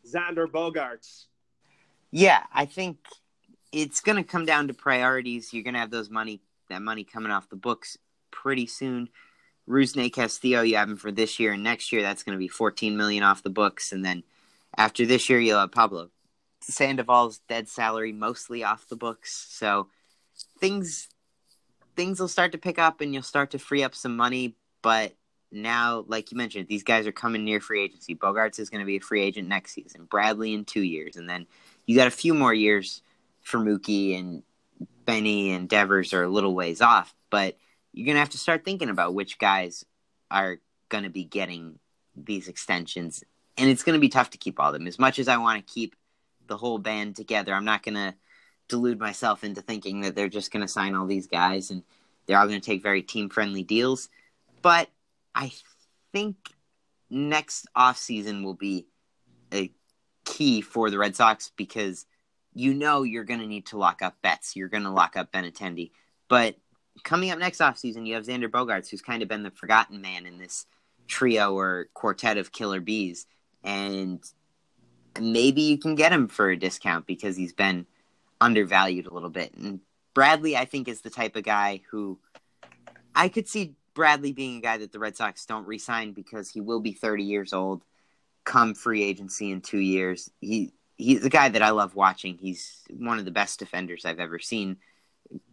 Xander 0.04 0.48
Bogaerts. 0.48 1.26
Yeah, 2.10 2.42
I 2.52 2.66
think 2.66 2.98
it's 3.72 4.02
going 4.02 4.16
to 4.16 4.24
come 4.24 4.46
down 4.48 4.68
to 4.70 4.74
priorities. 4.74 5.54
You're 5.54 5.64
going 5.64 5.76
to 5.76 5.80
have 5.80 5.92
those 5.92 6.10
money, 6.10 6.42
that 6.72 6.82
money 6.82 7.04
coming 7.04 7.32
off 7.32 7.50
the 7.50 7.56
books 7.56 8.00
pretty 8.32 8.66
soon. 8.66 9.10
Rusney 9.68 10.12
Castillo, 10.12 10.62
you 10.62 10.78
have 10.78 10.90
him 10.90 10.98
for 10.98 11.12
this 11.12 11.40
year 11.40 11.54
and 11.54 11.64
next 11.64 11.92
year. 11.92 12.02
That's 12.02 12.24
going 12.24 12.36
to 12.36 12.40
be 12.40 12.48
14 12.48 12.96
million 12.96 13.24
off 13.24 13.44
the 13.44 13.50
books, 13.50 13.92
and 13.92 14.04
then 14.04 14.24
after 14.78 15.06
this 15.06 15.30
year, 15.30 15.40
you'll 15.40 15.60
have 15.60 15.72
Pablo 15.72 16.10
Sandoval's 16.62 17.40
dead 17.48 17.70
salary 17.70 18.12
mostly 18.12 18.64
off 18.64 18.90
the 18.90 18.96
books. 18.96 19.48
So 19.50 19.88
things 20.60 21.08
things 21.96 22.20
will 22.20 22.28
start 22.28 22.52
to 22.52 22.58
pick 22.58 22.78
up, 22.78 23.02
and 23.02 23.14
you'll 23.14 23.24
start 23.24 23.52
to 23.52 23.60
free 23.60 23.84
up 23.84 23.96
some 23.96 24.16
money. 24.16 24.56
But 24.82 25.16
now, 25.52 26.06
like 26.08 26.32
you 26.32 26.38
mentioned, 26.38 26.68
these 26.68 26.84
guys 26.84 27.08
are 27.08 27.12
coming 27.12 27.44
near 27.44 27.60
free 27.60 27.84
agency. 27.84 28.16
Bogaerts 28.16 28.60
is 28.60 28.70
going 28.70 28.82
to 28.82 28.86
be 28.86 28.98
a 28.98 29.02
free 29.02 29.22
agent 29.22 29.48
next 29.48 29.74
season. 29.74 30.06
Bradley 30.06 30.54
in 30.54 30.66
two 30.66 30.84
years, 30.84 31.16
and 31.16 31.30
then 31.30 31.48
you 31.86 31.96
got 31.96 32.08
a 32.08 32.12
few 32.12 32.34
more 32.34 32.54
years 32.54 33.02
for 33.42 33.60
Mookie 33.60 34.18
and 34.18 34.44
Benny 35.06 35.52
and 35.52 35.70
Devers 35.70 36.14
are 36.14 36.24
a 36.24 36.30
little 36.30 36.54
ways 36.54 36.82
off. 36.82 37.16
But 37.30 37.58
you're 37.98 38.06
going 38.06 38.16
to 38.16 38.22
have 38.22 38.30
to 38.30 38.38
start 38.38 38.64
thinking 38.64 38.90
about 38.90 39.14
which 39.14 39.40
guys 39.40 39.86
are 40.30 40.60
going 40.90 41.04
to 41.04 41.10
be 41.10 41.24
getting 41.24 41.80
these 42.16 42.48
extensions, 42.48 43.24
and 43.58 43.70
it's 43.70 43.84
going 43.84 43.96
to 43.96 44.00
be 44.00 44.10
tough 44.10 44.30
to 44.32 44.38
keep 44.38 44.60
all 44.60 44.70
of 44.70 44.74
them. 44.74 44.88
As 44.88 45.00
much 45.00 45.20
as 45.20 45.28
I 45.28 45.38
want 45.38 45.66
to 45.66 45.74
keep 45.74 45.96
the 46.48 46.58
whole 46.58 46.80
band 46.80 47.16
together. 47.16 47.54
I'm 47.54 47.66
not 47.66 47.84
going 47.84 47.96
to 47.96 48.16
delude 48.68 49.00
myself 49.00 49.44
into 49.44 49.62
thinking 49.62 50.02
that 50.02 50.16
they're 50.16 50.30
just 50.30 50.52
going 50.52 50.66
to 50.66 50.68
sign 50.68 50.96
all 50.96 51.06
these 51.06 51.28
guys 51.28 51.70
and 51.70 51.84
they're 52.26 52.38
all 52.38 52.48
going 52.48 52.60
to 52.60 52.66
take 52.66 52.84
very 52.84 53.02
team 53.02 53.30
friendly 53.30 53.64
deals. 53.64 54.10
But 54.62 54.90
I 55.36 55.52
think 56.12 56.36
next 57.10 57.68
offseason 57.76 58.44
will 58.44 58.54
be 58.54 58.88
a 59.54 59.72
key 60.26 60.62
for 60.62 60.90
the 60.90 60.98
Red 60.98 61.16
Sox 61.16 61.52
because 61.56 62.06
you 62.54 62.74
know 62.74 63.04
you're 63.04 63.24
going 63.24 63.40
to 63.40 63.48
need 63.48 63.68
to 63.68 63.78
lock 63.78 64.02
up 64.02 64.18
Betts. 64.22 64.56
You're 64.56 64.68
going 64.68 64.84
to 64.84 64.90
lock 64.90 65.16
up 65.16 65.32
Benintendi. 65.32 65.92
But 66.28 66.56
coming 67.04 67.32
up 67.32 67.40
next 67.40 67.60
offseason, 67.60 68.06
you 68.08 68.16
have 68.16 68.26
Xander 68.26 68.50
Bogaerts, 68.50 68.90
who's 68.90 69.02
kind 69.02 69.22
of 69.22 69.30
been 69.30 69.44
the 69.44 69.52
forgotten 69.52 70.02
man 70.02 70.26
in 70.26 70.38
this 70.38 70.66
trio 71.08 71.56
or 71.58 71.88
quartet 71.94 72.38
of 72.38 72.52
killer 72.52 72.82
bees. 72.82 73.26
And 73.64 74.24
maybe 75.20 75.62
you 75.62 75.78
can 75.78 75.96
get 75.96 76.12
him 76.12 76.28
for 76.28 76.50
a 76.50 76.58
discount 76.58 77.06
because 77.06 77.36
he's 77.36 77.54
been 77.54 77.86
undervalued 78.40 79.08
a 79.08 79.14
little 79.14 79.30
bit. 79.30 79.54
And 79.56 79.80
Bradley, 80.14 80.56
I 80.56 80.66
think, 80.66 80.88
is 80.88 81.02
the 81.02 81.10
type 81.10 81.36
of 81.36 81.44
guy 81.44 81.82
who 81.90 82.20
I 83.16 83.30
could 83.30 83.48
see 83.48 83.76
Bradley 83.94 84.32
being 84.32 84.58
a 84.58 84.62
guy 84.62 84.78
that 84.78 84.92
the 84.92 85.00
Red 85.00 85.16
Sox 85.18 85.46
don't 85.46 85.68
re-sign 85.68 86.14
because 86.14 86.50
he 86.50 86.62
will 86.62 86.80
be 86.80 86.94
30 86.94 87.24
years 87.24 87.54
old 87.54 87.84
come 88.44 88.76
free 88.76 89.04
agency 89.04 89.52
in 89.52 89.62
two 89.62 89.80
years. 89.80 90.32
He 90.40 90.72
he's 90.98 91.26
a 91.26 91.30
guy 91.30 91.50
that 91.50 91.62
I 91.62 91.72
love 91.72 91.96
watching. 91.96 92.38
He's 92.38 92.84
one 92.90 93.20
of 93.20 93.26
the 93.26 93.32
best 93.32 93.60
defenders 93.60 94.06
I've 94.06 94.20
ever 94.20 94.40
seen. 94.40 94.78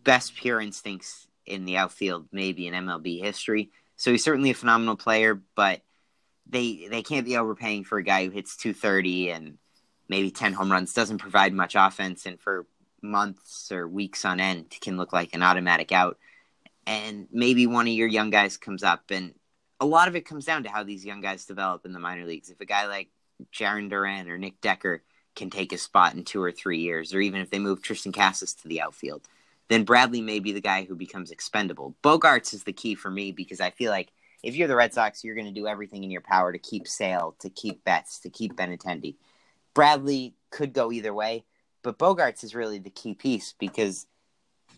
Best 0.05 0.37
pure 0.37 0.61
instincts 0.61 1.27
in 1.47 1.65
the 1.65 1.77
outfield, 1.77 2.27
maybe 2.33 2.67
in 2.67 2.75
MLB 2.75 3.23
history. 3.23 3.71
So 3.97 4.11
he's 4.11 4.25
certainly 4.25 4.51
a 4.51 4.55
phenomenal 4.55 4.97
player, 4.97 5.41
but 5.55 5.83
they 6.47 6.89
they 6.91 7.03
can't 7.03 7.27
be 7.27 7.37
overpaying 7.37 7.85
for 7.85 7.99
a 7.99 8.03
guy 8.03 8.25
who 8.25 8.31
hits 8.31 8.57
230 8.57 9.31
and 9.31 9.59
maybe 10.09 10.31
10 10.31 10.53
home 10.53 10.71
runs, 10.71 10.93
doesn't 10.93 11.19
provide 11.19 11.53
much 11.53 11.75
offense, 11.77 12.27
and 12.27 12.41
for 12.41 12.67
months 13.03 13.71
or 13.71 13.87
weeks 13.87 14.25
on 14.25 14.41
end 14.41 14.75
can 14.81 14.97
look 14.97 15.13
like 15.13 15.35
an 15.35 15.43
automatic 15.43 15.93
out. 15.93 16.19
And 16.87 17.29
maybe 17.31 17.67
one 17.67 17.87
of 17.87 17.95
your 17.95 18.09
young 18.09 18.31
guys 18.31 18.57
comes 18.57 18.83
up, 18.83 19.05
and 19.11 19.35
a 19.81 19.87
lot 19.87 20.09
of 20.09 20.17
it 20.17 20.27
comes 20.27 20.45
down 20.45 20.65
to 20.65 20.71
how 20.71 20.83
these 20.83 21.05
young 21.05 21.21
guys 21.21 21.47
develop 21.47 21.87
in 21.87 21.93
the 21.93 21.99
minor 21.99 22.27
leagues. 22.27 22.51
If 22.51 22.61
a 22.61 22.67
guy 22.67 22.87
like 22.87 23.09
Jarren 23.53 23.89
Duran 23.89 24.29
or 24.29 24.39
Nick 24.39 24.61
Decker 24.61 25.03
can 25.35 25.51
take 25.51 25.73
a 25.73 25.79
spot 25.79 26.15
in 26.15 26.25
two 26.25 26.43
or 26.43 26.53
three 26.53 26.81
years, 26.81 27.15
or 27.15 27.21
even 27.21 27.41
if 27.41 27.51
they 27.51 27.59
move 27.59 27.83
Triston 27.83 28.15
Casas 28.15 28.55
to 28.55 28.69
the 28.69 28.83
outfield, 28.83 29.27
then 29.69 29.85
Bradley 29.85 30.21
may 30.21 30.39
be 30.39 30.53
the 30.53 30.61
guy 30.61 30.85
who 30.85 30.95
becomes 30.95 31.31
expendable. 31.31 31.95
Bogaerts 32.03 32.53
is 32.53 32.65
the 32.65 32.73
key 32.73 32.95
for 32.95 33.11
me 33.11 33.33
because 33.33 33.61
I 33.61 33.71
feel 33.71 33.91
like 33.91 34.13
if 34.43 34.55
you're 34.55 34.69
the 34.69 34.77
Red 34.77 34.93
Sox, 34.93 35.25
you're 35.25 35.35
going 35.35 35.47
to 35.47 35.53
do 35.53 35.67
everything 35.67 36.05
in 36.05 36.11
your 36.11 36.21
power 36.21 36.53
to 36.53 36.59
keep 36.59 36.87
Sale, 36.87 37.35
to 37.41 37.49
keep 37.49 37.83
Betts, 37.85 38.21
to 38.21 38.31
keep 38.31 38.55
Benintendi. 38.55 39.17
Bradley 39.73 40.35
could 40.51 40.73
go 40.73 40.93
either 40.93 41.15
way, 41.15 41.45
but 41.83 41.99
Bogaerts 41.99 42.45
is 42.45 42.55
really 42.55 42.79
the 42.79 42.91
key 42.91 43.15
piece 43.15 43.55
because 43.59 44.07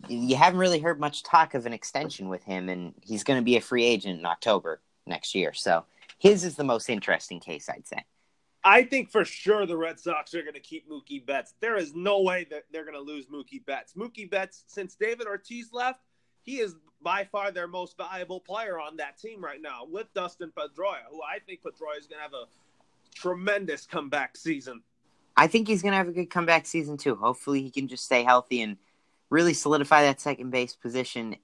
you 0.09 0.37
haven't 0.37 0.61
really 0.61 0.79
heard 0.79 1.01
much 1.01 1.23
talk 1.23 1.55
of 1.55 1.67
an 1.67 1.73
extension 1.73 2.29
with 2.29 2.45
him, 2.45 2.69
and 2.69 2.95
he's 3.03 3.25
going 3.25 3.41
to 3.41 3.45
be 3.45 3.57
a 3.57 3.61
free 3.61 3.85
agent 3.85 4.19
in 4.19 4.27
October 4.27 4.81
next 5.07 5.35
year. 5.35 5.53
So 5.53 5.85
his 6.19 6.45
is 6.45 6.57
the 6.57 6.65
most 6.65 6.89
interesting 6.89 7.41
case, 7.41 7.69
I'd 7.69 7.87
say. 7.87 8.05
I 8.67 8.83
think 8.83 9.13
for 9.13 9.25
sure 9.25 9.65
the 9.65 9.77
Red 9.77 10.01
Sox 10.01 10.35
are 10.35 10.43
going 10.43 10.55
to 10.55 10.61
keep 10.61 10.91
Mookie 10.91 11.25
Betts. 11.25 11.55
There 11.61 11.77
is 11.77 11.95
no 11.95 12.21
way 12.23 12.49
that 12.51 12.65
they're 12.73 12.85
going 12.85 12.97
to 12.97 13.01
lose 13.01 13.27
Mookie 13.27 13.65
Betts. 13.65 13.93
Mookie 13.93 14.29
Betts, 14.29 14.65
since 14.67 14.97
David 14.97 15.29
Ortiz 15.29 15.73
left, 15.73 16.01
he 16.43 16.59
is 16.59 16.75
by 17.01 17.23
far 17.31 17.53
their 17.53 17.69
most 17.69 17.97
valuable 17.97 18.41
player 18.41 18.81
on 18.81 18.97
that 18.97 19.19
team 19.21 19.43
right 19.43 19.63
now 19.63 19.87
with 19.89 20.13
Dustin 20.15 20.51
Pedroia, 20.51 21.05
who 21.09 21.21
I 21.23 21.39
think 21.47 21.61
Pedroia 21.63 22.01
is 22.01 22.09
going 22.09 22.19
to 22.19 22.23
have 22.23 22.35
a 22.35 22.47
tremendous 23.15 23.87
comeback 23.87 24.37
season. 24.37 24.83
I 25.37 25.47
think 25.47 25.69
he's 25.69 25.83
going 25.83 25.93
to 25.93 25.99
have 25.99 26.09
a 26.09 26.13
good 26.13 26.31
comeback 26.31 26.67
season 26.67 26.97
too. 26.97 27.15
Hopefully, 27.15 27.63
he 27.63 27.71
can 27.71 27.87
just 27.87 28.05
stay 28.05 28.25
healthy 28.25 28.63
and 28.63 28.79
really 29.31 29.55
solidify 29.55 30.03
that 30.03 30.21
second 30.21 30.51
base 30.51 30.75
position. 30.75 31.37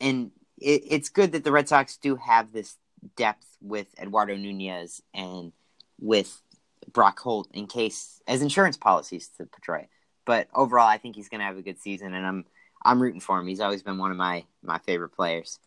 And 0.00 0.32
it, 0.58 0.82
it's 0.90 1.08
good 1.08 1.30
that 1.32 1.44
the 1.44 1.52
Red 1.52 1.68
Sox 1.68 1.98
do 1.98 2.16
have 2.16 2.52
this 2.52 2.78
depth 3.14 3.46
with 3.60 3.86
Eduardo 3.96 4.34
Nunez 4.34 5.00
and 5.14 5.52
with 6.00 6.42
Brock 6.92 7.18
Holt 7.20 7.48
in 7.52 7.66
case 7.66 8.20
as 8.26 8.42
insurance 8.42 8.76
policies 8.76 9.28
to 9.38 9.44
Pedroia. 9.46 9.86
But 10.24 10.48
overall, 10.54 10.86
I 10.86 10.98
think 10.98 11.16
he's 11.16 11.28
going 11.28 11.40
to 11.40 11.44
have 11.44 11.58
a 11.58 11.62
good 11.62 11.78
season, 11.78 12.14
and 12.14 12.26
I'm 12.26 12.44
I'm 12.84 13.00
rooting 13.00 13.20
for 13.20 13.38
him. 13.38 13.46
He's 13.46 13.60
always 13.60 13.82
been 13.82 13.98
one 13.98 14.10
of 14.10 14.16
my 14.16 14.44
my 14.62 14.78
favorite 14.78 15.10
players. 15.10 15.58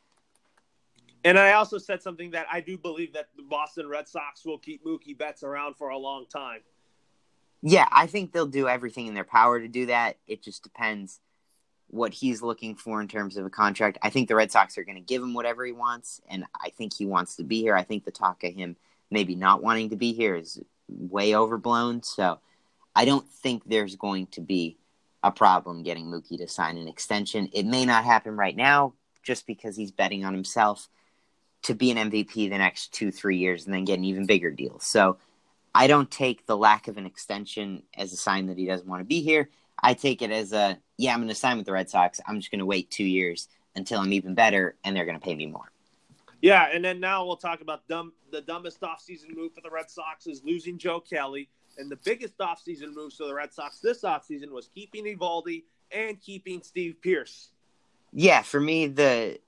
And 1.23 1.37
I 1.37 1.53
also 1.53 1.77
said 1.77 2.01
something 2.01 2.31
that 2.31 2.47
I 2.51 2.61
do 2.61 2.77
believe 2.77 3.13
that 3.13 3.29
the 3.35 3.43
Boston 3.43 3.87
Red 3.89 4.07
Sox 4.07 4.45
will 4.45 4.59
keep 4.59 4.85
Mookie 4.85 5.17
Betts 5.17 5.43
around 5.43 5.75
for 5.75 5.89
a 5.89 5.97
long 5.97 6.25
time. 6.25 6.61
Yeah, 7.61 7.87
I 7.91 8.05
think 8.07 8.31
they'll 8.31 8.45
do 8.45 8.67
everything 8.67 9.07
in 9.07 9.13
their 9.13 9.23
power 9.23 9.59
to 9.59 9.67
do 9.67 9.87
that. 9.87 10.17
It 10.27 10.43
just 10.43 10.63
depends 10.63 11.19
what 11.87 12.13
he's 12.13 12.41
looking 12.41 12.75
for 12.75 13.01
in 13.01 13.07
terms 13.07 13.37
of 13.37 13.45
a 13.45 13.49
contract. 13.49 13.97
I 14.01 14.09
think 14.09 14.27
the 14.27 14.35
Red 14.35 14.51
Sox 14.51 14.77
are 14.77 14.83
going 14.83 14.95
to 14.95 15.01
give 15.01 15.21
him 15.21 15.33
whatever 15.33 15.65
he 15.65 15.71
wants, 15.71 16.21
and 16.29 16.45
I 16.61 16.69
think 16.69 16.93
he 16.93 17.05
wants 17.05 17.35
to 17.37 17.43
be 17.43 17.61
here. 17.61 17.75
I 17.75 17.83
think 17.83 18.05
the 18.05 18.11
talk 18.11 18.43
of 18.43 18.53
him 18.53 18.75
maybe 19.09 19.35
not 19.35 19.63
wanting 19.63 19.89
to 19.89 19.95
be 19.95 20.13
here 20.13 20.35
is 20.35 20.61
way 20.87 21.35
overblown. 21.35 22.03
So 22.03 22.39
I 22.95 23.05
don't 23.05 23.27
think 23.27 23.63
there's 23.65 23.95
going 23.95 24.27
to 24.27 24.41
be 24.41 24.77
a 25.23 25.31
problem 25.31 25.83
getting 25.83 26.05
Mookie 26.05 26.37
to 26.37 26.47
sign 26.47 26.77
an 26.77 26.87
extension. 26.87 27.49
It 27.53 27.65
may 27.65 27.85
not 27.85 28.05
happen 28.05 28.35
right 28.35 28.55
now 28.55 28.93
just 29.23 29.45
because 29.45 29.75
he's 29.75 29.91
betting 29.91 30.23
on 30.23 30.33
himself 30.33 30.87
to 31.63 31.73
be 31.73 31.91
an 31.91 32.09
MVP 32.09 32.49
the 32.49 32.57
next 32.57 32.93
two, 32.93 33.11
three 33.11 33.37
years 33.37 33.65
and 33.65 33.73
then 33.73 33.83
get 33.83 33.97
an 33.97 34.05
even 34.05 34.25
bigger 34.25 34.51
deal. 34.51 34.79
So 34.79 35.17
I 35.75 35.87
don't 35.87 36.09
take 36.09 36.45
the 36.45 36.57
lack 36.57 36.87
of 36.87 36.97
an 36.97 37.05
extension 37.05 37.83
as 37.95 38.13
a 38.13 38.17
sign 38.17 38.47
that 38.47 38.57
he 38.57 38.65
doesn't 38.65 38.87
want 38.87 39.01
to 39.01 39.05
be 39.05 39.21
here. 39.21 39.49
I 39.81 39.93
take 39.93 40.21
it 40.21 40.31
as 40.31 40.53
a, 40.53 40.77
yeah, 40.97 41.13
I'm 41.13 41.19
going 41.19 41.29
to 41.29 41.35
sign 41.35 41.57
with 41.57 41.65
the 41.65 41.73
Red 41.73 41.89
Sox. 41.89 42.19
I'm 42.25 42.39
just 42.39 42.51
going 42.51 42.59
to 42.59 42.65
wait 42.65 42.89
two 42.89 43.03
years 43.03 43.47
until 43.75 43.99
I'm 43.99 44.13
even 44.13 44.33
better 44.33 44.75
and 44.83 44.95
they're 44.95 45.05
going 45.05 45.19
to 45.19 45.23
pay 45.23 45.35
me 45.35 45.45
more. 45.45 45.71
Yeah, 46.41 46.67
and 46.71 46.83
then 46.85 46.99
now 46.99 47.25
we'll 47.25 47.37
talk 47.37 47.61
about 47.61 47.87
dumb, 47.87 48.13
the 48.31 48.41
dumbest 48.41 48.81
offseason 48.81 49.35
move 49.35 49.53
for 49.53 49.61
the 49.61 49.71
Red 49.71 49.89
Sox 49.89 50.27
is 50.27 50.43
losing 50.43 50.77
Joe 50.77 50.99
Kelly. 50.99 51.49
And 51.77 51.91
the 51.91 51.97
biggest 52.03 52.37
offseason 52.37 52.93
move 52.93 53.13
for 53.13 53.27
the 53.27 53.33
Red 53.33 53.53
Sox 53.53 53.79
this 53.79 54.01
offseason 54.01 54.51
was 54.51 54.69
keeping 54.73 55.05
Eovaldi 55.05 55.63
and 55.91 56.19
keeping 56.19 56.61
Steve 56.61 56.97
Pearce. 57.01 57.49
Yeah, 58.13 58.41
for 58.41 58.59
me, 58.59 58.87
the 58.87 59.39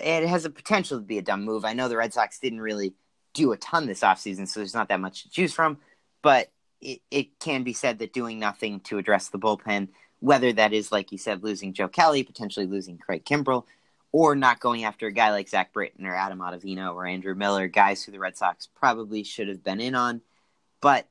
it 0.00 0.26
has 0.26 0.44
a 0.44 0.50
potential 0.50 0.98
to 0.98 1.04
be 1.04 1.18
a 1.18 1.22
dumb 1.22 1.44
move. 1.44 1.64
I 1.64 1.74
know 1.74 1.88
the 1.88 1.96
Red 1.96 2.14
Sox 2.14 2.38
didn't 2.38 2.60
really 2.60 2.94
do 3.34 3.52
a 3.52 3.56
ton 3.56 3.86
this 3.86 4.00
offseason, 4.00 4.48
so 4.48 4.60
there's 4.60 4.74
not 4.74 4.88
that 4.88 5.00
much 5.00 5.24
to 5.24 5.30
choose 5.30 5.52
from. 5.52 5.78
But 6.22 6.50
it, 6.80 7.00
it 7.10 7.38
can 7.40 7.62
be 7.62 7.72
said 7.72 7.98
that 7.98 8.12
doing 8.12 8.38
nothing 8.38 8.80
to 8.80 8.98
address 8.98 9.28
the 9.28 9.38
bullpen, 9.38 9.88
whether 10.20 10.52
that 10.52 10.72
is, 10.72 10.92
like 10.92 11.12
you 11.12 11.18
said, 11.18 11.42
losing 11.42 11.72
Joe 11.72 11.88
Kelly, 11.88 12.22
potentially 12.22 12.66
losing 12.66 12.98
Craig 12.98 13.24
Kimbrel, 13.24 13.64
or 14.12 14.36
not 14.36 14.60
going 14.60 14.84
after 14.84 15.06
a 15.06 15.12
guy 15.12 15.30
like 15.30 15.48
Zach 15.48 15.72
Britton 15.72 16.06
or 16.06 16.14
Adam 16.14 16.38
Ottavino 16.38 16.94
or 16.94 17.06
Andrew 17.06 17.34
Miller, 17.34 17.66
guys 17.66 18.04
who 18.04 18.12
the 18.12 18.18
Red 18.18 18.36
Sox 18.36 18.68
probably 18.74 19.24
should 19.24 19.48
have 19.48 19.64
been 19.64 19.80
in 19.80 19.94
on, 19.94 20.20
but 20.80 21.08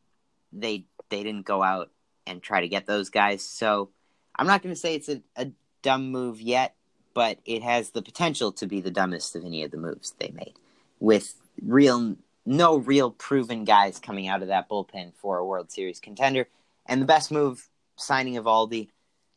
they 0.53 0.85
they 1.09 1.23
didn't 1.23 1.45
go 1.45 1.61
out 1.63 1.89
and 2.27 2.41
try 2.41 2.61
to 2.61 2.67
get 2.67 2.85
those 2.85 3.09
guys. 3.09 3.41
So 3.41 3.89
I'm 4.35 4.47
not 4.47 4.61
going 4.61 4.73
to 4.73 4.79
say 4.79 4.95
it's 4.95 5.09
a, 5.09 5.21
a 5.35 5.51
dumb 5.81 6.11
move 6.11 6.39
yet, 6.39 6.75
but 7.13 7.39
it 7.45 7.63
has 7.63 7.89
the 7.89 8.01
potential 8.01 8.51
to 8.53 8.67
be 8.67 8.79
the 8.79 8.91
dumbest 8.91 9.35
of 9.35 9.43
any 9.43 9.63
of 9.63 9.71
the 9.71 9.77
moves 9.77 10.13
they 10.19 10.29
made, 10.29 10.53
with 10.99 11.35
real 11.61 12.15
no 12.45 12.77
real 12.77 13.11
proven 13.11 13.65
guys 13.65 13.99
coming 13.99 14.27
out 14.27 14.41
of 14.41 14.47
that 14.47 14.69
bullpen 14.69 15.13
for 15.15 15.37
a 15.37 15.45
World 15.45 15.71
Series 15.71 15.99
contender. 15.99 16.47
And 16.85 17.01
the 17.01 17.05
best 17.05 17.31
move, 17.31 17.67
signing 17.95 18.35
Eovaldi 18.35 18.89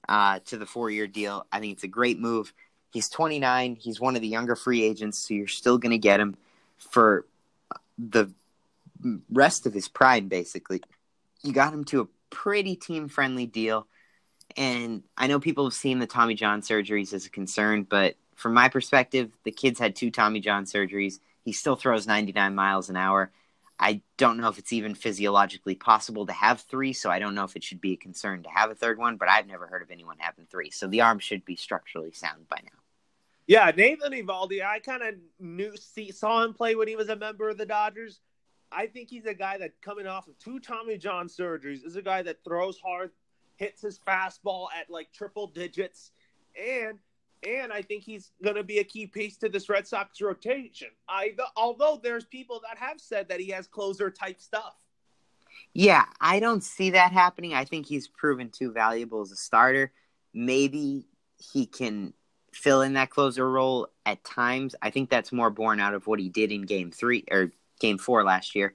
uh, 0.08 0.40
to 0.46 0.56
the 0.56 0.66
four 0.66 0.90
year 0.90 1.06
deal. 1.06 1.46
I 1.52 1.60
think 1.60 1.74
it's 1.74 1.84
a 1.84 1.88
great 1.88 2.18
move. 2.18 2.52
He's 2.94 3.08
29. 3.08 3.76
He's 3.80 4.00
one 4.00 4.14
of 4.14 4.22
the 4.22 4.28
younger 4.28 4.54
free 4.54 4.84
agents, 4.84 5.18
so 5.18 5.34
you're 5.34 5.48
still 5.48 5.78
going 5.78 5.90
to 5.90 5.98
get 5.98 6.20
him 6.20 6.36
for 6.78 7.26
the 7.98 8.30
rest 9.32 9.66
of 9.66 9.74
his 9.74 9.88
prime, 9.88 10.28
basically. 10.28 10.80
You 11.42 11.52
got 11.52 11.74
him 11.74 11.82
to 11.86 12.02
a 12.02 12.06
pretty 12.30 12.76
team 12.76 13.08
friendly 13.08 13.46
deal. 13.46 13.88
And 14.56 15.02
I 15.18 15.26
know 15.26 15.40
people 15.40 15.64
have 15.64 15.74
seen 15.74 15.98
the 15.98 16.06
Tommy 16.06 16.36
John 16.36 16.62
surgeries 16.62 17.12
as 17.12 17.26
a 17.26 17.30
concern, 17.30 17.82
but 17.82 18.14
from 18.36 18.54
my 18.54 18.68
perspective, 18.68 19.32
the 19.42 19.50
kid's 19.50 19.80
had 19.80 19.96
two 19.96 20.12
Tommy 20.12 20.38
John 20.38 20.64
surgeries. 20.64 21.18
He 21.44 21.50
still 21.50 21.74
throws 21.74 22.06
99 22.06 22.54
miles 22.54 22.90
an 22.90 22.96
hour. 22.96 23.32
I 23.76 24.02
don't 24.18 24.36
know 24.36 24.50
if 24.50 24.58
it's 24.58 24.72
even 24.72 24.94
physiologically 24.94 25.74
possible 25.74 26.26
to 26.26 26.32
have 26.32 26.60
three, 26.60 26.92
so 26.92 27.10
I 27.10 27.18
don't 27.18 27.34
know 27.34 27.42
if 27.42 27.56
it 27.56 27.64
should 27.64 27.80
be 27.80 27.94
a 27.94 27.96
concern 27.96 28.44
to 28.44 28.50
have 28.50 28.70
a 28.70 28.76
third 28.76 28.98
one, 28.98 29.16
but 29.16 29.28
I've 29.28 29.48
never 29.48 29.66
heard 29.66 29.82
of 29.82 29.90
anyone 29.90 30.18
having 30.20 30.46
three. 30.46 30.70
So 30.70 30.86
the 30.86 31.00
arm 31.00 31.18
should 31.18 31.44
be 31.44 31.56
structurally 31.56 32.12
sound 32.12 32.48
by 32.48 32.60
now. 32.62 32.83
Yeah, 33.46 33.70
Nathan 33.76 34.12
Eovaldi, 34.12 34.64
I 34.64 34.78
kind 34.78 35.02
of 35.02 35.14
knew 35.38 35.76
see, 35.76 36.10
saw 36.10 36.42
him 36.42 36.54
play 36.54 36.74
when 36.74 36.88
he 36.88 36.96
was 36.96 37.10
a 37.10 37.16
member 37.16 37.48
of 37.50 37.58
the 37.58 37.66
Dodgers. 37.66 38.20
I 38.72 38.86
think 38.86 39.10
he's 39.10 39.26
a 39.26 39.34
guy 39.34 39.58
that 39.58 39.80
coming 39.82 40.06
off 40.06 40.28
of 40.28 40.38
two 40.38 40.58
Tommy 40.58 40.96
John 40.96 41.28
surgeries 41.28 41.84
is 41.84 41.96
a 41.96 42.02
guy 42.02 42.22
that 42.22 42.42
throws 42.42 42.78
hard, 42.78 43.10
hits 43.56 43.82
his 43.82 44.00
fastball 44.06 44.68
at 44.78 44.90
like 44.90 45.12
triple 45.12 45.46
digits, 45.46 46.10
and 46.58 46.98
and 47.46 47.72
I 47.72 47.82
think 47.82 48.02
he's 48.02 48.32
going 48.42 48.56
to 48.56 48.64
be 48.64 48.78
a 48.78 48.84
key 48.84 49.06
piece 49.06 49.36
to 49.38 49.50
this 49.50 49.68
Red 49.68 49.86
Sox 49.86 50.20
rotation. 50.20 50.88
I 51.08 51.36
although 51.56 52.00
there's 52.02 52.24
people 52.24 52.62
that 52.66 52.78
have 52.78 53.00
said 53.00 53.28
that 53.28 53.40
he 53.40 53.50
has 53.50 53.66
closer 53.66 54.10
type 54.10 54.40
stuff. 54.40 54.74
Yeah, 55.74 56.06
I 56.20 56.40
don't 56.40 56.64
see 56.64 56.90
that 56.90 57.12
happening. 57.12 57.54
I 57.54 57.64
think 57.64 57.86
he's 57.86 58.08
proven 58.08 58.48
too 58.48 58.72
valuable 58.72 59.20
as 59.20 59.30
a 59.30 59.36
starter. 59.36 59.92
Maybe 60.32 61.06
he 61.36 61.66
can 61.66 62.14
fill 62.54 62.82
in 62.82 62.94
that 62.94 63.10
closer 63.10 63.48
role 63.48 63.88
at 64.06 64.24
times. 64.24 64.74
I 64.80 64.90
think 64.90 65.10
that's 65.10 65.32
more 65.32 65.50
born 65.50 65.80
out 65.80 65.94
of 65.94 66.06
what 66.06 66.20
he 66.20 66.28
did 66.28 66.52
in 66.52 66.62
game 66.62 66.90
three 66.90 67.24
or 67.30 67.50
game 67.80 67.98
four 67.98 68.24
last 68.24 68.54
year 68.54 68.74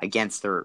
against 0.00 0.42
the 0.42 0.64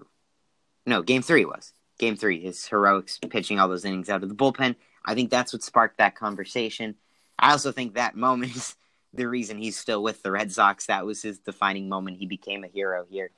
no, 0.86 1.02
game 1.02 1.22
three 1.22 1.44
was. 1.44 1.72
Game 1.98 2.16
three, 2.16 2.40
his 2.40 2.66
heroics 2.66 3.18
pitching 3.18 3.58
all 3.60 3.68
those 3.68 3.84
innings 3.84 4.08
out 4.08 4.22
of 4.22 4.28
the 4.28 4.34
bullpen. 4.34 4.76
I 5.04 5.14
think 5.14 5.30
that's 5.30 5.52
what 5.52 5.62
sparked 5.62 5.98
that 5.98 6.14
conversation. 6.14 6.94
I 7.38 7.52
also 7.52 7.72
think 7.72 7.94
that 7.94 8.16
moment 8.16 8.56
is 8.56 8.74
the 9.12 9.26
reason 9.26 9.58
he's 9.58 9.76
still 9.76 10.02
with 10.02 10.22
the 10.22 10.30
Red 10.30 10.50
Sox. 10.52 10.86
That 10.86 11.04
was 11.04 11.22
his 11.22 11.38
defining 11.38 11.88
moment. 11.88 12.18
He 12.18 12.26
became 12.26 12.64
a 12.64 12.68
hero 12.68 13.04
here 13.10 13.30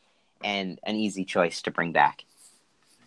and 0.43 0.79
an 0.85 0.97
easy 0.97 1.25
choice 1.25 1.63
to 1.63 1.71
bring 1.71 1.93
back. 1.93 2.25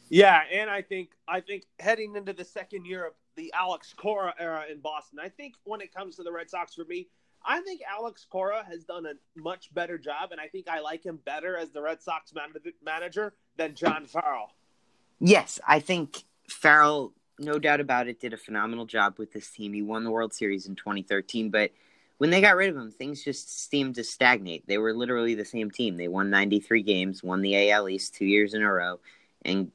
Yeah, 0.10 0.42
and 0.52 0.70
I 0.70 0.82
think 0.82 1.10
I 1.28 1.40
think 1.40 1.64
heading 1.80 2.16
into 2.16 2.34
the 2.34 2.46
second 2.46 2.86
year 2.86 3.08
of 3.08 3.14
the 3.36 3.52
Alex 3.54 3.94
Cora 3.98 4.34
era 4.40 4.66
in 4.70 4.80
Boston, 4.80 5.20
I 5.22 5.30
think 5.30 5.56
when 5.64 5.82
it 5.82 5.94
comes 5.94 6.16
to 6.18 6.24
the 6.24 6.32
Red 6.32 6.50
Sox 6.50 6.74
for 6.76 6.86
me, 6.86 7.08
I 7.46 7.62
think 7.62 7.82
Alex 7.90 8.26
Cora 8.30 8.64
has 8.70 8.84
done 8.86 9.06
a 9.06 9.14
much 9.40 9.74
better 9.74 9.98
job, 9.98 10.32
and 10.32 10.40
I 10.40 10.48
think 10.48 10.68
I 10.70 10.80
like 10.80 11.06
him 11.06 11.20
better 11.26 11.58
as 11.58 11.72
the 11.72 11.82
Red 11.82 12.02
Sox 12.02 12.34
man- 12.34 12.54
manager 12.84 13.34
than 13.58 13.76
John 13.76 14.06
Farrell. 14.06 14.52
Yes, 15.20 15.60
I 15.68 15.80
think 15.80 16.24
Farrell, 16.48 17.14
no 17.40 17.60
doubt 17.60 17.82
about 17.82 18.08
it, 18.08 18.20
did 18.20 18.34
a 18.34 18.38
phenomenal 18.38 18.86
job 18.86 19.16
with 19.18 19.34
this 19.34 19.50
team. 19.50 19.74
He 19.74 19.82
won 19.82 20.04
the 20.04 20.12
World 20.12 20.34
Series 20.34 20.68
in 20.68 20.76
2013, 20.76 21.50
but 21.50 21.72
when 22.18 22.30
they 22.30 22.40
got 22.40 22.56
rid 22.56 22.70
of 22.70 22.78
him, 22.78 22.92
things 22.92 23.24
just 23.24 23.70
seemed 23.70 23.96
to 23.96 24.04
stagnate. 24.04 24.66
They 24.66 24.78
were 24.78 24.94
literally 24.94 25.36
the 25.36 25.44
same 25.44 25.70
team. 25.70 25.98
They 25.98 26.08
won 26.08 26.30
93 26.30 26.82
games, 26.84 27.24
won 27.24 27.42
the 27.42 27.72
AL 27.72 27.90
East 27.90 28.16
two 28.16 28.26
years 28.26 28.54
in 28.54 28.62
a 28.62 28.72
row, 28.72 29.00
and 29.44 29.72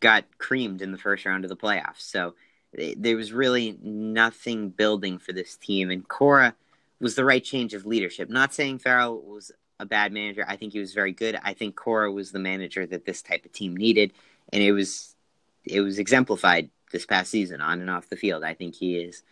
got 0.00 0.24
creamed 0.38 0.82
in 0.82 0.92
the 0.92 0.98
first 0.98 1.24
round 1.24 1.44
of 1.44 1.48
the 1.48 1.56
playoffs. 1.56 2.00
So 2.00 2.34
there 2.72 3.16
was 3.16 3.32
really 3.32 3.76
nothing 3.82 4.70
building 4.70 5.18
for 5.18 5.32
this 5.32 5.56
team. 5.56 5.90
And 5.90 6.06
Cora 6.06 6.54
was 7.00 7.14
the 7.14 7.24
right 7.24 7.42
change 7.42 7.74
of 7.74 7.86
leadership. 7.86 8.28
Not 8.28 8.54
saying 8.54 8.78
Farrell 8.78 9.20
was 9.20 9.50
a 9.80 9.86
bad 9.86 10.12
manager. 10.12 10.44
I 10.46 10.56
think 10.56 10.72
he 10.72 10.78
was 10.78 10.92
very 10.92 11.12
good. 11.12 11.38
I 11.42 11.54
think 11.54 11.74
Cora 11.74 12.12
was 12.12 12.30
the 12.30 12.38
manager 12.38 12.86
that 12.86 13.06
this 13.06 13.22
type 13.22 13.44
of 13.44 13.52
team 13.52 13.76
needed, 13.76 14.12
and 14.52 14.62
it 14.62 14.72
was 14.72 15.16
it 15.64 15.80
was 15.80 15.98
exemplified 15.98 16.70
this 16.92 17.06
past 17.06 17.30
season 17.30 17.60
on 17.60 17.80
and 17.80 17.90
off 17.90 18.08
the 18.08 18.16
field. 18.16 18.44
I 18.44 18.54
think 18.54 18.74
he 18.74 18.96
is 18.96 19.22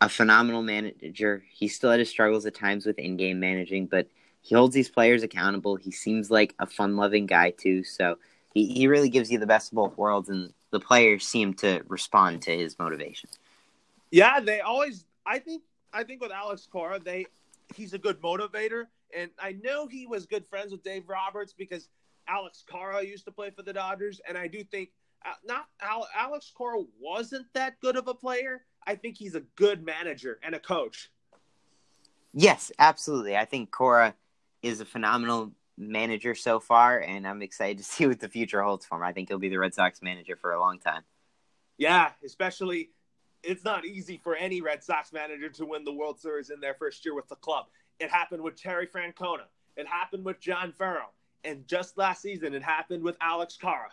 a 0.00 0.08
phenomenal 0.08 0.62
manager. 0.62 1.42
He 1.50 1.68
still 1.68 1.90
had 1.90 2.00
his 2.00 2.10
struggles 2.10 2.44
at 2.46 2.54
times 2.54 2.84
with 2.84 2.98
in-game 2.98 3.40
managing, 3.40 3.86
but 3.86 4.08
he 4.42 4.54
holds 4.54 4.74
these 4.74 4.90
players 4.90 5.22
accountable. 5.22 5.76
He 5.76 5.90
seems 5.90 6.30
like 6.30 6.54
a 6.58 6.66
fun-loving 6.66 7.26
guy 7.26 7.50
too. 7.50 7.82
So 7.82 8.18
he, 8.52 8.66
he 8.66 8.86
really 8.86 9.08
gives 9.08 9.30
you 9.30 9.38
the 9.38 9.46
best 9.46 9.72
of 9.72 9.76
both 9.76 9.96
worlds, 9.96 10.28
and 10.28 10.52
the 10.70 10.80
players 10.80 11.26
seem 11.26 11.54
to 11.54 11.82
respond 11.88 12.42
to 12.42 12.56
his 12.56 12.78
motivation. 12.78 13.30
Yeah, 14.10 14.40
they 14.40 14.60
always. 14.60 15.04
I 15.24 15.38
think. 15.38 15.62
I 15.92 16.04
think 16.04 16.20
with 16.20 16.32
Alex 16.32 16.68
Cora, 16.70 16.98
they 16.98 17.26
he's 17.74 17.94
a 17.94 17.98
good 17.98 18.20
motivator, 18.20 18.84
and 19.16 19.30
I 19.38 19.52
know 19.62 19.86
he 19.86 20.06
was 20.06 20.26
good 20.26 20.46
friends 20.46 20.72
with 20.72 20.82
Dave 20.82 21.08
Roberts 21.08 21.52
because 21.52 21.88
Alex 22.28 22.64
Cora 22.68 23.02
used 23.04 23.24
to 23.24 23.32
play 23.32 23.50
for 23.50 23.62
the 23.62 23.72
Dodgers, 23.72 24.20
and 24.28 24.36
I 24.36 24.46
do 24.46 24.62
think 24.64 24.90
uh, 25.24 25.32
not 25.44 25.66
Alex 26.14 26.52
Cora 26.54 26.82
wasn't 27.00 27.46
that 27.54 27.80
good 27.80 27.96
of 27.96 28.08
a 28.08 28.14
player. 28.14 28.64
I 28.86 28.94
think 28.94 29.16
he's 29.16 29.34
a 29.34 29.42
good 29.56 29.84
manager 29.84 30.38
and 30.42 30.54
a 30.54 30.60
coach. 30.60 31.10
Yes, 32.32 32.70
absolutely. 32.78 33.36
I 33.36 33.44
think 33.44 33.70
Cora 33.70 34.14
is 34.62 34.80
a 34.80 34.84
phenomenal 34.84 35.52
manager 35.78 36.34
so 36.34 36.60
far, 36.60 37.00
and 37.00 37.26
I'm 37.26 37.42
excited 37.42 37.78
to 37.78 37.84
see 37.84 38.06
what 38.06 38.20
the 38.20 38.28
future 38.28 38.62
holds 38.62 38.86
for 38.86 38.96
him. 38.96 39.04
I 39.04 39.12
think 39.12 39.28
he'll 39.28 39.38
be 39.38 39.48
the 39.48 39.58
Red 39.58 39.74
Sox 39.74 40.02
manager 40.02 40.36
for 40.36 40.52
a 40.52 40.60
long 40.60 40.78
time. 40.78 41.02
Yeah, 41.78 42.10
especially 42.24 42.90
it's 43.42 43.64
not 43.64 43.84
easy 43.84 44.20
for 44.22 44.34
any 44.34 44.60
Red 44.60 44.82
Sox 44.82 45.12
manager 45.12 45.48
to 45.50 45.66
win 45.66 45.84
the 45.84 45.92
World 45.92 46.18
Series 46.18 46.50
in 46.50 46.60
their 46.60 46.74
first 46.74 47.04
year 47.04 47.14
with 47.14 47.28
the 47.28 47.36
club. 47.36 47.66
It 48.00 48.10
happened 48.10 48.42
with 48.42 48.60
Terry 48.60 48.86
Francona. 48.86 49.44
It 49.76 49.86
happened 49.86 50.24
with 50.24 50.40
John 50.40 50.72
Farrell. 50.72 51.12
And 51.44 51.66
just 51.68 51.96
last 51.96 52.22
season, 52.22 52.54
it 52.54 52.62
happened 52.62 53.02
with 53.02 53.16
Alex 53.20 53.58
Cora. 53.60 53.90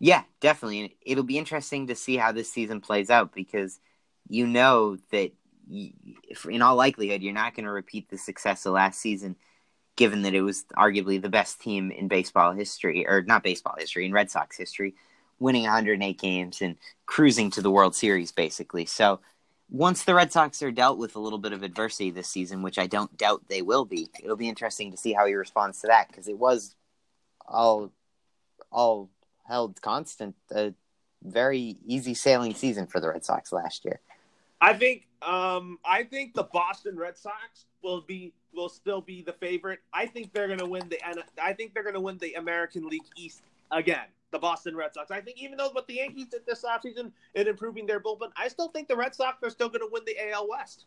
Yeah, 0.00 0.24
definitely. 0.40 0.96
It'll 1.00 1.24
be 1.24 1.38
interesting 1.38 1.86
to 1.86 1.94
see 1.94 2.16
how 2.16 2.32
this 2.32 2.52
season 2.52 2.80
plays 2.80 3.08
out 3.08 3.32
because 3.32 3.78
you 4.28 4.46
know 4.46 4.96
that 5.10 5.30
in 5.70 6.60
all 6.60 6.74
likelihood, 6.74 7.22
you're 7.22 7.32
not 7.32 7.54
going 7.54 7.64
to 7.64 7.70
repeat 7.70 8.10
the 8.10 8.18
success 8.18 8.66
of 8.66 8.72
last 8.72 9.00
season– 9.00 9.36
given 9.96 10.22
that 10.22 10.34
it 10.34 10.42
was 10.42 10.64
arguably 10.76 11.20
the 11.20 11.28
best 11.28 11.60
team 11.60 11.90
in 11.90 12.08
baseball 12.08 12.52
history, 12.52 13.06
or 13.06 13.22
not 13.22 13.42
baseball 13.42 13.74
history, 13.78 14.06
in 14.06 14.12
Red 14.12 14.30
Sox 14.30 14.56
history, 14.56 14.94
winning 15.38 15.62
108 15.62 16.18
games 16.18 16.62
and 16.62 16.76
cruising 17.06 17.50
to 17.50 17.62
the 17.62 17.70
World 17.70 17.94
Series, 17.94 18.32
basically. 18.32 18.86
So 18.86 19.20
once 19.68 20.04
the 20.04 20.14
Red 20.14 20.32
Sox 20.32 20.62
are 20.62 20.70
dealt 20.70 20.98
with 20.98 21.16
a 21.16 21.20
little 21.20 21.38
bit 21.38 21.52
of 21.52 21.62
adversity 21.62 22.10
this 22.10 22.28
season, 22.28 22.62
which 22.62 22.78
I 22.78 22.86
don't 22.86 23.16
doubt 23.16 23.42
they 23.48 23.62
will 23.62 23.84
be, 23.84 24.08
it'll 24.22 24.36
be 24.36 24.48
interesting 24.48 24.90
to 24.90 24.96
see 24.96 25.12
how 25.12 25.26
he 25.26 25.34
responds 25.34 25.80
to 25.80 25.88
that 25.88 26.08
because 26.08 26.28
it 26.28 26.38
was 26.38 26.74
all 27.46 27.92
all 28.70 29.10
held 29.46 29.80
constant, 29.82 30.34
a 30.50 30.72
very 31.22 31.76
easy 31.86 32.14
sailing 32.14 32.54
season 32.54 32.86
for 32.86 33.00
the 33.00 33.08
Red 33.08 33.24
Sox 33.24 33.52
last 33.52 33.84
year. 33.84 34.00
I 34.60 34.74
think 34.74 35.06
um, 35.26 35.78
I 35.84 36.04
think 36.04 36.34
the 36.34 36.44
Boston 36.44 36.96
Red 36.96 37.16
Sox 37.16 37.66
will 37.82 38.00
be 38.00 38.32
will 38.54 38.68
still 38.68 39.00
be 39.00 39.22
the 39.22 39.32
favorite. 39.32 39.80
I 39.92 40.06
think 40.06 40.32
they're 40.32 40.46
going 40.46 40.58
to 40.58 40.66
win 40.66 40.88
the 40.88 40.98
I 41.42 41.52
think 41.52 41.74
they're 41.74 41.82
going 41.82 41.94
to 41.94 42.00
win 42.00 42.18
the 42.18 42.34
American 42.34 42.88
League 42.88 43.02
East 43.16 43.42
again. 43.70 44.06
The 44.30 44.38
Boston 44.38 44.74
Red 44.74 44.94
Sox. 44.94 45.10
I 45.10 45.20
think 45.20 45.42
even 45.42 45.58
though 45.58 45.70
what 45.70 45.86
the 45.86 45.94
Yankees 45.94 46.28
did 46.28 46.46
this 46.46 46.64
offseason 46.64 47.12
in 47.34 47.48
improving 47.48 47.86
their 47.86 48.00
bullpen, 48.00 48.30
I 48.36 48.48
still 48.48 48.68
think 48.68 48.88
the 48.88 48.96
Red 48.96 49.14
Sox 49.14 49.42
are 49.42 49.50
still 49.50 49.68
going 49.68 49.80
to 49.80 49.88
win 49.92 50.02
the 50.06 50.30
AL 50.30 50.48
West. 50.48 50.86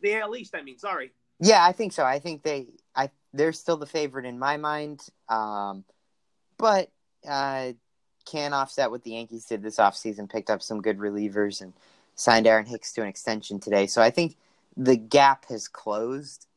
The 0.00 0.14
AL 0.14 0.36
East, 0.36 0.54
I 0.54 0.62
mean, 0.62 0.78
sorry. 0.78 1.12
Yeah, 1.40 1.64
I 1.64 1.72
think 1.72 1.92
so. 1.92 2.04
I 2.04 2.20
think 2.20 2.42
they 2.42 2.68
I 2.94 3.10
they're 3.32 3.52
still 3.52 3.76
the 3.76 3.86
favorite 3.86 4.26
in 4.26 4.38
my 4.38 4.56
mind. 4.56 5.04
Um, 5.28 5.84
but 6.56 6.90
uh, 7.28 7.72
can 8.30 8.52
offset 8.52 8.90
what 8.90 9.02
the 9.02 9.12
Yankees 9.12 9.46
did 9.46 9.62
this 9.62 9.76
offseason, 9.76 10.28
picked 10.30 10.50
up 10.50 10.62
some 10.62 10.82
good 10.82 10.98
relievers 10.98 11.60
and 11.60 11.72
signed 12.18 12.46
Aaron 12.46 12.66
Hicks 12.66 12.92
to 12.92 13.02
an 13.02 13.08
extension 13.08 13.58
today. 13.58 13.86
So 13.86 14.02
I 14.02 14.10
think 14.10 14.36
the 14.76 14.96
gap 14.96 15.46
has 15.46 15.68
closed 15.68 16.48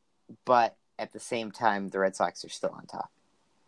but 0.45 0.75
at 0.99 1.11
the 1.13 1.19
same 1.19 1.51
time, 1.51 1.89
the 1.89 1.99
Red 1.99 2.15
Sox 2.15 2.43
are 2.45 2.49
still 2.49 2.71
on 2.71 2.85
top. 2.85 3.11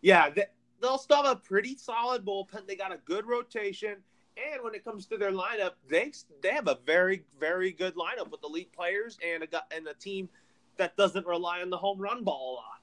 Yeah, 0.00 0.30
they, 0.30 0.46
will 0.80 0.98
still 0.98 1.22
have 1.22 1.36
a 1.36 1.36
pretty 1.36 1.76
solid 1.76 2.24
bullpen. 2.24 2.66
They 2.66 2.76
got 2.76 2.92
a 2.92 2.98
good 3.04 3.26
rotation, 3.26 3.96
and 4.36 4.62
when 4.62 4.74
it 4.74 4.84
comes 4.84 5.06
to 5.06 5.16
their 5.16 5.32
lineup, 5.32 5.72
they 5.88 6.12
they 6.42 6.50
have 6.50 6.68
a 6.68 6.78
very 6.86 7.24
very 7.38 7.72
good 7.72 7.94
lineup 7.94 8.30
with 8.30 8.40
elite 8.44 8.72
players 8.72 9.18
and 9.24 9.42
a 9.42 9.74
and 9.74 9.86
a 9.88 9.94
team 9.94 10.28
that 10.76 10.96
doesn't 10.96 11.26
rely 11.26 11.60
on 11.60 11.70
the 11.70 11.76
home 11.76 11.98
run 11.98 12.24
ball 12.24 12.52
a 12.52 12.54
lot. 12.54 12.80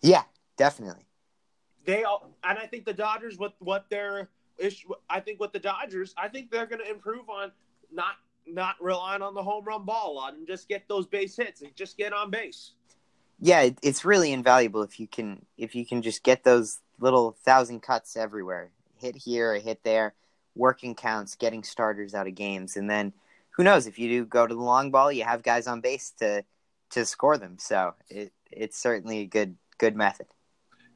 Yeah, 0.00 0.22
definitely. 0.56 1.06
They 1.84 2.04
all, 2.04 2.30
and 2.44 2.58
I 2.58 2.66
think 2.66 2.84
the 2.84 2.92
Dodgers 2.92 3.38
with 3.38 3.52
what 3.58 3.88
their 3.90 4.28
issue. 4.58 4.88
I 5.10 5.20
think 5.20 5.40
with 5.40 5.52
the 5.52 5.58
Dodgers, 5.58 6.14
I 6.16 6.28
think 6.28 6.50
they're 6.50 6.66
going 6.66 6.82
to 6.82 6.90
improve 6.90 7.28
on 7.28 7.50
not 7.92 8.14
not 8.46 8.76
relying 8.80 9.22
on 9.22 9.34
the 9.34 9.42
home 9.42 9.64
run 9.64 9.84
ball 9.84 10.12
a 10.12 10.14
lot 10.14 10.34
and 10.34 10.46
just 10.46 10.68
get 10.68 10.88
those 10.88 11.06
base 11.06 11.36
hits 11.36 11.60
and 11.62 11.74
just 11.76 11.98
get 11.98 12.12
on 12.12 12.30
base 12.30 12.72
yeah, 13.40 13.70
it's 13.82 14.04
really 14.04 14.32
invaluable 14.32 14.82
if 14.82 14.98
you 14.98 15.06
can 15.06 15.44
if 15.56 15.74
you 15.74 15.86
can 15.86 16.02
just 16.02 16.22
get 16.22 16.42
those 16.42 16.80
little 16.98 17.36
thousand 17.44 17.80
cuts 17.80 18.16
everywhere, 18.16 18.70
hit 18.96 19.16
here, 19.16 19.54
a 19.54 19.60
hit 19.60 19.84
there, 19.84 20.14
working 20.56 20.94
counts, 20.94 21.36
getting 21.36 21.62
starters 21.62 22.14
out 22.14 22.26
of 22.26 22.34
games, 22.34 22.76
and 22.76 22.90
then 22.90 23.12
who 23.50 23.62
knows 23.62 23.86
if 23.86 23.98
you 23.98 24.08
do 24.08 24.24
go 24.24 24.46
to 24.46 24.54
the 24.54 24.60
long 24.60 24.90
ball, 24.90 25.12
you 25.12 25.24
have 25.24 25.42
guys 25.42 25.66
on 25.68 25.80
base 25.80 26.12
to 26.18 26.44
to 26.90 27.04
score 27.04 27.38
them. 27.38 27.56
So 27.58 27.94
it 28.08 28.32
it's 28.50 28.76
certainly 28.76 29.20
a 29.20 29.26
good 29.26 29.56
good 29.78 29.94
method. 29.94 30.26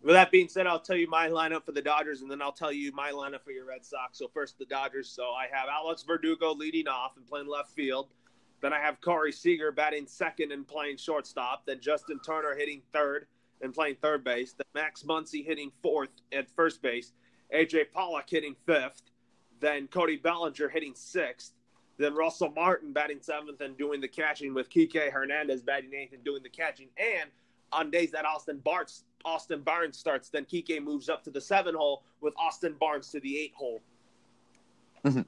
With 0.03 0.14
that 0.14 0.32
being 0.32 0.48
said, 0.48 0.66
I'll 0.66 0.80
tell 0.80 0.96
you 0.96 1.09
my 1.09 1.28
lineup 1.28 1.64
for 1.64 1.70
the 1.70 1.80
Dodgers, 1.80 2.22
and 2.22 2.30
then 2.30 2.42
I'll 2.42 2.50
tell 2.50 2.72
you 2.72 2.90
my 2.92 3.12
lineup 3.12 3.42
for 3.44 3.53
your 3.53 3.66
Red 3.66 3.84
Sox. 3.84 4.18
So 4.18 4.26
first, 4.26 4.59
the 4.59 4.64
Dodgers. 4.64 5.09
So 5.09 5.26
I 5.26 5.46
have 5.53 5.68
Alex 5.68 6.03
Verdugo 6.03 6.53
leading 6.53 6.88
off 6.88 7.16
and 7.16 7.26
playing 7.26 7.46
left 7.46 7.70
field. 7.70 8.09
Then 8.61 8.72
I 8.72 8.80
have 8.80 9.00
Corey 9.00 9.32
Seager 9.32 9.70
batting 9.70 10.07
second 10.07 10.50
and 10.50 10.66
playing 10.66 10.96
shortstop. 10.96 11.66
Then 11.66 11.78
Justin 11.80 12.18
Turner 12.24 12.55
hitting 12.57 12.82
third 12.92 13.26
and 13.61 13.72
playing 13.72 13.96
third 14.03 14.24
base. 14.24 14.53
Then 14.53 14.66
Max 14.74 15.05
Muncy 15.05 15.44
hitting 15.44 15.70
fourth 15.82 16.11
at 16.32 16.50
first 16.50 16.82
base. 16.82 17.12
AJ 17.55 17.92
Pollock 17.92 18.28
hitting 18.28 18.57
fifth. 18.66 19.03
Then 19.61 19.86
Cody 19.86 20.16
Bellinger 20.16 20.68
hitting 20.68 20.94
sixth. 20.96 21.53
Then 21.98 22.14
Russell 22.14 22.50
Martin 22.50 22.92
batting 22.92 23.20
seventh 23.20 23.61
and 23.61 23.76
doing 23.76 24.00
the 24.00 24.09
catching 24.09 24.55
with 24.55 24.68
Kike 24.68 25.12
Hernandez 25.12 25.62
batting 25.62 25.94
eighth 25.94 26.12
and 26.12 26.24
doing 26.24 26.42
the 26.42 26.48
catching. 26.48 26.88
And 26.96 27.30
on 27.72 27.90
days 27.90 28.11
that 28.12 28.26
Austin 28.26 28.59
Barnes 28.59 29.05
Austin 29.25 29.61
Barnes 29.61 29.99
starts, 29.99 30.29
then 30.29 30.45
Kike 30.45 30.83
moves 30.83 31.09
up 31.09 31.23
to 31.25 31.31
the 31.31 31.41
seven 31.41 31.75
hole 31.75 32.03
with 32.20 32.35
Austin 32.37 32.75
Barnes 32.79 33.11
to 33.11 33.20
the 33.20 33.39
eight 33.39 33.53
hole. 33.55 33.81
Mm-hmm. 35.05 35.23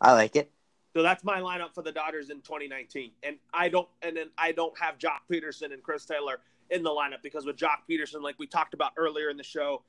I 0.00 0.12
like 0.12 0.36
it. 0.36 0.50
So 0.94 1.02
that's 1.02 1.24
my 1.24 1.40
lineup 1.40 1.74
for 1.74 1.82
the 1.82 1.92
Dodgers 1.92 2.30
in 2.30 2.40
2019. 2.40 3.10
And 3.22 3.36
I 3.52 3.68
don't 3.68 3.88
and 4.02 4.16
then 4.16 4.30
I 4.38 4.52
don't 4.52 4.76
have 4.78 4.98
Joc 4.98 5.20
Pederson 5.30 5.72
and 5.72 5.82
Chris 5.82 6.06
Taylor 6.06 6.40
in 6.70 6.82
the 6.82 6.90
lineup 6.90 7.22
because 7.22 7.44
with 7.44 7.56
Joc 7.56 7.78
Pederson, 7.88 8.22
like 8.22 8.38
we 8.38 8.46
talked 8.46 8.72
about 8.72 8.92
earlier 8.96 9.28
in 9.28 9.36
the 9.36 9.42
show, 9.42 9.82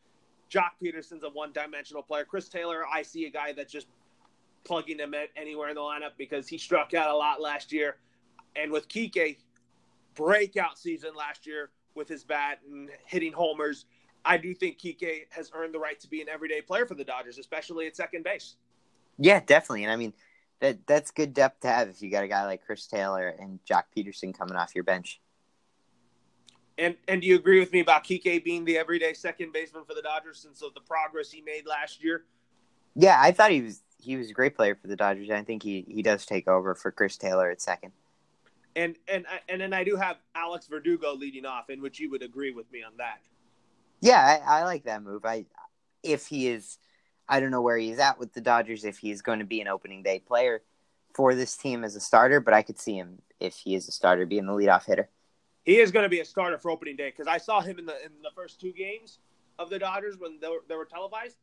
Joc 0.52 0.72
Pederson's 0.84 1.24
a 1.24 1.30
one-dimensional 1.30 2.04
player. 2.04 2.26
Chris 2.26 2.50
Taylor, 2.50 2.84
I 2.92 3.02
see 3.04 3.26
a 3.26 3.30
guy 3.30 3.54
that's 3.54 3.72
just 3.72 3.88
plugging 4.64 5.00
him 5.00 5.14
anywhere 5.36 5.70
in 5.70 5.76
the 5.76 5.82
lineup 5.82 6.12
because 6.18 6.48
he 6.48 6.58
struck 6.58 6.94
out 6.94 7.10
a 7.10 7.16
lot 7.16 7.42
last 7.42 7.72
year. 7.72 7.96
And 8.56 8.72
with 8.72 8.88
Kike, 8.90 9.38
breakout 10.14 10.78
season 10.78 11.12
last 11.16 11.48
year 11.48 11.70
with 11.98 12.08
his 12.08 12.24
bat 12.24 12.60
and 12.70 12.90
hitting 13.06 13.34
homers. 13.34 13.86
I 14.24 14.38
do 14.38 14.54
think 14.54 14.80
Kike 14.80 15.26
has 15.30 15.52
earned 15.54 15.74
the 15.74 15.80
right 15.80 16.00
to 16.00 16.08
be 16.08 16.22
an 16.22 16.30
everyday 16.30 16.62
player 16.62 16.86
for 16.86 16.96
the 16.96 17.04
Dodgers, 17.04 17.38
especially 17.38 17.88
at 17.88 17.96
second 17.96 18.24
base. 18.24 18.56
Yeah, 19.18 19.42
definitely. 19.46 19.84
And 19.84 19.92
I 19.92 19.96
mean, 19.96 20.14
that 20.60 20.86
that's 20.88 21.12
good 21.12 21.34
depth 21.34 21.62
to 21.62 21.68
have 21.68 21.90
if 21.90 22.02
you 22.02 22.10
got 22.10 22.24
a 22.24 22.28
guy 22.28 22.46
like 22.46 22.66
Chris 22.66 22.88
Taylor 22.88 23.28
and 23.28 23.60
Joc 23.70 23.84
Pederson 23.96 24.38
coming 24.38 24.56
off 24.56 24.74
your 24.76 24.84
bench. 24.84 25.20
And 26.78 26.96
and 27.08 27.22
do 27.22 27.28
you 27.28 27.36
agree 27.36 27.60
with 27.60 27.72
me 27.72 27.80
about 27.80 28.04
Kike 28.04 28.44
being 28.44 28.66
the 28.66 28.78
everyday 28.78 29.14
second 29.14 29.54
baseman 29.54 29.84
for 29.86 29.94
the 29.94 30.02
Dodgers 30.02 30.40
since 30.40 30.62
of 30.62 30.74
the 30.74 30.82
progress 30.82 31.32
he 31.32 31.42
made 31.42 31.66
last 31.66 32.04
year? 32.04 32.26
Yeah, 32.96 33.18
I 33.20 33.32
thought 33.32 33.52
he 33.52 33.62
was 33.62 33.82
he 34.00 34.16
was 34.16 34.30
a 34.30 34.34
great 34.34 34.56
player 34.56 34.76
for 34.76 34.88
the 34.88 34.96
Dodgers. 34.96 35.30
I 35.30 35.44
think 35.44 35.64
he, 35.64 35.86
he 35.88 36.02
does 36.02 36.26
take 36.26 36.48
over 36.48 36.76
for 36.76 36.92
Chris 36.92 37.18
Taylor 37.18 37.50
at 37.50 37.62
second. 37.62 37.92
And 38.78 38.96
and 39.08 39.26
and 39.50 39.60
then 39.60 39.74
I 39.74 39.84
do 39.84 39.96
have 39.96 40.18
Alex 40.36 40.68
Verdugo 40.68 41.14
leading 41.14 41.46
off, 41.46 41.72
in 41.72 41.82
which 41.82 42.00
you 42.00 42.12
would 42.12 42.22
agree 42.22 42.52
with 42.52 42.72
me 42.72 42.84
on 42.84 42.94
that. 42.98 43.20
Yeah, 44.02 44.40
I, 44.46 44.60
I 44.60 44.64
like 44.66 44.84
that 44.84 45.02
move. 45.02 45.26
I 45.26 45.46
if 46.04 46.28
he 46.28 46.48
is, 46.48 46.78
I 47.28 47.40
don't 47.40 47.50
know 47.50 47.64
where 47.64 47.78
he's 47.78 47.98
at 47.98 48.20
with 48.20 48.34
the 48.34 48.42
Dodgers. 48.42 48.86
If 48.86 49.00
he's 49.00 49.24
going 49.24 49.40
to 49.40 49.46
be 49.46 49.62
an 49.62 49.68
opening 49.68 50.04
day 50.04 50.20
player 50.20 50.62
for 51.16 51.34
this 51.34 51.58
team 51.58 51.84
as 51.84 51.96
a 51.96 52.00
starter, 52.00 52.40
but 52.40 52.54
I 52.54 52.62
could 52.62 52.80
see 52.80 52.94
him 52.94 53.20
if 53.40 53.56
he 53.56 53.74
is 53.74 53.88
a 53.88 53.92
starter 53.92 54.28
being 54.28 54.46
the 54.46 54.54
leadoff 54.54 54.86
hitter. 54.86 55.10
He 55.64 55.80
is 55.80 55.92
going 55.92 56.04
to 56.04 56.10
be 56.10 56.20
a 56.20 56.26
starter 56.26 56.60
for 56.60 56.70
opening 56.70 56.96
day 56.96 57.10
because 57.10 57.28
I 57.28 57.40
saw 57.40 57.62
him 57.62 57.80
in 57.80 57.88
the 57.88 57.96
in 58.06 58.12
the 58.22 58.32
first 58.36 58.62
two 58.62 58.74
games 58.74 59.18
of 59.58 59.72
the 59.72 59.80
Dodgers 59.80 60.20
when 60.20 60.40
they 60.40 60.50
were, 60.50 60.64
they 60.70 60.76
were 60.76 60.86
televised 60.86 61.38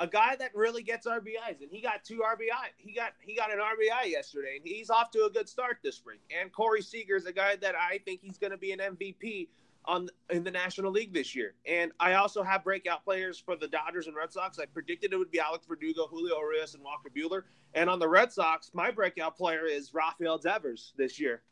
a 0.00 0.06
guy 0.06 0.36
that 0.36 0.54
really 0.54 0.82
gets 0.82 1.06
RBIs, 1.06 1.60
and 1.60 1.70
he 1.70 1.80
got 1.80 2.04
two 2.04 2.18
RBI. 2.18 2.70
He 2.76 2.92
got 2.92 3.12
he 3.20 3.34
got 3.34 3.52
an 3.52 3.58
RBI 3.58 4.10
yesterday, 4.10 4.56
and 4.56 4.66
he's 4.66 4.90
off 4.90 5.10
to 5.12 5.24
a 5.24 5.30
good 5.30 5.48
start 5.48 5.78
this 5.82 5.96
spring. 5.96 6.18
And 6.36 6.52
Corey 6.52 6.82
Seager 6.82 7.16
is 7.16 7.26
a 7.26 7.32
guy 7.32 7.56
that 7.56 7.74
I 7.76 7.98
think 8.04 8.20
he's 8.22 8.38
going 8.38 8.50
to 8.50 8.56
be 8.56 8.72
an 8.72 8.80
MVP 8.80 9.48
on 9.84 10.08
in 10.30 10.42
the 10.42 10.50
National 10.50 10.90
League 10.90 11.12
this 11.12 11.34
year. 11.34 11.54
And 11.66 11.92
I 12.00 12.14
also 12.14 12.42
have 12.42 12.64
breakout 12.64 13.04
players 13.04 13.38
for 13.38 13.54
the 13.54 13.68
Dodgers 13.68 14.06
and 14.06 14.16
Red 14.16 14.32
Sox. 14.32 14.58
I 14.58 14.66
predicted 14.66 15.12
it 15.12 15.16
would 15.16 15.30
be 15.30 15.38
Alex 15.38 15.66
Verdugo, 15.66 16.06
Julio 16.08 16.38
Urias, 16.38 16.74
and 16.74 16.82
Walker 16.82 17.10
Buehler. 17.14 17.42
And 17.74 17.88
on 17.88 17.98
the 17.98 18.08
Red 18.08 18.32
Sox, 18.32 18.70
my 18.74 18.90
breakout 18.90 19.36
player 19.36 19.66
is 19.66 19.94
Rafael 19.94 20.38
Devers 20.38 20.92
this 20.96 21.20
year. 21.20 21.42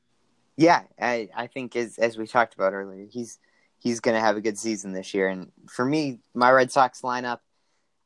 Yeah, 0.56 0.82
I, 1.00 1.28
I 1.34 1.46
think 1.46 1.76
as 1.76 1.96
as 1.98 2.18
we 2.18 2.26
talked 2.26 2.54
about 2.54 2.72
earlier, 2.72 3.06
he's 3.08 3.38
he's 3.78 4.00
going 4.00 4.14
to 4.14 4.20
have 4.20 4.36
a 4.36 4.40
good 4.40 4.58
season 4.58 4.92
this 4.92 5.14
year. 5.14 5.28
And 5.28 5.52
for 5.68 5.84
me, 5.84 6.20
my 6.34 6.50
Red 6.50 6.72
Sox 6.72 7.02
lineup– 7.02 7.38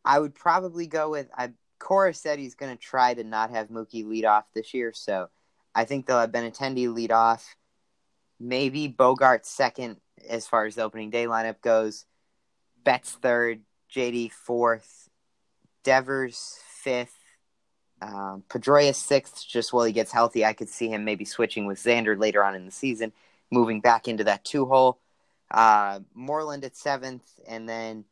I 0.07 0.21
would 0.21 0.35
probably 0.35 0.87
go 0.87 1.11
with. 1.11 1.29
I 1.37 1.51
Cora 1.79 2.15
said 2.15 2.39
he's 2.39 2.55
going 2.55 2.75
to 2.75 2.83
try 2.83 3.13
to 3.13 3.25
not 3.25 3.51
have 3.51 3.69
Mookie 3.69 4.07
lead 4.07 4.25
off 4.25 4.45
this 4.55 4.73
year, 4.73 4.93
so 4.95 5.29
I 5.75 5.85
think 5.85 6.07
they'll 6.07 6.21
have 6.21 6.33
Benintendi 6.33 6.93
lead 6.93 7.13
off. 7.13 7.57
Maybe 8.41 8.89
Bogaerts 8.89 9.47
second 9.47 9.97
as 10.27 10.47
far 10.47 10.65
as 10.65 10.77
the 10.77 10.85
opening 10.85 11.11
day 11.11 11.27
lineup 11.27 11.61
goes. 11.61 12.07
Betts 12.85 13.11
third, 13.21 13.63
JD 13.93 14.31
fourth, 14.31 15.09
Devers 15.83 16.61
fifth, 16.69 17.19
um, 18.01 18.45
Pedroia 18.49 18.95
sixth. 18.95 19.45
Just 19.47 19.73
while 19.73 19.85
he 19.85 19.93
gets 19.93 20.13
healthy, 20.13 20.45
I 20.45 20.53
could 20.53 20.69
see 20.69 20.89
him 20.89 21.05
maybe 21.05 21.25
switching 21.25 21.67
with 21.67 21.83
Xander 21.83 22.19
later 22.19 22.45
on 22.45 22.55
in 22.55 22.65
the 22.65 22.71
season, 22.71 23.13
moving 23.51 23.81
back 23.81 24.07
into 24.07 24.25
that 24.25 24.45
two 24.45 24.67
hole. 24.67 25.01
Uh, 25.51 26.01
Moreland 26.15 26.65
at 26.65 26.77
seventh, 26.77 27.25
and 27.47 27.69
then 27.69 28.05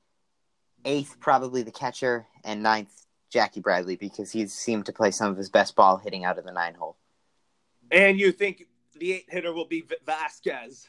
eighth 0.85 1.19
probably 1.21 1.63
the 1.63 1.71
catcher, 1.71 2.27
and 2.45 2.63
ninth 2.63 3.07
Jackie 3.31 3.61
Bradley 3.61 3.97
because 3.97 4.31
he's 4.31 4.53
seemed 4.53 4.87
to 4.87 4.93
play 4.93 5.11
some 5.11 5.31
of 5.31 5.37
his 5.37 5.51
best 5.51 5.75
ball 5.75 5.97
hitting 5.97 6.25
out 6.25 6.39
of 6.39 6.45
the 6.45 6.53
nine 6.53 6.75
hole. 6.75 6.97
And 7.91 8.19
you 8.19 8.33
think 8.33 8.67
the 8.95 9.13
eight 9.13 9.27
hitter 9.29 9.53
will 9.53 9.67
be 9.67 9.85
Vázquez? 10.07 10.87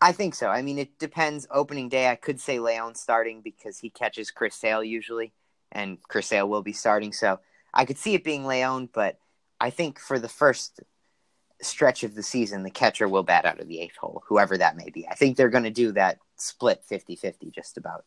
I 0.00 0.12
think 0.12 0.34
so. 0.34 0.48
I 0.48 0.62
mean, 0.62 0.78
it 0.78 0.98
depends. 0.98 1.46
Opening 1.50 1.88
day, 1.88 2.08
I 2.08 2.14
could 2.14 2.40
say 2.40 2.58
Leon 2.58 2.94
starting 2.94 3.42
because 3.42 3.78
he 3.78 3.90
catches 3.90 4.30
Chris 4.30 4.54
Sale 4.54 4.84
usually, 4.84 5.32
and 5.72 5.98
Chris 6.02 6.28
Sale 6.28 6.48
will 6.48 6.62
be 6.62 6.72
starting. 6.72 7.12
So 7.12 7.40
I 7.74 7.84
could 7.84 7.98
see 7.98 8.14
it 8.14 8.24
being 8.24 8.46
Leon, 8.46 8.88
but 8.92 9.18
I 9.60 9.70
think 9.70 9.98
for 9.98 10.18
the 10.18 10.28
first 10.28 10.80
stretch 11.60 12.02
of 12.02 12.14
the 12.14 12.22
season, 12.22 12.62
the 12.62 12.70
catcher 12.70 13.08
will 13.08 13.22
bat 13.22 13.44
out 13.44 13.60
of 13.60 13.68
the 13.68 13.80
eighth 13.80 13.96
hole, 13.96 14.22
whoever 14.26 14.56
that 14.56 14.76
may 14.76 14.88
be. 14.90 15.06
I 15.06 15.14
think 15.14 15.36
they're 15.36 15.50
going 15.50 15.64
to 15.64 15.70
do 15.70 15.92
that 15.92 16.18
split 16.36 16.82
50 16.84 17.16
50 17.16 17.50
just 17.50 17.76
about. 17.76 18.04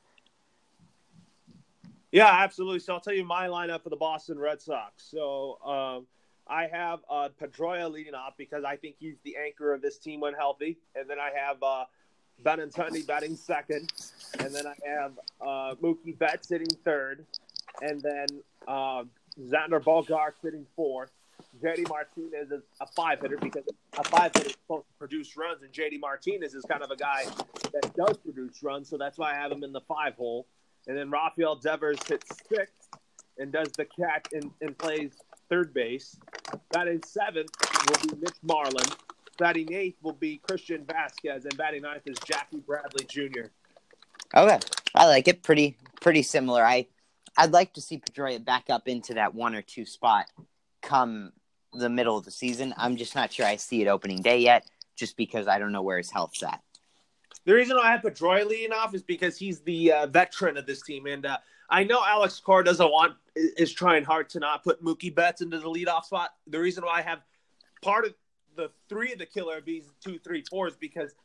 Yeah, 2.13 2.29
absolutely. 2.29 2.77
So 2.77 2.93
I'll 2.93 2.99
tell 2.99 3.15
you 3.15 3.25
my 3.25 3.47
lineup 3.47 3.81
for 3.81 3.89
the 3.89 3.95
Boston 3.95 4.37
Red 4.37 4.61
Sox. 4.61 5.03
So 5.03 5.57
um, 5.65 6.05
I 6.47 6.67
have 6.71 6.99
uh, 7.09 7.29
Pedroia 7.41 7.91
leading 7.91 8.13
off 8.13 8.33
because 8.37 8.63
I 8.63 8.75
think 8.75 8.97
he's 8.99 9.15
the 9.23 9.35
anchor 9.35 9.73
of 9.73 9.81
this 9.81 9.97
team 9.97 10.19
when 10.19 10.35
healthy, 10.35 10.77
and 10.95 11.09
then 11.09 11.17
I 11.19 11.31
have 11.35 11.57
uh, 11.63 11.85
Benintendi 12.43 13.07
batting 13.07 13.35
second, 13.35 13.91
and 14.37 14.53
then 14.53 14.67
I 14.67 14.75
have 14.87 15.11
uh, 15.41 15.75
Mookie 15.81 16.15
Betts 16.15 16.49
sitting 16.49 16.67
third, 16.85 17.25
and 17.81 17.99
then 17.99 18.27
uh, 18.67 19.05
Xander 19.41 19.83
Bogaerts 19.83 20.39
sitting 20.39 20.67
fourth. 20.75 21.09
JD 21.63 21.89
Martinez 21.89 22.51
is 22.51 22.61
a 22.79 22.85
five 22.95 23.21
hitter 23.21 23.37
because 23.37 23.63
a 23.97 24.03
five 24.03 24.31
hitter 24.35 24.49
is 24.49 24.53
supposed 24.53 24.85
to 24.85 24.93
produce 24.99 25.35
runs, 25.35 25.63
and 25.63 25.71
JD 25.71 25.99
Martinez 25.99 26.53
is 26.53 26.63
kind 26.65 26.83
of 26.83 26.91
a 26.91 26.95
guy 26.95 27.25
that 27.73 27.91
does 27.95 28.17
produce 28.17 28.61
runs, 28.61 28.87
so 28.87 28.99
that's 28.99 29.17
why 29.17 29.31
I 29.31 29.35
have 29.35 29.51
him 29.51 29.63
in 29.63 29.73
the 29.73 29.81
five 29.81 30.13
hole. 30.13 30.45
And 30.87 30.97
then 30.97 31.09
Rafael 31.09 31.55
Devers 31.55 31.99
hits 32.07 32.27
sixth 32.49 32.89
and 33.37 33.51
does 33.51 33.69
the 33.77 33.85
catch 33.85 34.27
and, 34.33 34.51
and 34.61 34.77
plays 34.77 35.11
third 35.49 35.73
base. 35.73 36.17
Batting 36.71 37.01
seventh 37.05 37.49
will 37.87 38.09
be 38.09 38.15
Mitch 38.19 38.37
Moreland. 38.41 38.95
Batting 39.37 39.73
eighth 39.73 39.97
will 40.01 40.13
be 40.13 40.37
Christian 40.37 40.85
Vázquez, 40.85 41.43
and 41.43 41.57
batting 41.57 41.81
ninth 41.81 42.03
is 42.05 42.17
Jackie 42.25 42.59
Bradley 42.59 43.05
Jr. 43.09 43.47
Okay, 44.35 44.59
I 44.95 45.07
like 45.07 45.27
it. 45.27 45.43
Pretty 45.43 45.77
pretty 46.01 46.21
similar. 46.21 46.63
I 46.63 46.87
I'd 47.37 47.51
like 47.51 47.73
to 47.73 47.81
see 47.81 47.97
Pedroia 47.97 48.43
back 48.43 48.69
up 48.69 48.87
into 48.87 49.15
that 49.15 49.33
one 49.33 49.55
or 49.55 49.61
two 49.61 49.85
spot 49.85 50.25
come 50.81 51.31
the 51.73 51.89
middle 51.89 52.17
of 52.17 52.25
the 52.25 52.31
season. 52.31 52.73
I'm 52.77 52.95
just 52.95 53.15
not 53.15 53.31
sure 53.33 53.45
I 53.45 53.55
see 53.55 53.81
it 53.81 53.87
opening 53.87 54.21
day 54.21 54.39
yet, 54.39 54.67
just 54.95 55.17
because 55.17 55.47
I 55.47 55.57
don't 55.57 55.71
know 55.71 55.81
where 55.81 55.97
his 55.97 56.11
health's 56.11 56.43
at. 56.43 56.61
The 57.45 57.53
reason 57.53 57.75
why 57.75 57.83
I 57.83 57.91
have 57.91 58.01
Pedroia 58.01 58.45
leading 58.45 58.71
off 58.71 58.95
is 58.95 59.01
because 59.01 59.37
he's 59.37 59.59
the 59.61 59.91
uh, 59.91 60.07
veteran 60.07 60.57
of 60.57 60.65
this 60.65 60.81
team, 60.81 61.07
and 61.07 61.25
uh, 61.25 61.37
I 61.69 61.83
know 61.83 62.01
Alex 62.05 62.39
Cora 62.39 62.63
doesn't 62.63 62.89
want 62.89 63.15
is 63.35 63.73
trying 63.73 64.03
hard 64.03 64.29
to 64.29 64.39
not 64.39 64.63
put 64.63 64.83
Mookie 64.83 65.13
Betts 65.13 65.41
into 65.41 65.59
the 65.59 65.67
leadoff 65.67 66.05
spot. 66.05 66.31
The 66.47 66.59
reason 66.59 66.85
why 66.85 66.99
I 66.99 67.01
have 67.01 67.19
part 67.81 68.05
of 68.05 68.13
the 68.55 68.69
three 68.87 69.11
of 69.11 69.19
the 69.19 69.25
killer 69.25 69.59
bees, 69.59 69.89
two, 70.01 70.19
three, 70.19 70.43
four, 70.49 70.67
is 70.67 70.75
because 70.75 71.15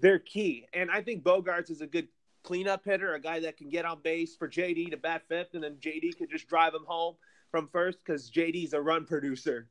they're 0.00 0.18
key, 0.18 0.66
and 0.72 0.90
I 0.90 1.02
think 1.02 1.22
Bogaerts 1.22 1.70
is 1.70 1.82
a 1.82 1.86
good 1.86 2.08
cleanup 2.42 2.84
hitter, 2.84 3.14
a 3.14 3.20
guy 3.20 3.40
that 3.40 3.56
can 3.56 3.68
get 3.68 3.84
on 3.84 4.00
base 4.02 4.36
for 4.36 4.48
JD 4.48 4.92
to 4.92 4.96
bat 4.96 5.22
fifth, 5.28 5.54
and 5.54 5.62
then 5.62 5.76
JD 5.80 6.16
could 6.16 6.30
just 6.30 6.48
drive 6.48 6.72
him 6.72 6.84
home 6.86 7.16
from 7.50 7.68
first 7.68 7.98
because 8.04 8.30
JD's 8.30 8.72
a 8.72 8.80
run 8.80 9.04
producer. 9.04 9.66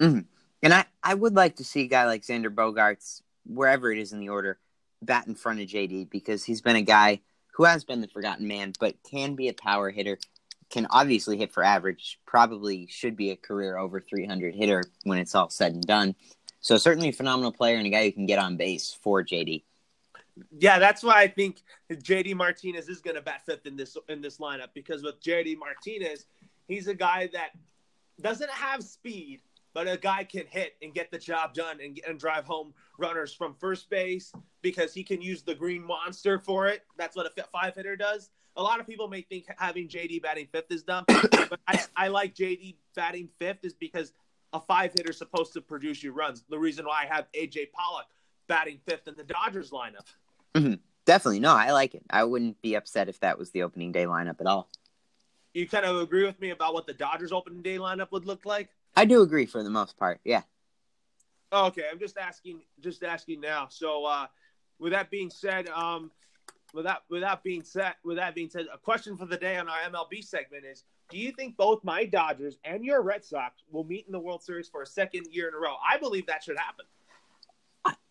Mm-hmm. 0.00 0.20
And 0.62 0.74
I, 0.74 0.84
I 1.02 1.14
would 1.14 1.34
like 1.34 1.56
to 1.56 1.64
see 1.64 1.82
a 1.82 1.86
guy 1.86 2.04
like 2.06 2.22
Xander 2.22 2.52
Bogaerts, 2.52 3.22
wherever 3.46 3.92
it 3.92 3.98
is 3.98 4.12
in 4.12 4.20
the 4.20 4.28
order, 4.28 4.58
bat 5.02 5.26
in 5.26 5.34
front 5.34 5.60
of 5.60 5.68
JD 5.68 6.10
because 6.10 6.44
he's 6.44 6.60
been 6.60 6.76
a 6.76 6.82
guy 6.82 7.20
who 7.54 7.64
has 7.64 7.84
been 7.84 8.00
the 8.00 8.08
forgotten 8.08 8.46
man, 8.46 8.72
but 8.78 8.96
can 9.10 9.34
be 9.34 9.48
a 9.48 9.54
power 9.54 9.90
hitter, 9.90 10.18
can 10.70 10.86
obviously 10.90 11.36
hit 11.36 11.52
for 11.52 11.62
average, 11.62 12.18
probably 12.26 12.86
should 12.88 13.16
be 13.16 13.30
a 13.30 13.36
career 13.36 13.78
over 13.78 14.00
300 14.00 14.54
hitter 14.54 14.82
when 15.04 15.18
it's 15.18 15.34
all 15.34 15.48
said 15.48 15.72
and 15.72 15.86
done. 15.86 16.14
So 16.60 16.76
certainly 16.76 17.10
a 17.10 17.12
phenomenal 17.12 17.52
player 17.52 17.76
and 17.76 17.86
a 17.86 17.90
guy 17.90 18.04
who 18.04 18.12
can 18.12 18.26
get 18.26 18.38
on 18.38 18.56
base 18.56 18.96
for 19.02 19.22
JD. 19.22 19.62
Yeah, 20.58 20.78
that's 20.78 21.02
why 21.02 21.22
I 21.22 21.28
think 21.28 21.62
JD 21.90 22.34
Martinez 22.34 22.88
is 22.88 23.00
going 23.00 23.16
to 23.16 23.22
bat 23.22 23.42
fifth 23.46 23.66
in 23.66 23.76
this 23.76 23.96
in 24.08 24.20
this 24.20 24.36
lineup 24.38 24.68
because 24.74 25.02
with 25.02 25.22
JD 25.22 25.56
Martinez, 25.58 26.26
he's 26.68 26.88
a 26.88 26.94
guy 26.94 27.30
that 27.32 27.50
doesn't 28.20 28.50
have 28.50 28.82
speed, 28.82 29.40
but 29.76 29.86
a 29.86 29.98
guy 29.98 30.24
can 30.24 30.46
hit 30.46 30.74
and 30.80 30.94
get 30.94 31.10
the 31.10 31.18
job 31.18 31.52
done 31.52 31.80
and, 31.84 32.00
and 32.08 32.18
drive 32.18 32.46
home 32.46 32.72
runners 32.98 33.34
from 33.34 33.52
first 33.52 33.90
base 33.90 34.32
because 34.62 34.94
he 34.94 35.04
can 35.04 35.20
use 35.20 35.42
the 35.42 35.54
green 35.54 35.84
monster 35.84 36.38
for 36.38 36.66
it. 36.66 36.82
That's 36.96 37.14
what 37.14 37.26
a 37.26 37.42
five 37.52 37.74
hitter 37.74 37.94
does. 37.94 38.30
A 38.56 38.62
lot 38.62 38.80
of 38.80 38.86
people 38.86 39.06
may 39.06 39.20
think 39.20 39.44
having 39.58 39.86
JD 39.86 40.22
batting 40.22 40.46
fifth 40.50 40.72
is 40.72 40.82
dumb, 40.82 41.04
but 41.08 41.60
I, 41.68 41.84
I 41.94 42.08
like 42.08 42.34
JD 42.34 42.76
batting 42.94 43.28
fifth 43.38 43.66
is 43.66 43.74
because 43.74 44.14
a 44.54 44.60
five 44.60 44.94
hitter 44.94 45.10
is 45.10 45.18
supposed 45.18 45.52
to 45.52 45.60
produce 45.60 46.02
you 46.02 46.12
runs. 46.12 46.42
The 46.48 46.58
reason 46.58 46.86
why 46.86 47.02
I 47.02 47.14
have 47.14 47.26
AJ 47.32 47.72
Pollock 47.72 48.06
batting 48.48 48.78
fifth 48.88 49.06
in 49.08 49.14
the 49.14 49.24
Dodgers 49.24 49.72
lineup. 49.72 50.06
Mm-hmm. 50.54 50.76
Definitely. 51.04 51.40
No, 51.40 51.54
I 51.54 51.72
like 51.72 51.94
it. 51.94 52.02
I 52.08 52.24
wouldn't 52.24 52.62
be 52.62 52.76
upset 52.76 53.10
if 53.10 53.20
that 53.20 53.38
was 53.38 53.50
the 53.50 53.62
opening 53.62 53.92
day 53.92 54.06
lineup 54.06 54.40
at 54.40 54.46
all. 54.46 54.70
You 55.52 55.68
kind 55.68 55.84
of 55.84 55.96
agree 56.00 56.24
with 56.24 56.40
me 56.40 56.48
about 56.48 56.72
what 56.72 56.86
the 56.86 56.94
Dodgers 56.94 57.30
opening 57.30 57.60
day 57.60 57.76
lineup 57.76 58.10
would 58.12 58.24
look 58.24 58.46
like? 58.46 58.70
I 58.96 59.04
do 59.04 59.22
agree 59.22 59.46
for 59.46 59.62
the 59.62 59.70
most 59.70 59.96
part. 59.98 60.20
Yeah. 60.24 60.42
Okay, 61.52 61.84
I'm 61.90 61.98
just 61.98 62.16
asking, 62.16 62.62
just 62.80 63.04
asking 63.04 63.40
now. 63.40 63.68
So, 63.70 64.04
uh, 64.04 64.26
with 64.78 64.92
that 64.92 65.10
being 65.10 65.30
said, 65.30 65.68
um, 65.68 66.10
with 66.74 66.84
that 66.84 67.02
with 67.08 67.22
that 67.22 67.42
being 67.42 67.62
said, 67.62 67.94
with 68.04 68.16
that 68.16 68.34
being 68.34 68.50
said, 68.50 68.66
a 68.72 68.78
question 68.78 69.16
for 69.16 69.26
the 69.26 69.36
day 69.36 69.56
on 69.56 69.68
our 69.68 69.78
MLB 69.90 70.24
segment 70.24 70.64
is: 70.64 70.84
Do 71.10 71.18
you 71.18 71.32
think 71.32 71.56
both 71.56 71.84
my 71.84 72.04
Dodgers 72.04 72.58
and 72.64 72.84
your 72.84 73.02
Red 73.02 73.24
Sox 73.24 73.62
will 73.70 73.84
meet 73.84 74.06
in 74.06 74.12
the 74.12 74.18
World 74.18 74.42
Series 74.42 74.68
for 74.68 74.82
a 74.82 74.86
second 74.86 75.26
year 75.30 75.48
in 75.48 75.54
a 75.54 75.58
row? 75.58 75.76
I 75.88 75.98
believe 75.98 76.26
that 76.26 76.42
should 76.42 76.58
happen. 76.58 76.86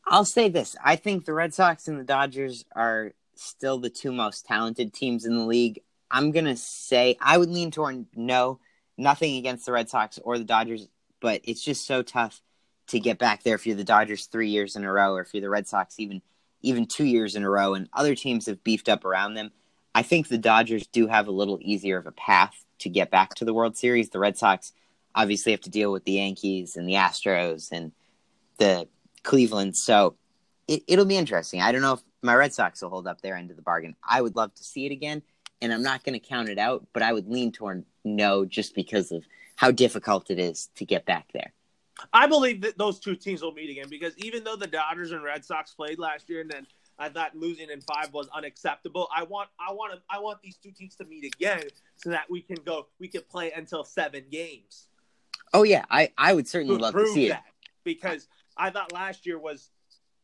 I'll 0.07 0.25
say 0.25 0.49
this: 0.49 0.75
I 0.83 0.95
think 0.95 1.25
the 1.25 1.33
Red 1.33 1.53
Sox 1.53 1.87
and 1.87 1.99
the 1.99 2.03
Dodgers 2.03 2.63
are 2.75 3.11
still 3.35 3.77
the 3.79 3.89
two 3.89 4.11
most 4.11 4.45
talented 4.45 4.93
teams 4.93 5.25
in 5.25 5.35
the 5.35 5.45
league. 5.45 5.81
I'm 6.09 6.31
gonna 6.31 6.55
say 6.55 7.17
I 7.19 7.37
would 7.37 7.49
lean 7.49 7.71
toward 7.71 8.05
no, 8.15 8.59
nothing 8.97 9.37
against 9.37 9.65
the 9.65 9.71
Red 9.71 9.89
Sox 9.89 10.19
or 10.23 10.37
the 10.37 10.43
Dodgers, 10.43 10.87
but 11.21 11.41
it's 11.43 11.63
just 11.63 11.85
so 11.85 12.01
tough 12.01 12.41
to 12.87 12.99
get 12.99 13.17
back 13.17 13.43
there 13.43 13.55
if 13.55 13.65
you're 13.65 13.75
the 13.75 13.83
Dodgers 13.83 14.25
three 14.25 14.49
years 14.49 14.75
in 14.75 14.83
a 14.83 14.91
row, 14.91 15.13
or 15.13 15.21
if 15.21 15.33
you're 15.33 15.41
the 15.41 15.49
Red 15.49 15.67
Sox 15.67 15.99
even 15.99 16.21
even 16.61 16.87
two 16.87 17.05
years 17.05 17.35
in 17.35 17.43
a 17.43 17.49
row, 17.49 17.73
and 17.75 17.89
other 17.93 18.15
teams 18.15 18.47
have 18.47 18.63
beefed 18.63 18.89
up 18.89 19.05
around 19.05 19.35
them. 19.35 19.51
I 19.93 20.01
think 20.01 20.27
the 20.27 20.37
Dodgers 20.37 20.87
do 20.87 21.07
have 21.07 21.27
a 21.27 21.31
little 21.31 21.59
easier 21.61 21.97
of 21.97 22.07
a 22.07 22.11
path 22.11 22.65
to 22.79 22.89
get 22.89 23.11
back 23.11 23.35
to 23.35 23.45
the 23.45 23.53
World 23.53 23.77
Series. 23.77 24.09
The 24.09 24.19
Red 24.19 24.37
Sox 24.37 24.73
obviously 25.13 25.51
have 25.51 25.61
to 25.61 25.69
deal 25.69 25.91
with 25.91 26.05
the 26.05 26.13
Yankees 26.13 26.75
and 26.75 26.89
the 26.89 26.93
Astros 26.93 27.71
and 27.71 27.91
the 28.57 28.87
Cleveland, 29.23 29.75
so 29.75 30.15
it, 30.67 30.83
it'll 30.87 31.05
be 31.05 31.17
interesting. 31.17 31.61
I 31.61 31.71
don't 31.71 31.81
know 31.81 31.93
if 31.93 32.01
my 32.21 32.35
Red 32.35 32.53
Sox 32.53 32.81
will 32.81 32.89
hold 32.89 33.07
up 33.07 33.21
their 33.21 33.35
end 33.35 33.51
of 33.51 33.55
the 33.55 33.61
bargain. 33.61 33.95
I 34.03 34.21
would 34.21 34.35
love 34.35 34.53
to 34.55 34.63
see 34.63 34.85
it 34.85 34.91
again, 34.91 35.21
and 35.61 35.73
I'm 35.73 35.83
not 35.83 36.03
going 36.03 36.13
to 36.13 36.25
count 36.25 36.49
it 36.49 36.57
out, 36.57 36.85
but 36.93 37.03
I 37.03 37.13
would 37.13 37.27
lean 37.27 37.51
toward 37.51 37.85
no 38.03 38.45
just 38.45 38.75
because 38.75 39.11
of 39.11 39.25
how 39.55 39.71
difficult 39.71 40.29
it 40.29 40.39
is 40.39 40.69
to 40.75 40.85
get 40.85 41.05
back 41.05 41.27
there. 41.33 41.53
I 42.11 42.27
believe 42.27 42.61
that 42.61 42.77
those 42.77 42.99
two 42.99 43.15
teams 43.15 43.41
will 43.41 43.53
meet 43.53 43.69
again 43.69 43.87
because 43.89 44.17
even 44.17 44.43
though 44.43 44.57
the 44.57 44.67
Dodgers 44.67 45.11
and 45.11 45.23
Red 45.23 45.45
Sox 45.45 45.73
played 45.73 45.97
last 45.97 46.29
year, 46.29 46.41
and 46.41 46.49
then 46.49 46.67
I 46.99 47.09
thought 47.09 47.35
losing 47.35 47.69
in 47.69 47.81
five 47.81 48.13
was 48.13 48.27
unacceptable. 48.33 49.07
I 49.15 49.23
want, 49.23 49.49
I 49.59 49.71
want, 49.73 49.93
to, 49.93 50.01
I 50.09 50.19
want 50.19 50.41
these 50.41 50.57
two 50.57 50.71
teams 50.71 50.95
to 50.95 51.05
meet 51.05 51.23
again 51.23 51.63
so 51.95 52.09
that 52.09 52.29
we 52.29 52.41
can 52.41 52.57
go, 52.65 52.87
we 52.99 53.07
can 53.07 53.21
play 53.29 53.51
until 53.53 53.83
seven 53.83 54.25
games. 54.29 54.87
Oh 55.53 55.63
yeah, 55.63 55.85
I, 55.89 56.11
I 56.17 56.33
would 56.33 56.47
certainly 56.47 56.75
to 56.75 56.81
love 56.81 56.93
to 56.93 57.07
see 57.07 57.27
it 57.27 57.37
because 57.85 58.27
I 58.57 58.71
thought 58.71 58.91
last 58.91 59.25
year 59.25 59.39
was, 59.39 59.69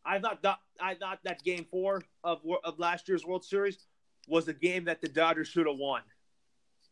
I 0.04 0.20
thought 0.20 0.42
that 0.42 0.58
I 0.82 0.96
thought 0.96 1.20
that 1.24 1.44
game 1.44 1.66
four 1.70 2.02
of 2.24 2.42
of 2.64 2.80
last 2.80 3.08
year's 3.08 3.24
World 3.24 3.46
Series 3.46 3.86
was 4.32 4.48
a 4.48 4.54
game 4.54 4.86
that 4.86 5.02
the 5.02 5.10
Dodgers 5.10 5.50
should 5.50 5.68
have 5.68 5.78
won. 5.78 6.02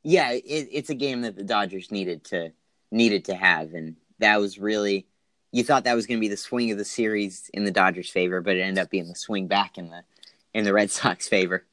Yeah, 0.04 0.32
it, 0.32 0.44
it's 0.46 0.90
a 0.90 0.96
game 0.96 1.22
that 1.22 1.36
the 1.36 1.44
Dodgers 1.44 1.90
needed 1.90 2.24
to 2.26 2.52
needed 2.92 3.26
to 3.26 3.36
have, 3.36 3.74
and 3.74 3.96
that 4.20 4.40
was 4.40 4.60
really 4.60 5.08
you 5.52 5.64
thought 5.64 5.86
that 5.86 5.96
was 5.96 6.06
going 6.06 6.20
to 6.20 6.22
be 6.22 6.28
the 6.28 6.38
swing 6.38 6.72
of 6.72 6.78
the 6.78 6.86
series 6.86 7.50
in 7.54 7.64
the 7.64 7.72
Dodgers' 7.72 8.10
favor, 8.10 8.42
but 8.42 8.56
it 8.56 8.62
ended 8.62 8.84
up 8.84 8.90
being 8.90 9.08
the 9.08 9.16
swing 9.16 9.48
back 9.48 9.78
in 9.78 9.90
the 9.90 10.04
in 10.54 10.64
the 10.64 10.74
Red 10.74 10.92
Sox 10.92 11.28
favor. 11.28 11.66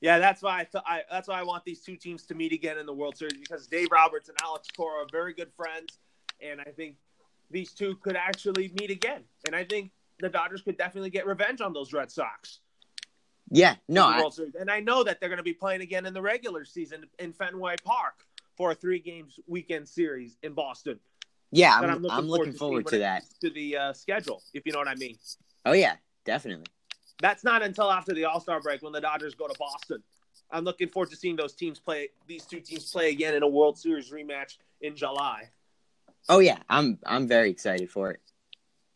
Yeah, 0.00 0.18
that's 0.18 0.42
why 0.42 0.60
I, 0.60 0.64
th- 0.64 0.84
I 0.86 1.02
that's 1.10 1.28
why 1.28 1.38
I 1.38 1.42
want 1.42 1.64
these 1.64 1.80
two 1.80 1.96
teams 1.96 2.24
to 2.26 2.34
meet 2.34 2.52
again 2.52 2.78
in 2.78 2.86
the 2.86 2.92
World 2.92 3.16
Series 3.16 3.38
because 3.38 3.66
Dave 3.66 3.88
Roberts 3.90 4.28
and 4.28 4.36
Alex 4.42 4.68
Cora 4.76 5.04
are 5.04 5.06
very 5.10 5.34
good 5.34 5.52
friends, 5.56 5.98
and 6.40 6.60
I 6.60 6.70
think 6.76 6.96
these 7.50 7.72
two 7.72 7.96
could 7.96 8.16
actually 8.16 8.72
meet 8.80 8.90
again. 8.90 9.22
And 9.46 9.54
I 9.54 9.64
think 9.64 9.90
the 10.20 10.28
Dodgers 10.28 10.62
could 10.62 10.76
definitely 10.76 11.10
get 11.10 11.26
revenge 11.26 11.60
on 11.60 11.72
those 11.72 11.92
Red 11.92 12.10
Sox. 12.10 12.60
Yeah, 13.50 13.76
no, 13.88 14.06
I, 14.06 14.28
and 14.58 14.70
I 14.70 14.80
know 14.80 15.04
that 15.04 15.20
they're 15.20 15.28
going 15.28 15.36
to 15.38 15.44
be 15.44 15.52
playing 15.52 15.80
again 15.80 16.04
in 16.04 16.12
the 16.12 16.22
regular 16.22 16.64
season 16.64 17.04
in 17.18 17.32
Fenway 17.32 17.76
Park 17.84 18.26
for 18.56 18.72
a 18.72 18.74
three 18.74 18.98
games 18.98 19.38
weekend 19.46 19.88
series 19.88 20.36
in 20.42 20.52
Boston. 20.52 20.98
Yeah, 21.52 21.76
I'm, 21.76 21.84
I'm, 21.84 22.02
looking, 22.02 22.10
I'm 22.10 22.24
forward, 22.24 22.38
looking 22.38 22.52
to 22.52 22.58
forward 22.58 22.86
to, 22.88 22.98
that. 22.98 23.24
To 23.42 23.50
the 23.50 23.76
uh, 23.76 23.92
schedule, 23.92 24.42
if 24.52 24.66
you 24.66 24.72
know 24.72 24.78
what 24.78 24.88
I 24.88 24.96
mean. 24.96 25.16
Oh 25.64 25.72
yeah, 25.72 25.94
definitely. 26.24 26.66
That's 27.20 27.44
not 27.44 27.62
until 27.62 27.90
after 27.90 28.12
the 28.12 28.24
All 28.24 28.40
Star 28.40 28.60
break 28.60 28.82
when 28.82 28.92
the 28.92 29.00
Dodgers 29.00 29.34
go 29.34 29.46
to 29.46 29.54
Boston. 29.58 30.02
I'm 30.50 30.64
looking 30.64 30.88
forward 30.88 31.10
to 31.10 31.16
seeing 31.16 31.36
those 31.36 31.54
teams 31.54 31.78
play. 31.78 32.08
These 32.26 32.44
two 32.44 32.60
teams 32.60 32.90
play 32.90 33.10
again 33.10 33.34
in 33.34 33.42
a 33.42 33.48
World 33.48 33.78
Series 33.78 34.10
rematch 34.10 34.58
in 34.80 34.96
July. 34.96 35.50
Oh 36.28 36.40
yeah, 36.40 36.58
I'm 36.68 36.98
I'm 37.06 37.28
very 37.28 37.50
excited 37.50 37.90
for 37.90 38.10
it. 38.10 38.20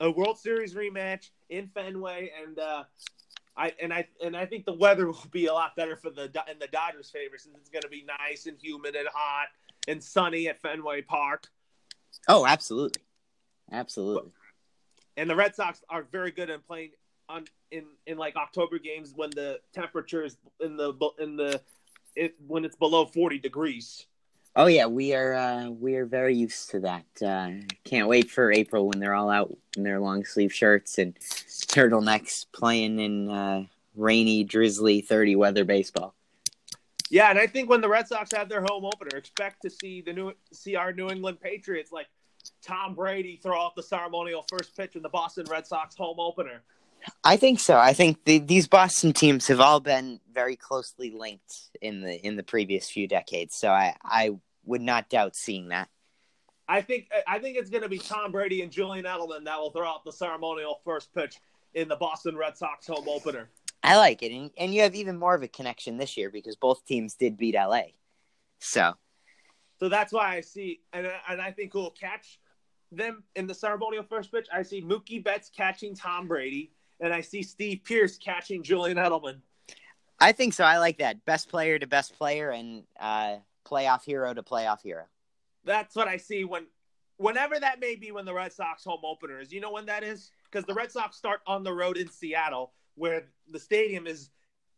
A 0.01 0.11
World 0.11 0.39
Series 0.39 0.75
rematch 0.75 1.31
in 1.51 1.69
Fenway, 1.69 2.31
and 2.43 2.59
uh, 2.59 2.85
I 3.61 3.75
and 3.79 3.93
I 3.93 4.09
and 4.25 4.35
I 4.35 4.47
think 4.47 4.65
the 4.65 4.73
weather 4.73 5.07
will 5.13 5.27
be 5.31 5.47
a 5.47 5.53
lot 5.53 5.77
better 5.77 5.95
for 5.95 6.11
the 6.11 6.25
in 6.51 6.59
the 6.59 6.69
Dodgers' 6.73 7.11
favor 7.11 7.37
since 7.37 7.57
it's 7.59 7.69
going 7.69 7.83
to 7.83 7.89
be 7.89 8.05
nice 8.19 8.47
and 8.47 8.57
humid 8.61 8.97
and 8.97 9.07
hot 9.13 9.49
and 9.87 10.03
sunny 10.03 10.49
at 10.49 10.61
Fenway 10.61 11.03
Park. 11.03 11.47
Oh, 12.27 12.47
absolutely, 12.47 13.03
absolutely. 13.71 14.33
And 15.17 15.29
the 15.29 15.37
Red 15.37 15.55
Sox 15.55 15.83
are 15.91 16.03
very 16.11 16.31
good 16.31 16.49
at 16.49 16.67
playing 16.67 16.93
on 17.29 17.45
in 17.71 17.85
in 18.07 18.17
like 18.17 18.37
October 18.37 18.79
games 18.79 19.13
when 19.15 19.31
the 19.31 19.61
temperature 19.75 20.25
is 20.25 20.39
in 20.61 20.77
the 20.77 20.95
in 21.19 21.37
the 21.37 21.61
it 22.17 22.35
when 22.47 22.65
it's 22.65 22.77
below 22.77 23.05
forty 23.05 23.39
degrees. 23.39 24.07
Oh 24.61 24.67
yeah, 24.67 24.85
we 24.85 25.15
are 25.15 25.33
uh, 25.33 25.71
we 25.71 25.97
are 25.97 26.05
very 26.05 26.37
used 26.37 26.69
to 26.73 26.81
that. 26.81 27.07
Uh, 27.25 27.65
can't 27.83 28.09
wait 28.09 28.31
for 28.31 28.53
April 28.53 28.87
when 28.87 29.01
they're 29.01 29.15
all 29.15 29.31
out 29.31 29.57
in 29.75 29.85
their 29.85 30.01
long 30.01 30.23
sleeve 30.23 30.53
shirts 30.53 30.99
and 30.99 31.19
turtlenecks 31.19 32.45
playing 32.53 32.99
in 32.99 33.31
uh, 33.31 33.65
rainy, 33.97 34.45
drizzly, 34.45 35.01
thirty 35.01 35.35
weather 35.35 35.65
baseball. 35.65 36.15
Yeah, 37.09 37.31
and 37.31 37.39
I 37.39 37.47
think 37.47 37.71
when 37.71 37.81
the 37.81 37.89
Red 37.89 38.07
Sox 38.07 38.33
have 38.37 38.51
their 38.51 38.61
home 38.61 38.85
opener, 38.85 39.17
expect 39.17 39.63
to 39.63 39.71
see 39.71 40.03
the 40.03 40.13
new 40.13 40.35
see 40.53 40.77
our 40.77 40.93
New 40.93 41.09
England 41.09 41.41
Patriots 41.41 41.91
like 41.91 42.09
Tom 42.63 42.95
Brady 42.95 43.41
throw 43.43 43.59
off 43.59 43.75
the 43.75 43.83
ceremonial 43.83 44.45
first 44.51 44.77
pitch 44.77 44.95
in 44.95 45.01
the 45.01 45.09
Boston 45.09 45.47
Red 45.51 45.67
Sox 45.67 45.97
home 45.97 46.21
opener. 46.21 46.61
I 47.25 47.39
think 47.39 47.61
so. 47.61 47.79
I 47.79 47.95
think 47.95 48.23
the, 48.27 48.41
these 48.41 48.69
Boston 48.69 49.15
teams 49.15 49.47
have 49.47 49.59
all 49.59 49.81
been 49.81 50.21
very 50.35 50.57
closely 50.57 51.11
linked 51.11 51.71
in 51.81 52.03
the 52.03 52.15
in 52.27 52.37
the 52.37 52.43
previous 52.43 52.91
few 52.91 53.09
decades. 53.09 53.55
So 53.55 53.71
I 53.71 53.97
I 54.05 54.33
would 54.65 54.81
not 54.81 55.09
doubt 55.09 55.37
seeing 55.37 55.69
that. 55.69 55.89
I 56.69 56.83
think 56.83 57.11
I 57.27 57.41
think 57.41 57.57
it's 57.57 57.69
going 57.69 57.83
to 57.83 57.89
be 57.89 57.99
Tom 57.99 58.31
Brady 58.31 58.63
and 58.63 58.71
Julian 58.71 59.05
Edelman 59.05 59.45
that 59.45 59.59
will 59.59 59.71
throw 59.71 59.89
out 59.89 60.05
the 60.05 60.13
ceremonial 60.13 60.81
first 60.85 61.13
pitch 61.13 61.37
in 61.75 61.89
the 61.89 61.97
Boston 61.97 62.37
Red 62.37 62.57
Sox 62.57 62.87
home 62.87 63.09
opener. 63.09 63.51
I 63.83 63.97
like 63.97 64.23
it, 64.23 64.33
and 64.33 64.51
and 64.57 64.73
you 64.73 64.83
have 64.83 64.95
even 64.95 65.19
more 65.19 65.35
of 65.35 65.43
a 65.43 65.49
connection 65.49 65.97
this 65.97 66.17
year 66.17 66.31
because 66.31 66.55
both 66.55 66.85
teams 66.87 67.15
did 67.15 67.37
beat 67.37 67.55
LA. 67.57 67.83
So, 68.61 68.93
so 69.81 69.89
that's 69.89 70.13
why 70.13 70.37
I 70.37 70.43
see, 70.43 70.81
and 70.93 71.11
and 71.29 71.41
I 71.41 71.51
think 71.51 71.73
who'll 71.73 71.91
catch 71.91 72.39
them 72.93 73.25
in 73.35 73.47
the 73.47 73.55
ceremonial 73.55 74.05
first 74.05 74.31
pitch. 74.31 74.47
I 74.53 74.63
see 74.63 74.81
Mookie 74.83 75.23
Betts 75.23 75.51
catching 75.55 75.97
Tom 75.97 76.29
Brady, 76.29 76.73
and 77.01 77.13
I 77.13 77.21
see 77.21 77.43
Steve 77.43 77.81
Pearce 77.85 78.17
catching 78.19 78.63
Julian 78.63 78.97
Edelman. 78.97 79.41
I 80.21 80.33
think 80.33 80.53
so. 80.53 80.65
I 80.65 80.79
like 80.79 80.99
that. 80.99 81.25
Best 81.25 81.49
player 81.49 81.79
to 81.79 81.87
best 81.87 82.17
player, 82.17 82.51
and 82.51 82.85
uh, 83.01 83.37
playoff 83.71 84.05
hero 84.05 84.35
to 84.35 84.43
playoff 84.43 84.83
hero. 84.83 85.05
That's 85.65 85.95
what 85.95 86.09
I 86.09 86.17
see 86.17 86.45
when, 86.45 86.67
whenever 87.17 87.59
that 87.59 87.81
may 87.81 87.97
be, 87.97 88.13
when 88.13 88.25
the 88.25 88.35
Red 88.35 88.53
Sox 88.53 88.85
home 88.85 89.03
opener 89.05 89.41
is. 89.41 89.53
You 89.53 89.61
know 89.61 89.73
when 89.73 89.87
that 89.87 90.03
is? 90.03 90.31
Because 90.51 90.67
the 90.67 90.75
Red 90.75 90.91
Sox 90.91 91.17
start 91.17 91.41
on 91.47 91.63
the 91.63 91.73
road 91.73 91.97
in 91.97 92.09
Seattle 92.09 92.73
where 92.97 93.25
the 93.51 93.59
stadium 93.59 94.07
is 94.07 94.31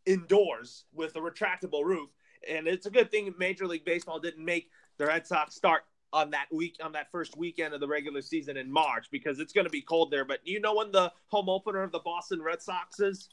indoors 0.05 0.85
with 0.93 1.15
a 1.15 1.19
retractable 1.19 1.83
roof. 1.83 2.09
And 2.49 2.67
it's 2.67 2.85
a 2.85 2.91
good 2.91 3.11
thing 3.11 3.33
Major 3.37 3.67
League 3.67 3.85
Baseball 3.85 4.19
didn't 4.19 4.43
make 4.43 4.69
the 4.97 5.05
Red 5.05 5.25
Sox 5.25 5.55
start 5.55 5.83
on 6.11 6.29
that 6.29 6.45
week 6.51 6.77
on 6.81 6.91
that 6.91 7.09
first 7.11 7.35
weekend 7.35 7.73
of 7.73 7.79
the 7.79 7.87
regular 7.87 8.21
season 8.21 8.55
in 8.55 8.71
March 8.71 9.07
because 9.11 9.39
it's 9.39 9.51
going 9.51 9.65
to 9.65 9.71
be 9.71 9.81
cold 9.81 10.11
there. 10.11 10.23
But 10.23 10.39
you 10.43 10.59
know 10.59 10.75
when 10.75 10.91
the 10.91 11.11
home 11.29 11.49
opener 11.49 11.81
of 11.81 11.91
the 11.91 11.99
Boston 11.99 12.41
Red 12.41 12.61
Sox 12.61 12.99
is? 12.99 13.29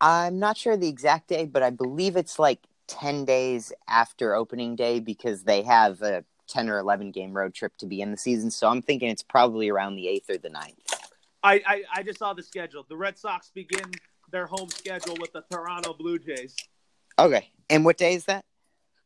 I'm 0.00 0.38
not 0.38 0.56
sure 0.56 0.76
the 0.76 0.88
exact 0.88 1.28
day, 1.28 1.46
but 1.46 1.62
I 1.62 1.70
believe 1.70 2.16
it's 2.16 2.38
like 2.38 2.60
10 2.88 3.24
days 3.24 3.72
after 3.88 4.34
opening 4.34 4.74
day 4.74 4.98
because 4.98 5.44
they 5.44 5.62
have 5.62 6.02
a 6.02 6.24
10 6.48 6.68
or 6.68 6.78
11 6.78 7.12
game 7.12 7.32
road 7.32 7.54
trip 7.54 7.76
to 7.78 7.86
be 7.86 8.00
in 8.00 8.10
the 8.10 8.16
season. 8.16 8.50
So 8.50 8.68
I'm 8.68 8.82
thinking 8.82 9.08
it's 9.08 9.22
probably 9.22 9.68
around 9.68 9.96
the 9.96 10.06
8th 10.06 10.36
or 10.36 10.38
the 10.38 10.50
9th. 10.50 10.74
I, 11.42 11.62
I, 11.66 11.82
I 11.94 12.02
just 12.02 12.18
saw 12.18 12.32
the 12.32 12.42
schedule. 12.42 12.84
The 12.88 12.96
Red 12.96 13.16
Sox 13.16 13.50
begin 13.54 13.90
their 14.32 14.46
home 14.46 14.68
schedule 14.70 15.16
with 15.20 15.32
the 15.32 15.44
Toronto 15.50 15.94
Blue 15.94 16.18
Jays. 16.18 16.56
Okay. 17.18 17.50
And 17.70 17.84
what 17.84 17.96
day 17.96 18.14
is 18.14 18.24
that? 18.24 18.44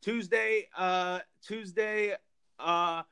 Tuesday, 0.00 0.68
uh, 0.76 1.20
Tuesday, 1.46 2.14
uh, 2.58 3.02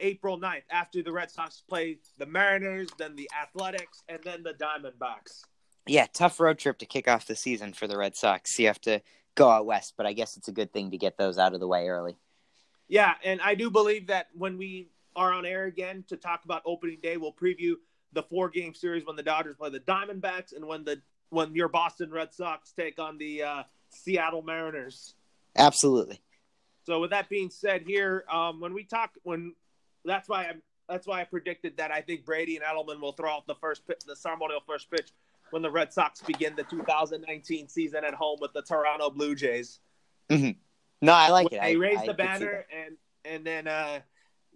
April 0.00 0.38
9th, 0.40 0.62
after 0.70 1.02
the 1.02 1.12
Red 1.12 1.30
Sox 1.30 1.62
play 1.68 1.98
the 2.18 2.26
Mariners, 2.26 2.88
then 2.98 3.14
the 3.14 3.30
Athletics, 3.40 4.02
and 4.08 4.18
then 4.24 4.42
the 4.42 4.54
Diamondbacks. 4.54 5.42
Yeah, 5.86 6.06
tough 6.12 6.40
road 6.40 6.58
trip 6.58 6.78
to 6.78 6.86
kick 6.86 7.08
off 7.08 7.26
the 7.26 7.36
season 7.36 7.72
for 7.72 7.86
the 7.86 7.96
Red 7.96 8.16
Sox. 8.16 8.58
You 8.58 8.66
have 8.68 8.80
to 8.82 9.00
go 9.34 9.48
out 9.48 9.66
west, 9.66 9.94
but 9.96 10.06
I 10.06 10.12
guess 10.12 10.36
it's 10.36 10.48
a 10.48 10.52
good 10.52 10.72
thing 10.72 10.90
to 10.90 10.98
get 10.98 11.16
those 11.16 11.38
out 11.38 11.54
of 11.54 11.60
the 11.60 11.68
way 11.68 11.88
early. 11.88 12.16
Yeah, 12.88 13.14
and 13.24 13.40
I 13.40 13.54
do 13.54 13.70
believe 13.70 14.08
that 14.08 14.28
when 14.34 14.58
we 14.58 14.90
are 15.16 15.32
on 15.32 15.46
air 15.46 15.64
again 15.64 16.04
to 16.08 16.16
talk 16.16 16.44
about 16.44 16.62
opening 16.64 16.98
day, 17.02 17.16
we'll 17.16 17.32
preview 17.32 17.74
the 18.12 18.22
four 18.22 18.50
game 18.50 18.74
series 18.74 19.06
when 19.06 19.16
the 19.16 19.22
Dodgers 19.22 19.56
play 19.56 19.70
the 19.70 19.80
Diamondbacks 19.80 20.54
and 20.54 20.66
when 20.66 20.84
the 20.84 21.00
when 21.30 21.54
your 21.54 21.68
Boston 21.68 22.10
Red 22.10 22.34
Sox 22.34 22.72
take 22.72 22.98
on 22.98 23.16
the 23.16 23.42
uh, 23.42 23.62
Seattle 23.88 24.42
Mariners. 24.42 25.14
Absolutely. 25.56 26.20
So 26.84 27.00
with 27.00 27.10
that 27.10 27.28
being 27.28 27.48
said, 27.48 27.82
here 27.86 28.24
um, 28.30 28.60
when 28.60 28.74
we 28.74 28.84
talk, 28.84 29.12
when 29.22 29.54
that's 30.04 30.28
why 30.28 30.46
I'm 30.46 30.62
that's 30.88 31.06
why 31.06 31.20
I 31.20 31.24
predicted 31.24 31.78
that 31.78 31.90
I 31.90 32.02
think 32.02 32.26
Brady 32.26 32.56
and 32.56 32.64
Edelman 32.64 33.00
will 33.00 33.12
throw 33.12 33.30
out 33.30 33.46
the 33.46 33.54
first 33.54 33.86
pitch, 33.86 34.00
the 34.06 34.16
ceremonial 34.16 34.60
first 34.66 34.90
pitch 34.90 35.10
when 35.52 35.62
the 35.62 35.70
Red 35.70 35.92
Sox 35.92 36.20
begin 36.22 36.54
the 36.56 36.64
2019 36.64 37.68
season 37.68 38.04
at 38.04 38.14
home 38.14 38.38
with 38.40 38.52
the 38.52 38.62
Toronto 38.62 39.10
Blue 39.10 39.34
Jays. 39.34 39.80
Mm-hmm. 40.30 40.58
No, 41.02 41.12
I 41.12 41.28
like 41.28 41.50
when 41.50 41.60
it. 41.60 41.62
They 41.62 41.74
I, 41.74 41.78
raise 41.78 41.98
I 41.98 42.06
the 42.06 42.14
banner, 42.14 42.66
and 42.74 42.96
and 43.24 43.44
then 43.44 43.68
uh, 43.68 44.00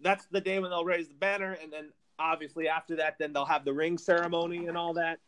that's 0.03 0.27
the 0.27 0.41
day 0.41 0.59
when 0.59 0.71
they'll 0.71 0.85
raise 0.85 1.09
the 1.09 1.15
banner, 1.15 1.53
and 1.63 1.73
then 1.73 1.91
obviously 2.19 2.69
after 2.69 2.97
that, 2.97 3.17
then 3.19 3.33
they'll 3.33 3.45
have 3.45 3.65
the 3.65 3.73
ring 3.73 3.99
ceremony 3.99 4.67
and 4.67 4.77
all 4.77 4.95
that. 4.95 5.19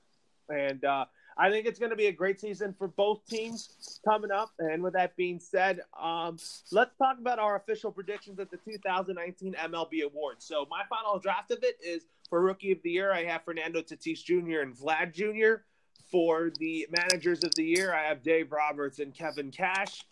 And 0.48 0.84
uh, 0.84 1.04
I 1.36 1.50
think 1.50 1.66
it's 1.66 1.78
going 1.78 1.90
to 1.90 1.96
be 1.96 2.06
a 2.06 2.12
great 2.12 2.40
season 2.40 2.74
for 2.76 2.88
both 2.88 3.24
teams 3.26 4.00
coming 4.04 4.30
up. 4.30 4.50
And 4.58 4.82
with 4.82 4.94
that 4.94 5.16
being 5.16 5.38
said, 5.38 5.82
um, 6.00 6.38
let's 6.72 6.96
talk 6.96 7.18
about 7.18 7.38
our 7.38 7.56
official 7.56 7.92
predictions 7.92 8.40
at 8.40 8.50
the 8.50 8.56
2019 8.56 9.54
MLB 9.54 10.04
Awards. 10.04 10.44
So 10.44 10.66
my 10.70 10.82
final 10.88 11.18
draft 11.18 11.50
of 11.50 11.58
it 11.62 11.76
is 11.84 12.06
for 12.28 12.42
Rookie 12.42 12.72
of 12.72 12.82
the 12.82 12.90
Year. 12.90 13.12
I 13.12 13.24
have 13.24 13.44
Fernando 13.44 13.80
Tatis 13.80 14.22
Jr. 14.22 14.60
and 14.60 14.76
Vlad 14.76 15.12
Jr. 15.12 15.62
For 16.10 16.50
the 16.58 16.86
Managers 16.90 17.44
of 17.44 17.54
the 17.54 17.64
Year, 17.64 17.94
I 17.94 18.04
have 18.04 18.22
Dave 18.22 18.52
Roberts 18.52 18.98
and 18.98 19.14
Kevin 19.14 19.50
Cash. 19.50 20.04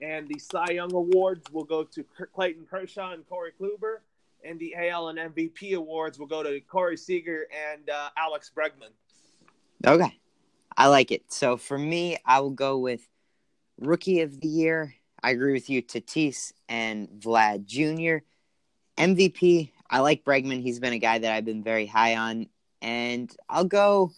And 0.00 0.28
the 0.28 0.38
Cy 0.38 0.72
Young 0.72 0.92
Awards 0.92 1.50
will 1.52 1.64
go 1.64 1.84
to 1.84 2.04
Clayton 2.34 2.66
Kershaw 2.70 3.12
and 3.12 3.26
Corey 3.28 3.52
Kluber. 3.58 3.98
And 4.44 4.58
the 4.58 4.74
AL 4.76 5.08
and 5.08 5.18
MVP 5.18 5.74
awards 5.74 6.18
will 6.18 6.26
go 6.26 6.42
to 6.42 6.60
Corey 6.60 6.96
Seager 6.96 7.46
and 7.72 7.88
uh, 7.88 8.10
Alex 8.16 8.50
Bregman. 8.54 8.90
Okay. 9.86 10.18
I 10.76 10.88
like 10.88 11.10
it. 11.10 11.32
So 11.32 11.56
for 11.56 11.78
me, 11.78 12.18
I 12.26 12.40
will 12.40 12.50
go 12.50 12.78
with 12.78 13.08
Rookie 13.78 14.20
of 14.20 14.40
the 14.40 14.48
Year. 14.48 14.94
I 15.22 15.30
agree 15.30 15.54
with 15.54 15.70
you, 15.70 15.82
Tatis 15.82 16.52
and 16.68 17.08
Vlad 17.08 17.64
Jr. 17.64 18.24
MVP, 18.98 19.70
I 19.90 20.00
like 20.00 20.24
Bregman. 20.24 20.62
He's 20.62 20.80
been 20.80 20.92
a 20.92 20.98
guy 20.98 21.18
that 21.18 21.32
I've 21.32 21.44
been 21.44 21.62
very 21.62 21.86
high 21.86 22.16
on. 22.16 22.46
And 22.82 23.34
I'll 23.48 23.64
go 23.64 24.12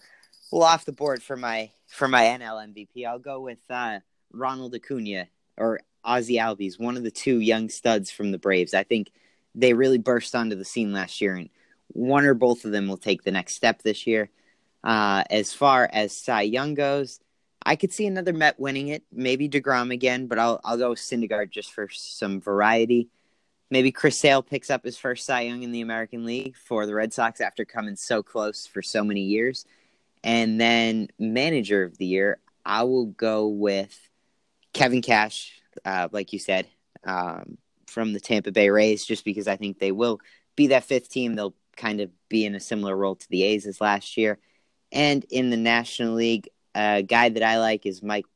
well 0.50 0.62
off 0.62 0.84
the 0.84 0.92
board 0.92 1.22
for 1.22 1.36
my 1.36 1.70
for 1.86 2.08
my 2.08 2.24
NL 2.24 2.74
MVP. 2.74 3.06
I'll 3.06 3.18
go 3.18 3.40
with 3.40 3.58
uh, 3.70 4.00
Ronald 4.32 4.74
Acuna 4.74 5.28
or 5.56 5.80
Ozzy 6.04 6.40
Albies, 6.40 6.78
one 6.78 6.96
of 6.96 7.02
the 7.02 7.10
two 7.10 7.40
young 7.40 7.68
studs 7.68 8.10
from 8.10 8.30
the 8.30 8.38
Braves. 8.38 8.74
I 8.74 8.82
think 8.82 9.10
they 9.54 9.74
really 9.74 9.98
burst 9.98 10.34
onto 10.34 10.56
the 10.56 10.64
scene 10.64 10.92
last 10.92 11.20
year, 11.20 11.34
and 11.34 11.48
one 11.88 12.24
or 12.24 12.34
both 12.34 12.64
of 12.64 12.72
them 12.72 12.88
will 12.88 12.96
take 12.96 13.22
the 13.22 13.30
next 13.30 13.54
step 13.54 13.82
this 13.82 14.06
year. 14.06 14.30
Uh, 14.84 15.24
as 15.30 15.52
far 15.52 15.88
as 15.92 16.12
Cy 16.12 16.42
Young 16.42 16.74
goes, 16.74 17.20
I 17.64 17.76
could 17.76 17.92
see 17.92 18.06
another 18.06 18.32
Met 18.32 18.58
winning 18.60 18.88
it, 18.88 19.02
maybe 19.12 19.48
Degrom 19.48 19.92
again, 19.92 20.26
but 20.26 20.38
I'll 20.38 20.60
I'll 20.64 20.78
go 20.78 20.90
with 20.90 21.00
Syndergaard 21.00 21.50
just 21.50 21.72
for 21.72 21.88
some 21.90 22.40
variety. 22.40 23.08
Maybe 23.70 23.92
Chris 23.92 24.18
Sale 24.18 24.42
picks 24.42 24.70
up 24.70 24.84
his 24.84 24.96
first 24.96 25.26
Cy 25.26 25.42
Young 25.42 25.62
in 25.62 25.72
the 25.72 25.82
American 25.82 26.24
League 26.24 26.56
for 26.56 26.86
the 26.86 26.94
Red 26.94 27.12
Sox 27.12 27.40
after 27.40 27.64
coming 27.64 27.96
so 27.96 28.22
close 28.22 28.66
for 28.66 28.80
so 28.80 29.04
many 29.04 29.20
years. 29.20 29.66
And 30.24 30.60
then 30.60 31.08
manager 31.18 31.84
of 31.84 31.98
the 31.98 32.06
year, 32.06 32.38
I 32.64 32.84
will 32.84 33.06
go 33.06 33.48
with 33.48 33.96
Kevin 34.72 35.02
Cash, 35.02 35.60
uh, 35.84 36.08
like 36.12 36.32
you 36.32 36.38
said, 36.38 36.66
um, 37.04 37.58
from 37.86 38.12
the 38.12 38.20
Tampa 38.20 38.52
Bay 38.52 38.70
Rays, 38.70 39.04
just 39.04 39.24
because 39.24 39.46
I 39.48 39.56
think 39.56 39.78
they 39.78 39.92
will 39.92 40.20
be 40.56 40.68
that 40.68 40.84
fifth 40.84 41.08
team. 41.10 41.34
They'll 41.34 41.54
kind 41.76 42.00
of 42.00 42.10
be 42.28 42.44
in 42.44 42.54
a 42.54 42.60
similar 42.60 42.96
role 42.96 43.16
to 43.16 43.28
the 43.30 43.42
A's 43.44 43.66
as 43.66 43.80
last 43.80 44.16
year. 44.16 44.38
And 44.92 45.24
in 45.30 45.50
the 45.50 45.56
National 45.56 46.14
League, 46.14 46.48
a 46.74 47.02
guy 47.02 47.28
that 47.28 47.42
I 47.42 47.58
like 47.58 47.86
is 47.86 48.02
Mike 48.02 48.26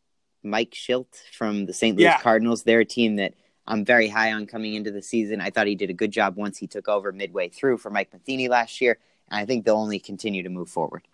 Mike 0.43 0.73
Shildt 0.73 1.07
from 1.33 1.67
the 1.67 1.73
St. 1.73 1.97
Louis 1.97 2.05
Yeah. 2.05 2.21
Cardinals. 2.21 2.65
They're 2.65 2.81
a 2.81 2.85
team 2.85 3.17
that 3.17 3.35
I'm 3.67 3.85
very 3.85 4.09
high 4.09 4.33
on 4.33 4.47
coming 4.47 4.75
into 4.75 4.91
the 4.91 5.03
season. 5.03 5.41
I 5.41 5.51
thought 5.51 5.67
he 5.67 5.75
did 5.75 5.91
a 5.91 5.95
good 5.95 6.11
job 6.11 6.37
once 6.37 6.59
he 6.59 6.67
took 6.67 6.89
over 6.89 7.13
midway 7.13 7.49
through 7.49 7.79
for 7.79 7.91
Mike 7.91 8.13
Matheny 8.13 8.49
last 8.49 8.81
year, 8.81 8.99
and 9.31 9.39
I 9.41 9.45
think 9.45 9.65
they'll 9.65 9.77
only 9.77 9.99
continue 9.99 10.43
to 10.43 10.49
move 10.49 10.69
forward. 10.69 11.07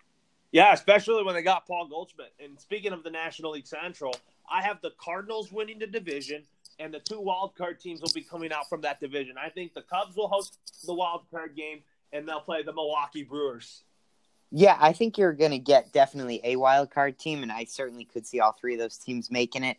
Yeah, 0.51 0.73
especially 0.73 1.23
when 1.23 1.35
they 1.35 1.43
got 1.43 1.67
Paul 1.67 1.87
Goldschmidt. 1.87 2.33
And 2.43 2.59
speaking 2.59 2.91
of 2.91 3.03
the 3.03 3.11
National 3.11 3.51
League 3.51 3.67
Central, 3.67 4.15
I 4.51 4.63
have 4.63 4.81
the 4.81 4.91
Cardinals 4.99 5.51
winning 5.51 5.77
the 5.77 5.85
division, 5.85 6.43
and 6.79 6.91
the 6.91 6.99
two 6.99 7.19
wild 7.19 7.55
card 7.55 7.79
teams 7.79 8.01
will 8.01 8.11
be 8.15 8.21
coming 8.23 8.51
out 8.51 8.67
from 8.67 8.81
that 8.81 8.99
division. 8.99 9.35
I 9.37 9.49
think 9.49 9.75
the 9.75 9.83
Cubs 9.83 10.15
will 10.15 10.27
host 10.27 10.57
the 10.85 10.93
wild 10.93 11.25
card 11.29 11.55
game, 11.55 11.81
and 12.11 12.27
they'll 12.27 12.41
play 12.41 12.63
the 12.63 12.73
Milwaukee 12.73 13.23
Brewers. 13.23 13.83
Yeah, 14.51 14.75
I 14.79 14.93
think 14.93 15.19
you're 15.19 15.33
going 15.33 15.51
to 15.51 15.59
get 15.59 15.93
definitely 15.93 16.41
a 16.43 16.55
wild 16.55 16.89
card 16.89 17.19
team, 17.19 17.43
and 17.43 17.51
I 17.51 17.65
certainly 17.65 18.05
could 18.05 18.25
see 18.25 18.39
all 18.39 18.53
three 18.53 18.73
of 18.73 18.79
those 18.79 18.97
teams 18.97 19.29
making 19.29 19.63
it. 19.63 19.77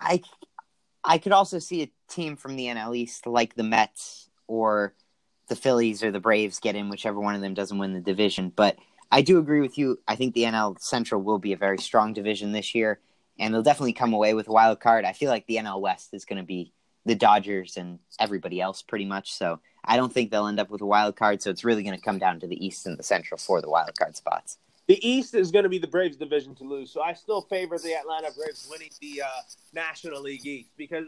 I, 0.00 0.22
I 1.04 1.18
could 1.18 1.32
also 1.32 1.58
see 1.58 1.82
a 1.82 1.90
team 2.08 2.36
from 2.36 2.56
the 2.56 2.66
NL 2.66 2.96
East 2.96 3.26
like 3.26 3.54
the 3.54 3.62
Mets 3.62 4.28
or 4.46 4.94
the 5.48 5.56
Phillies 5.56 6.02
or 6.02 6.10
the 6.10 6.20
Braves 6.20 6.60
get 6.60 6.76
in, 6.76 6.88
whichever 6.88 7.20
one 7.20 7.34
of 7.34 7.40
them 7.40 7.54
doesn't 7.54 7.78
win 7.78 7.94
the 7.94 8.00
division. 8.00 8.52
But 8.54 8.76
I 9.10 9.22
do 9.22 9.38
agree 9.38 9.60
with 9.60 9.78
you. 9.78 9.98
I 10.06 10.16
think 10.16 10.34
the 10.34 10.44
NL 10.44 10.78
Central 10.80 11.22
will 11.22 11.38
be 11.38 11.52
a 11.52 11.56
very 11.56 11.78
strong 11.78 12.12
division 12.12 12.52
this 12.52 12.74
year, 12.74 13.00
and 13.38 13.52
they'll 13.52 13.62
definitely 13.62 13.94
come 13.94 14.12
away 14.12 14.34
with 14.34 14.48
a 14.48 14.52
wild 14.52 14.80
card. 14.80 15.04
I 15.04 15.12
feel 15.12 15.30
like 15.30 15.46
the 15.46 15.56
NL 15.56 15.80
West 15.80 16.12
is 16.12 16.24
going 16.24 16.38
to 16.38 16.46
be 16.46 16.72
the 17.06 17.14
Dodgers 17.14 17.76
and 17.76 17.98
everybody 18.20 18.60
else 18.60 18.82
pretty 18.82 19.06
much. 19.06 19.32
So 19.32 19.60
I 19.84 19.96
don't 19.96 20.12
think 20.12 20.30
they'll 20.30 20.46
end 20.46 20.60
up 20.60 20.68
with 20.68 20.82
a 20.82 20.86
wild 20.86 21.16
card. 21.16 21.40
So 21.40 21.50
it's 21.50 21.64
really 21.64 21.82
going 21.82 21.96
to 21.96 22.04
come 22.04 22.18
down 22.18 22.40
to 22.40 22.46
the 22.46 22.64
East 22.64 22.86
and 22.86 22.98
the 22.98 23.02
Central 23.02 23.38
for 23.38 23.62
the 23.62 23.70
wild 23.70 23.98
card 23.98 24.14
spots. 24.14 24.58
The 24.88 25.06
East 25.06 25.34
is 25.34 25.50
going 25.50 25.64
to 25.64 25.68
be 25.68 25.78
the 25.78 25.86
Braves 25.86 26.16
division 26.16 26.54
to 26.56 26.64
lose, 26.64 26.90
so 26.90 27.02
I 27.02 27.12
still 27.12 27.42
favor 27.42 27.78
the 27.78 27.92
Atlanta 27.92 28.30
Braves 28.34 28.66
winning 28.70 28.88
the 29.02 29.20
uh, 29.20 29.28
National 29.74 30.22
League 30.22 30.46
East 30.46 30.70
because 30.78 31.04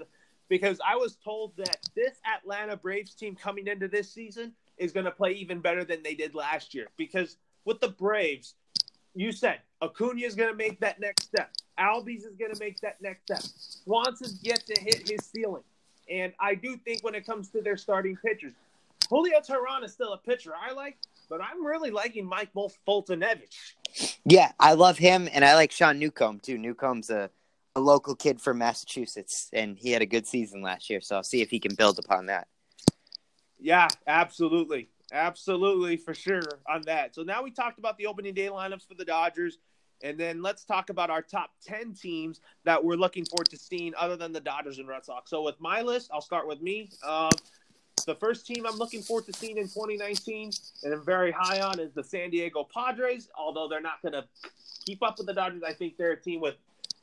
because 0.51 0.79
I 0.87 0.97
was 0.97 1.17
told 1.25 1.57
that 1.57 1.79
this 1.95 2.19
Atlanta 2.37 2.77
Braves 2.77 3.15
team 3.15 3.35
coming 3.35 3.69
into 3.69 3.89
this 3.89 4.13
season 4.13 4.53
is 4.77 4.93
going 4.93 5.07
to 5.07 5.11
play 5.11 5.31
even 5.33 5.61
better 5.61 5.85
than 5.85 6.03
they 6.03 6.15
did 6.15 6.35
last 6.35 6.75
year. 6.75 6.89
Because 6.99 7.37
with 7.65 7.81
the 7.81 7.89
Braves, 7.89 8.55
you 9.15 9.33
said 9.33 9.61
Acuna 9.81 10.21
is 10.21 10.35
going 10.35 10.51
to 10.51 10.57
make 10.57 10.81
that 10.81 11.01
next 11.01 11.25
step. 11.25 11.53
Albies 11.79 12.27
is 12.27 12.37
going 12.39 12.53
to 12.53 12.59
make 12.61 12.81
that 12.81 13.01
next 13.01 13.23
step. 13.23 13.41
Swanson's 13.41 14.41
yet 14.43 14.63
to 14.67 14.79
hit 14.83 15.09
his 15.09 15.25
ceiling, 15.25 15.63
and 16.11 16.35
I 16.39 16.55
do 16.55 16.77
think 16.77 17.03
when 17.03 17.15
it 17.15 17.25
comes 17.25 17.49
to 17.51 17.63
their 17.63 17.77
starting 17.77 18.17
pitchers, 18.17 18.53
Julio 19.09 19.41
Teheran 19.41 19.85
is 19.85 19.93
still 19.93 20.13
a 20.13 20.19
pitcher 20.19 20.53
I 20.55 20.73
like, 20.73 20.99
but 21.29 21.41
I'm 21.41 21.65
really 21.65 21.91
liking 21.91 22.27
Mike 22.27 22.51
Foltynewicz. 22.55 23.75
Yeah, 24.25 24.53
I 24.61 24.75
love 24.75 24.99
him, 24.99 25.29
and 25.33 25.45
I 25.45 25.55
like 25.55 25.73
Sean 25.73 25.99
Newcomb 25.99 26.41
too. 26.41 26.59
Newcomb's 26.59 27.09
a, 27.11 27.31
a 27.77 27.81
local 27.81 28.15
kid 28.15 28.41
from 28.41 28.59
Massachusetts, 28.59 29.49
and 29.53 29.79
he 29.79 29.91
had 29.93 30.03
a 30.03 30.07
good 30.07 30.27
season 30.27 30.63
last 30.63 30.91
year. 30.91 31.01
So 31.01 31.17
I'll 31.17 31.23
see 31.23 31.41
if 31.41 31.51
he 31.51 31.61
can 31.61 31.75
build 31.75 31.99
upon 31.99 32.27
that. 32.27 32.49
Yeah, 33.59 33.89
absolutely. 34.07 34.89
Absolutely, 35.13 35.97
for 35.97 36.15
sure 36.15 36.43
on 36.69 36.83
that. 36.87 37.15
So 37.15 37.23
now 37.23 37.43
we 37.43 37.51
talked 37.51 37.79
about 37.79 37.99
the 37.99 38.07
opening 38.07 38.35
day 38.35 38.47
lineups 38.47 38.87
for 38.87 38.95
the 38.95 39.05
Dodgers. 39.05 39.59
And 40.03 40.19
then 40.19 40.41
let's 40.41 40.65
talk 40.65 40.89
about 40.89 41.11
our 41.11 41.21
top 41.21 41.51
10 41.67 41.93
teams 41.93 42.41
that 42.65 42.83
we're 42.83 42.95
looking 42.95 43.27
forward 43.27 43.51
to 43.51 43.59
seeing 43.59 43.93
other 43.99 44.17
than 44.17 44.33
the 44.33 44.41
Dodgers 44.41 44.79
and 44.79 44.89
Red 44.89 45.05
Sox. 45.05 45.31
So 45.31 45.43
with 45.43 45.61
my 45.61 45.83
list, 45.83 46.11
I'll 46.13 46.23
start 46.23 46.49
with 46.49 46.63
me. 46.63 46.89
Um, 47.07 47.31
the 48.07 48.15
first 48.15 48.47
team 48.47 48.65
I'm 48.67 48.79
looking 48.79 49.03
forward 49.03 49.27
to 49.27 49.33
seeing 49.35 49.59
in 49.59 49.65
2019 49.65 50.53
and 50.85 50.95
I'm 50.95 51.05
very 51.05 51.33
high 51.33 51.61
on 51.61 51.79
is 51.79 51.93
the 51.93 52.03
San 52.03 52.31
Diego 52.31 52.67
Padres. 52.73 53.29
Although 53.37 53.69
they're 53.69 53.83
not 53.83 54.01
going 54.01 54.15
to 54.15 54.25
keep 54.87 55.03
up 55.03 55.19
with 55.19 55.27
the 55.27 55.35
Dodgers, 55.35 55.63
I 55.63 55.75
think 55.75 55.99
they're 55.99 56.13
a 56.13 56.21
team 56.21 56.41
with 56.41 56.55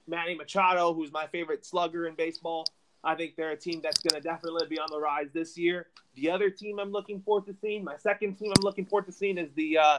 Manny 0.07 0.35
Machado, 0.35 0.93
who's 0.93 1.11
my 1.11 1.27
favorite 1.27 1.65
slugger 1.65 2.07
in 2.07 2.15
baseball. 2.15 2.65
I 3.03 3.15
think 3.15 3.35
they're 3.35 3.51
a 3.51 3.57
team 3.57 3.81
that's 3.81 3.99
going 3.99 4.21
to 4.21 4.27
definitely 4.27 4.67
be 4.67 4.79
on 4.79 4.87
the 4.89 4.99
rise 4.99 5.27
this 5.33 5.57
year. 5.57 5.87
The 6.15 6.29
other 6.29 6.49
team 6.49 6.79
I'm 6.79 6.91
looking 6.91 7.21
forward 7.21 7.45
to 7.45 7.55
seeing, 7.61 7.83
my 7.83 7.97
second 7.97 8.35
team 8.35 8.51
I'm 8.57 8.63
looking 8.63 8.85
forward 8.85 9.05
to 9.05 9.11
seeing 9.11 9.37
is 9.37 9.49
the 9.55 9.77
uh, 9.77 9.97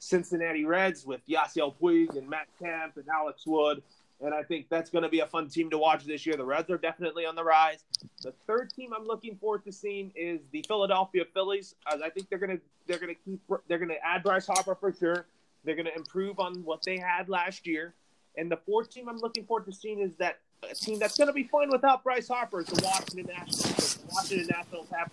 Cincinnati 0.00 0.64
Reds 0.64 1.06
with 1.06 1.20
Yasiel 1.28 1.74
Puig 1.80 2.16
and 2.16 2.28
Matt 2.28 2.48
Kemp 2.58 2.96
and 2.96 3.06
Alex 3.08 3.46
Wood. 3.46 3.82
And 4.22 4.34
I 4.34 4.42
think 4.42 4.68
that's 4.68 4.90
going 4.90 5.04
to 5.04 5.08
be 5.08 5.20
a 5.20 5.26
fun 5.26 5.48
team 5.48 5.70
to 5.70 5.78
watch 5.78 6.04
this 6.04 6.26
year. 6.26 6.36
The 6.36 6.44
Reds 6.44 6.68
are 6.70 6.76
definitely 6.76 7.24
on 7.24 7.34
the 7.34 7.44
rise. 7.44 7.84
The 8.22 8.32
third 8.46 8.70
team 8.70 8.92
I'm 8.94 9.06
looking 9.06 9.36
forward 9.36 9.64
to 9.64 9.72
seeing 9.72 10.12
is 10.14 10.40
the 10.52 10.62
Philadelphia 10.68 11.24
Phillies. 11.32 11.74
As 11.90 12.02
I 12.02 12.10
think 12.10 12.28
they're 12.28 12.38
going 12.38 12.58
to 12.58 12.62
they're 12.86 12.98
going 12.98 13.14
to 13.14 13.20
keep 13.24 13.40
they're 13.68 13.78
going 13.78 13.88
to 13.88 14.04
add 14.04 14.22
Bryce 14.22 14.46
Harper 14.46 14.74
for 14.74 14.92
sure. 14.92 15.24
They're 15.64 15.76
going 15.76 15.86
to 15.86 15.94
improve 15.94 16.38
on 16.38 16.64
what 16.64 16.82
they 16.84 16.98
had 16.98 17.30
last 17.30 17.66
year. 17.66 17.94
And 18.36 18.50
the 18.50 18.56
fourth 18.56 18.90
team 18.90 19.08
I'm 19.08 19.18
looking 19.18 19.44
forward 19.44 19.66
to 19.66 19.72
seeing 19.72 20.00
is 20.00 20.14
that 20.16 20.38
team 20.74 20.98
that's 20.98 21.16
going 21.16 21.28
to 21.28 21.32
be 21.32 21.44
fine 21.44 21.70
without 21.70 22.04
Bryce 22.04 22.28
Harper 22.28 22.60
is 22.60 22.66
the 22.66 22.82
Washington 22.84 23.26
Nationals. 23.26 23.94
The 23.96 24.06
Washington 24.12 24.48
Nationals 24.50 24.88
have 24.90 25.10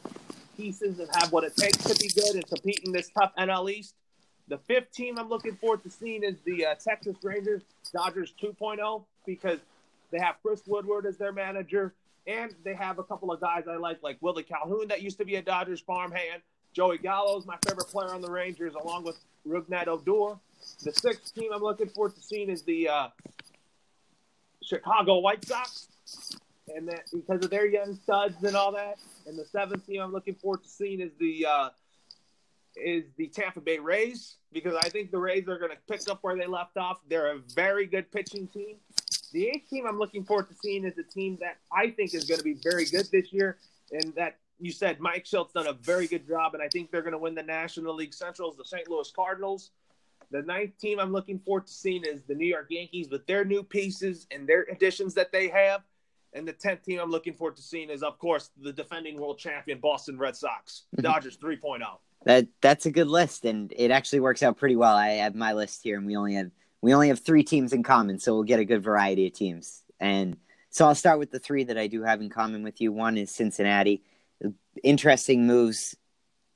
pieces 0.55 0.99
and 0.99 1.09
have 1.15 1.31
what 1.31 1.43
it 1.43 1.55
takes 1.55 1.77
to 1.83 1.95
be 1.95 2.09
good 2.09 2.35
and 2.35 2.47
compete 2.47 2.81
in 2.85 2.91
this 2.91 3.09
tough 3.09 3.31
NL 3.37 3.71
East. 3.71 3.95
The 4.47 4.57
fifth 4.57 4.91
team 4.91 5.17
I'm 5.19 5.29
looking 5.29 5.55
forward 5.55 5.83
to 5.83 5.89
seeing 5.89 6.23
is 6.23 6.35
the 6.45 6.67
uh, 6.67 6.75
Texas 6.75 7.17
Rangers, 7.21 7.63
Dodgers 7.93 8.33
2.0, 8.41 9.03
because 9.25 9.59
they 10.11 10.19
have 10.19 10.35
Chris 10.41 10.61
Woodward 10.65 11.05
as 11.05 11.17
their 11.17 11.33
manager, 11.33 11.93
and 12.27 12.53
they 12.63 12.73
have 12.73 12.97
a 12.97 13.03
couple 13.03 13.31
of 13.31 13.41
guys 13.41 13.65
I 13.69 13.75
like, 13.75 14.01
like 14.01 14.17
Willie 14.21 14.43
Calhoun, 14.43 14.87
that 14.87 15.01
used 15.01 15.17
to 15.17 15.25
be 15.25 15.35
a 15.35 15.41
Dodgers 15.41 15.81
farmhand. 15.81 16.41
Joey 16.73 16.97
Gallo 16.97 17.37
is 17.37 17.45
my 17.45 17.57
favorite 17.67 17.87
player 17.87 18.13
on 18.13 18.21
the 18.21 18.29
Rangers, 18.29 18.73
along 18.73 19.03
with 19.03 19.17
Rougned 19.47 19.87
Odor. 19.87 20.39
The 20.83 20.93
sixth 20.93 21.33
team 21.33 21.51
I'm 21.53 21.61
looking 21.61 21.89
forward 21.89 22.15
to 22.15 22.21
seeing 22.21 22.49
is 22.49 22.63
the 22.63 22.89
uh, 22.89 23.07
Chicago 24.63 25.19
White 25.19 25.45
Sox, 25.45 25.87
and 26.75 26.87
that 26.87 27.05
because 27.13 27.43
of 27.43 27.49
their 27.49 27.65
young 27.65 27.95
studs 27.95 28.43
and 28.43 28.55
all 28.55 28.71
that. 28.73 28.97
And 29.25 29.37
the 29.37 29.45
seventh 29.45 29.85
team 29.85 30.01
I'm 30.01 30.11
looking 30.11 30.35
forward 30.35 30.63
to 30.63 30.69
seeing 30.69 30.99
is 30.99 31.11
the 31.19 31.45
uh, 31.45 31.69
is 32.75 33.05
the 33.17 33.27
Tampa 33.27 33.61
Bay 33.61 33.79
Rays 33.79 34.35
because 34.51 34.75
I 34.75 34.89
think 34.89 35.11
the 35.11 35.17
Rays 35.17 35.47
are 35.47 35.57
going 35.57 35.71
to 35.71 35.77
pick 35.91 36.09
up 36.09 36.19
where 36.21 36.35
they 36.37 36.47
left 36.47 36.77
off. 36.77 36.99
They're 37.09 37.33
a 37.33 37.39
very 37.53 37.85
good 37.85 38.11
pitching 38.11 38.47
team. 38.47 38.75
The 39.31 39.47
eighth 39.47 39.69
team 39.69 39.85
I'm 39.87 39.99
looking 39.99 40.23
forward 40.23 40.47
to 40.49 40.55
seeing 40.55 40.85
is 40.85 40.97
a 40.97 41.03
team 41.03 41.37
that 41.41 41.57
I 41.71 41.89
think 41.91 42.13
is 42.13 42.25
going 42.25 42.37
to 42.37 42.43
be 42.43 42.57
very 42.63 42.85
good 42.85 43.07
this 43.11 43.33
year, 43.33 43.57
and 43.91 44.13
that 44.15 44.37
you 44.59 44.71
said 44.71 44.99
Mike 44.99 45.25
Shildt 45.25 45.53
done 45.53 45.67
a 45.67 45.73
very 45.73 46.07
good 46.07 46.27
job, 46.27 46.53
and 46.53 46.63
I 46.63 46.67
think 46.69 46.91
they're 46.91 47.01
going 47.01 47.13
to 47.13 47.17
win 47.17 47.35
the 47.35 47.43
National 47.43 47.93
League 47.93 48.13
Centrals, 48.13 48.57
the 48.57 48.65
St. 48.65 48.89
Louis 48.89 49.09
Cardinals. 49.11 49.71
The 50.31 50.41
ninth 50.41 50.77
team 50.77 50.99
I'm 50.99 51.11
looking 51.11 51.39
forward 51.39 51.67
to 51.67 51.73
seeing 51.73 52.03
is 52.03 52.21
the 52.27 52.35
New 52.35 52.47
York 52.47 52.67
Yankees 52.69 53.07
with 53.09 53.25
their 53.27 53.45
new 53.45 53.63
pieces 53.63 54.27
and 54.31 54.47
their 54.47 54.63
additions 54.63 55.13
that 55.13 55.31
they 55.31 55.47
have. 55.47 55.83
And 56.33 56.47
the 56.47 56.53
tenth 56.53 56.83
team 56.83 56.99
I'm 56.99 57.09
looking 57.09 57.33
forward 57.33 57.55
to 57.55 57.61
seeing 57.61 57.89
is, 57.89 58.03
of 58.03 58.19
course, 58.19 58.51
the 58.61 58.73
defending 58.73 59.19
world 59.19 59.39
champion 59.39 59.79
Boston 59.79 60.17
Red 60.17 60.35
Sox, 60.35 60.83
mhm. 60.95 61.03
Dodgers 61.03 61.37
3.0. 61.37 61.99
That 62.25 62.47
that's 62.61 62.85
a 62.85 62.91
good 62.91 63.07
list, 63.07 63.45
and 63.45 63.71
it 63.75 63.91
actually 63.91 64.19
works 64.19 64.43
out 64.43 64.57
pretty 64.57 64.75
well. 64.75 64.95
I 64.95 65.09
have 65.09 65.35
my 65.35 65.53
list 65.53 65.83
here, 65.83 65.97
and 65.97 66.05
we 66.05 66.17
only 66.17 66.33
have 66.33 66.51
we 66.81 66.93
only 66.93 67.07
have 67.07 67.19
three 67.19 67.43
teams 67.43 67.73
in 67.73 67.83
common, 67.83 68.19
so 68.19 68.33
we'll 68.33 68.43
get 68.43 68.59
a 68.59 68.65
good 68.65 68.83
variety 68.83 69.27
of 69.27 69.33
teams. 69.33 69.83
And 69.99 70.37
so 70.69 70.85
I'll 70.85 70.95
start 70.95 71.19
with 71.19 71.31
the 71.31 71.39
three 71.39 71.63
that 71.65 71.77
I 71.77 71.87
do 71.87 72.03
have 72.03 72.21
in 72.21 72.29
common 72.29 72.63
with 72.63 72.81
you. 72.81 72.91
One 72.91 73.17
is 73.17 73.31
Cincinnati. 73.31 74.03
Interesting 74.83 75.47
moves, 75.47 75.95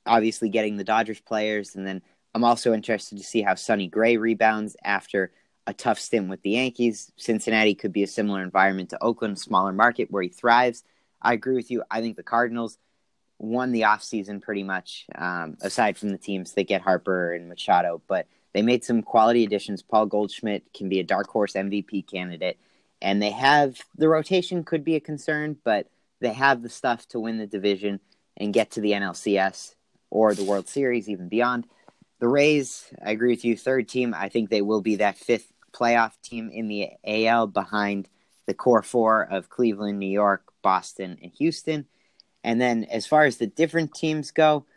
obviously 0.05 0.49
getting 0.49 0.77
the 0.77 0.83
Dodgers 0.83 1.19
players, 1.21 1.75
and 1.75 1.87
then 1.87 2.01
I'm 2.33 2.43
also 2.43 2.73
interested 2.73 3.17
to 3.17 3.23
see 3.23 3.41
how 3.41 3.55
Sonny 3.55 3.87
Gray 3.87 4.17
rebounds 4.17 4.75
after 4.83 5.31
a 5.67 5.73
tough 5.73 5.99
stint 5.99 6.29
with 6.29 6.41
the 6.41 6.51
Yankees. 6.51 7.11
Cincinnati 7.17 7.75
could 7.75 7.93
be 7.93 8.03
a 8.03 8.07
similar 8.07 8.41
environment 8.41 8.89
to 8.91 9.03
Oakland, 9.03 9.39
smaller 9.39 9.73
market 9.73 10.09
where 10.09 10.23
he 10.23 10.29
thrives. 10.29 10.83
I 11.21 11.33
agree 11.33 11.55
with 11.55 11.69
you. 11.69 11.83
I 11.91 12.01
think 12.01 12.15
the 12.15 12.23
Cardinals 12.23 12.77
won 13.37 13.71
the 13.71 13.81
offseason 13.81 14.41
pretty 14.41 14.63
much, 14.63 15.05
um, 15.15 15.57
aside 15.61 15.97
from 15.97 16.09
the 16.09 16.17
teams 16.17 16.53
that 16.53 16.67
get 16.67 16.81
Harper 16.81 17.33
and 17.33 17.49
Machado. 17.49 18.01
But 18.07 18.27
they 18.53 18.61
made 18.61 18.83
some 18.83 19.01
quality 19.01 19.43
additions. 19.43 19.81
Paul 19.81 20.05
Goldschmidt 20.05 20.73
can 20.73 20.89
be 20.89 20.99
a 20.99 21.03
dark 21.03 21.27
horse 21.27 21.53
MVP 21.53 22.07
candidate. 22.09 22.57
And 23.01 23.21
they 23.21 23.31
have 23.31 23.79
the 23.97 24.07
rotation 24.07 24.63
could 24.63 24.83
be 24.83 24.95
a 24.95 24.99
concern, 24.99 25.57
but 25.63 25.87
they 26.19 26.33
have 26.33 26.61
the 26.61 26.69
stuff 26.69 27.07
to 27.09 27.19
win 27.19 27.37
the 27.37 27.47
division 27.47 27.99
and 28.37 28.53
get 28.53 28.71
to 28.71 28.81
the 28.81 28.91
NLCS 28.91 29.75
or 30.09 30.35
the 30.35 30.43
World 30.43 30.67
Series, 30.67 31.09
even 31.09 31.27
beyond. 31.27 31.65
The 32.21 32.27
Rays, 32.27 32.85
I 33.03 33.11
agree 33.11 33.31
with 33.31 33.43
you. 33.43 33.57
Third 33.57 33.89
team, 33.89 34.13
I 34.15 34.29
think 34.29 34.49
they 34.49 34.61
will 34.61 34.81
be 34.81 34.97
that 34.97 35.17
fifth 35.17 35.51
playoff 35.73 36.11
team 36.21 36.51
in 36.51 36.67
the 36.67 36.91
AL 37.03 37.47
behind 37.47 38.07
the 38.45 38.53
core 38.53 38.83
four 38.83 39.23
of 39.23 39.49
Cleveland, 39.49 39.97
New 39.97 40.05
York, 40.05 40.43
Boston, 40.61 41.17
and 41.19 41.31
Houston. 41.39 41.87
And 42.43 42.61
then 42.61 42.83
as 42.83 43.07
far 43.07 43.25
as 43.25 43.37
the 43.37 43.47
different 43.47 43.95
teams 43.95 44.29
go, 44.29 44.67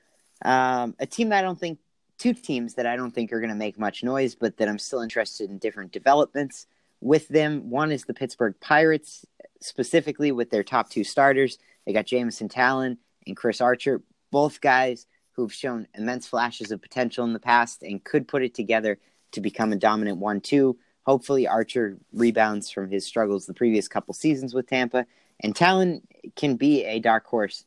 um, 0.43 0.95
a 0.99 1.05
team 1.05 1.29
that 1.29 1.41
I 1.41 1.43
don't 1.43 1.61
think, 1.61 1.81
two 2.17 2.33
teams 2.33 2.75
that 2.75 2.87
I 2.87 2.97
don't 2.97 3.11
think 3.11 3.31
are 3.31 3.41
going 3.41 3.51
to 3.51 3.57
make 3.57 3.79
much 3.79 4.03
noise, 4.03 4.35
but 4.35 4.57
that 4.57 4.69
I'm 4.69 4.79
still 4.79 5.01
interested 5.03 5.51
in 5.51 5.59
different 5.59 5.93
developments 5.93 6.67
with 7.03 7.29
them. 7.29 7.69
One 7.69 7.93
is 7.93 8.05
the 8.05 8.15
Pittsburgh 8.15 8.55
Pirates, 8.59 9.27
specifically 9.61 10.33
with 10.33 10.49
their 10.49 10.63
top 10.63 10.89
two 10.89 11.05
starters. 11.05 11.59
They 11.85 11.93
got 11.93 12.07
Jameson 12.07 12.49
Taillon 12.49 12.97
and 13.27 13.37
Chris 13.37 13.61
Archer, 13.61 14.01
both 14.31 14.63
guys 14.63 15.07
who've 15.35 15.53
shown 15.53 15.87
immense 15.95 16.27
flashes 16.27 16.71
of 16.71 16.81
potential 16.81 17.25
in 17.25 17.33
the 17.33 17.41
past 17.41 17.83
and 17.83 18.03
could 18.03 18.29
put 18.29 18.43
it 18.43 18.55
together 18.55 18.99
to 19.33 19.41
become 19.41 19.73
a 19.73 19.77
dominant 19.77 20.19
one 20.19 20.41
two. 20.41 20.79
Hopefully, 21.05 21.47
Archer 21.47 21.99
rebounds 22.13 22.71
from 22.71 22.91
his 22.91 23.05
struggles 23.05 23.47
the 23.47 23.55
previous 23.55 23.89
couple 23.89 24.15
seasons 24.15 24.55
with 24.55 24.69
Tampa, 24.69 25.07
and 25.41 25.55
Taillon 25.55 26.03
can 26.35 26.57
be 26.57 26.85
a 26.85 26.99
dark 26.99 27.27
horse 27.27 27.65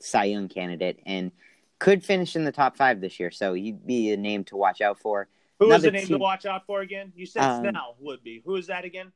Cy 0.00 0.24
Young 0.24 0.48
candidate 0.48 1.00
and 1.06 1.32
could 1.78 2.04
finish 2.04 2.36
in 2.36 2.44
the 2.44 2.52
top 2.52 2.76
five 2.76 3.00
this 3.00 3.18
year. 3.18 3.30
So 3.30 3.54
he'd 3.54 3.86
be 3.86 4.12
a 4.12 4.16
name 4.16 4.44
to 4.44 4.56
watch 4.56 4.80
out 4.80 4.98
for. 4.98 5.28
Who 5.58 5.70
is 5.72 5.82
the 5.82 5.90
name 5.90 6.06
team, 6.06 6.18
to 6.18 6.22
watch 6.22 6.44
out 6.44 6.66
for 6.66 6.80
again? 6.82 7.12
You 7.16 7.24
said 7.24 7.42
um, 7.42 7.62
Snell 7.62 7.96
would 8.00 8.22
be. 8.22 8.42
Who 8.44 8.56
is 8.56 8.66
that 8.66 8.84
again? 8.84 9.12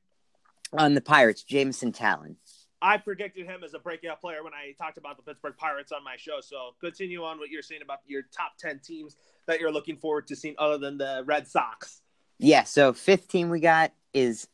On 0.73 0.95
the 0.95 1.01
Pirates, 1.01 1.43
Jameson 1.43 1.93
Taillon. 1.93 2.37
I 2.83 2.97
predicted 2.97 3.47
him 3.47 3.63
as 3.63 3.75
a 3.75 3.79
breakout 3.79 4.21
player 4.21 4.43
when 4.43 4.55
I 4.55 4.73
talked 4.79 4.97
about 4.97 5.17
the 5.17 5.23
Pittsburgh 5.23 5.55
Pirates 5.57 5.93
on 5.93 6.03
my 6.03 6.17
show. 6.17 6.41
So 6.41 6.75
continue 6.81 7.23
on 7.25 7.39
what 7.39 7.51
you're 7.51 7.63
saying 7.63 7.83
about 7.83 7.99
your 8.07 8.23
top 8.35 8.57
10 8.59 8.81
teams 8.81 9.17
that 9.47 9.61
you're 9.61 9.73
looking 9.73 9.97
forward 9.97 10.27
to 10.29 10.37
seeing 10.37 10.55
other 10.59 10.79
than 10.79 10.97
the 10.97 11.23
Red 11.27 11.47
Sox. 11.47 12.01
Yeah, 12.39 12.65
so 12.65 12.93
fifth 12.93 13.29
team 13.29 13.51
we 13.51 13.61
got 13.61 13.93
is 14.15 14.49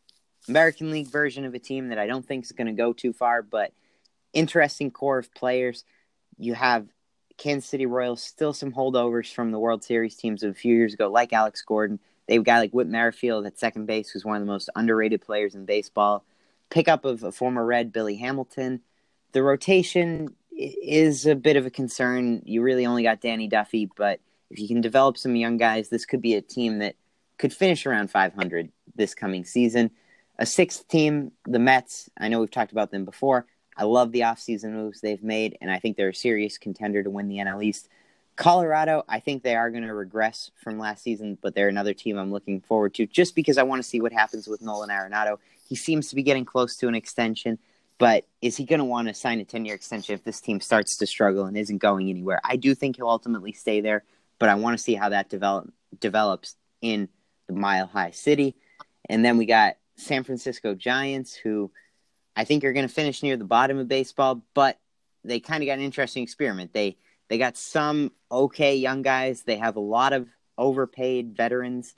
American 0.48 0.90
League 0.90 1.06
version 1.06 1.44
of 1.44 1.54
a 1.54 1.58
team 1.58 1.88
that 1.88 1.98
I 1.98 2.06
don't 2.06 2.26
think 2.26 2.44
is 2.44 2.52
going 2.52 2.66
to 2.66 2.72
go 2.72 2.92
too 2.92 3.12
far, 3.12 3.42
but 3.42 3.72
interesting 4.32 4.90
core 4.90 5.18
of 5.18 5.32
players. 5.32 5.84
You 6.36 6.54
have 6.54 6.88
Kansas 7.38 7.68
City 7.68 7.86
Royals, 7.86 8.22
still 8.22 8.52
some 8.52 8.72
holdovers 8.72 9.32
from 9.32 9.52
the 9.52 9.58
World 9.58 9.84
Series 9.84 10.16
teams 10.16 10.42
of 10.42 10.50
a 10.50 10.54
few 10.54 10.74
years 10.74 10.94
ago, 10.94 11.08
like 11.08 11.32
Alex 11.32 11.62
Gordon. 11.62 12.00
They've 12.26 12.42
got 12.42 12.58
like 12.58 12.72
Whit 12.72 12.88
Merrifield 12.88 13.46
at 13.46 13.58
second 13.58 13.86
base, 13.86 14.10
who's 14.10 14.24
one 14.24 14.36
of 14.36 14.42
the 14.42 14.52
most 14.52 14.68
underrated 14.74 15.22
players 15.22 15.54
in 15.54 15.64
baseball 15.64 16.24
pickup 16.70 17.04
of 17.04 17.22
a 17.22 17.32
former 17.32 17.64
Red, 17.64 17.92
Billy 17.92 18.16
Hamilton. 18.16 18.80
The 19.32 19.42
rotation 19.42 20.34
is 20.56 21.26
a 21.26 21.34
bit 21.34 21.56
of 21.56 21.66
a 21.66 21.70
concern. 21.70 22.42
You 22.44 22.62
really 22.62 22.86
only 22.86 23.02
got 23.02 23.20
Danny 23.20 23.48
Duffy, 23.48 23.90
but 23.96 24.20
if 24.50 24.58
you 24.58 24.68
can 24.68 24.80
develop 24.80 25.18
some 25.18 25.36
young 25.36 25.56
guys, 25.56 25.88
this 25.88 26.06
could 26.06 26.22
be 26.22 26.34
a 26.34 26.40
team 26.40 26.78
that 26.78 26.96
could 27.38 27.52
finish 27.52 27.86
around 27.86 28.10
500 28.10 28.70
this 28.94 29.14
coming 29.14 29.44
season. 29.44 29.90
A 30.38 30.46
sixth 30.46 30.86
team, 30.88 31.32
the 31.44 31.58
Mets. 31.58 32.10
I 32.18 32.28
know 32.28 32.40
we've 32.40 32.50
talked 32.50 32.72
about 32.72 32.90
them 32.90 33.04
before. 33.04 33.46
I 33.76 33.84
love 33.84 34.12
the 34.12 34.20
offseason 34.20 34.72
moves 34.72 35.00
they've 35.00 35.22
made, 35.22 35.58
and 35.60 35.70
I 35.70 35.78
think 35.78 35.96
they're 35.96 36.08
a 36.08 36.14
serious 36.14 36.56
contender 36.56 37.02
to 37.02 37.10
win 37.10 37.28
the 37.28 37.38
NL 37.38 37.62
East. 37.62 37.88
Colorado, 38.36 39.02
I 39.08 39.20
think 39.20 39.42
they 39.42 39.56
are 39.56 39.70
going 39.70 39.86
to 39.86 39.94
regress 39.94 40.50
from 40.56 40.78
last 40.78 41.02
season, 41.02 41.38
but 41.40 41.54
they're 41.54 41.68
another 41.68 41.94
team 41.94 42.18
I'm 42.18 42.30
looking 42.30 42.60
forward 42.60 42.94
to 42.94 43.06
just 43.06 43.34
because 43.34 43.56
I 43.56 43.62
want 43.62 43.82
to 43.82 43.88
see 43.88 44.00
what 44.00 44.12
happens 44.12 44.46
with 44.46 44.60
Nolan 44.62 44.90
Arenado. 44.90 45.38
He 45.66 45.74
seems 45.74 46.08
to 46.08 46.16
be 46.16 46.22
getting 46.22 46.44
close 46.44 46.76
to 46.76 46.88
an 46.88 46.94
extension, 46.94 47.58
but 47.98 48.26
is 48.40 48.56
he 48.56 48.64
going 48.64 48.78
to 48.78 48.84
want 48.84 49.08
to 49.08 49.14
sign 49.14 49.40
a 49.40 49.44
10 49.44 49.64
year 49.64 49.74
extension 49.74 50.14
if 50.14 50.24
this 50.24 50.40
team 50.40 50.60
starts 50.60 50.96
to 50.98 51.06
struggle 51.06 51.46
and 51.46 51.56
isn't 51.56 51.78
going 51.78 52.08
anywhere? 52.08 52.40
I 52.44 52.56
do 52.56 52.74
think 52.74 52.96
he'll 52.96 53.08
ultimately 53.08 53.52
stay 53.52 53.80
there, 53.80 54.04
but 54.38 54.48
I 54.48 54.54
want 54.54 54.76
to 54.76 54.82
see 54.82 54.94
how 54.94 55.08
that 55.10 55.28
develop, 55.28 55.72
develops 55.98 56.56
in 56.80 57.08
the 57.46 57.54
Mile 57.54 57.86
High 57.86 58.10
City. 58.10 58.54
And 59.08 59.24
then 59.24 59.38
we 59.38 59.46
got 59.46 59.76
San 59.96 60.24
Francisco 60.24 60.74
Giants, 60.74 61.34
who 61.34 61.70
I 62.36 62.44
think 62.44 62.64
are 62.64 62.72
going 62.72 62.86
to 62.86 62.92
finish 62.92 63.22
near 63.22 63.36
the 63.36 63.44
bottom 63.44 63.78
of 63.78 63.88
baseball, 63.88 64.42
but 64.54 64.78
they 65.24 65.40
kind 65.40 65.62
of 65.62 65.66
got 65.66 65.78
an 65.78 65.84
interesting 65.84 66.22
experiment. 66.22 66.72
They 66.72 66.96
they 67.28 67.38
got 67.38 67.56
some 67.56 68.12
okay 68.30 68.76
young 68.76 69.02
guys. 69.02 69.42
They 69.42 69.56
have 69.56 69.76
a 69.76 69.80
lot 69.80 70.12
of 70.12 70.28
overpaid 70.56 71.36
veterans 71.36 71.94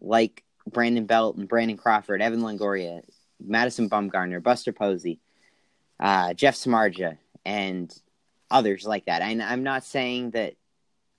like 0.00 0.42
Brandon 0.70 1.06
Belt 1.06 1.36
and 1.36 1.48
Brandon 1.48 1.76
Crawford, 1.76 2.22
Evan 2.22 2.40
Longoria, 2.40 3.02
Madison 3.44 3.88
Bumgarner, 3.90 4.42
Buster 4.42 4.72
Posey, 4.72 5.20
uh, 6.00 6.34
Jeff 6.34 6.54
Samardzija, 6.54 7.18
and 7.44 7.92
others 8.50 8.84
like 8.84 9.06
that. 9.06 9.22
I'm 9.22 9.62
not 9.62 9.84
saying 9.84 10.32
that 10.32 10.54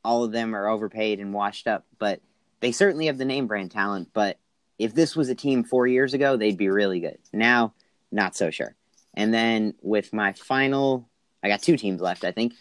all 0.03 0.23
of 0.23 0.31
them 0.31 0.55
are 0.55 0.67
overpaid 0.67 1.19
and 1.19 1.33
washed 1.33 1.67
up, 1.67 1.85
but 1.97 2.21
they 2.59 2.71
certainly 2.71 3.07
have 3.07 3.17
the 3.17 3.25
name 3.25 3.47
brand 3.47 3.71
talent. 3.71 4.09
But 4.13 4.37
if 4.77 4.93
this 4.93 5.15
was 5.15 5.29
a 5.29 5.35
team 5.35 5.63
four 5.63 5.87
years 5.87 6.13
ago, 6.13 6.37
they'd 6.37 6.57
be 6.57 6.69
really 6.69 6.99
good. 6.99 7.17
Now, 7.31 7.73
not 8.11 8.35
so 8.35 8.51
sure. 8.51 8.75
And 9.13 9.33
then 9.33 9.75
with 9.81 10.13
my 10.13 10.33
final, 10.33 11.09
I 11.43 11.49
got 11.49 11.61
two 11.61 11.77
teams 11.77 12.01
left, 12.01 12.23
I 12.23 12.31
think. 12.31 12.53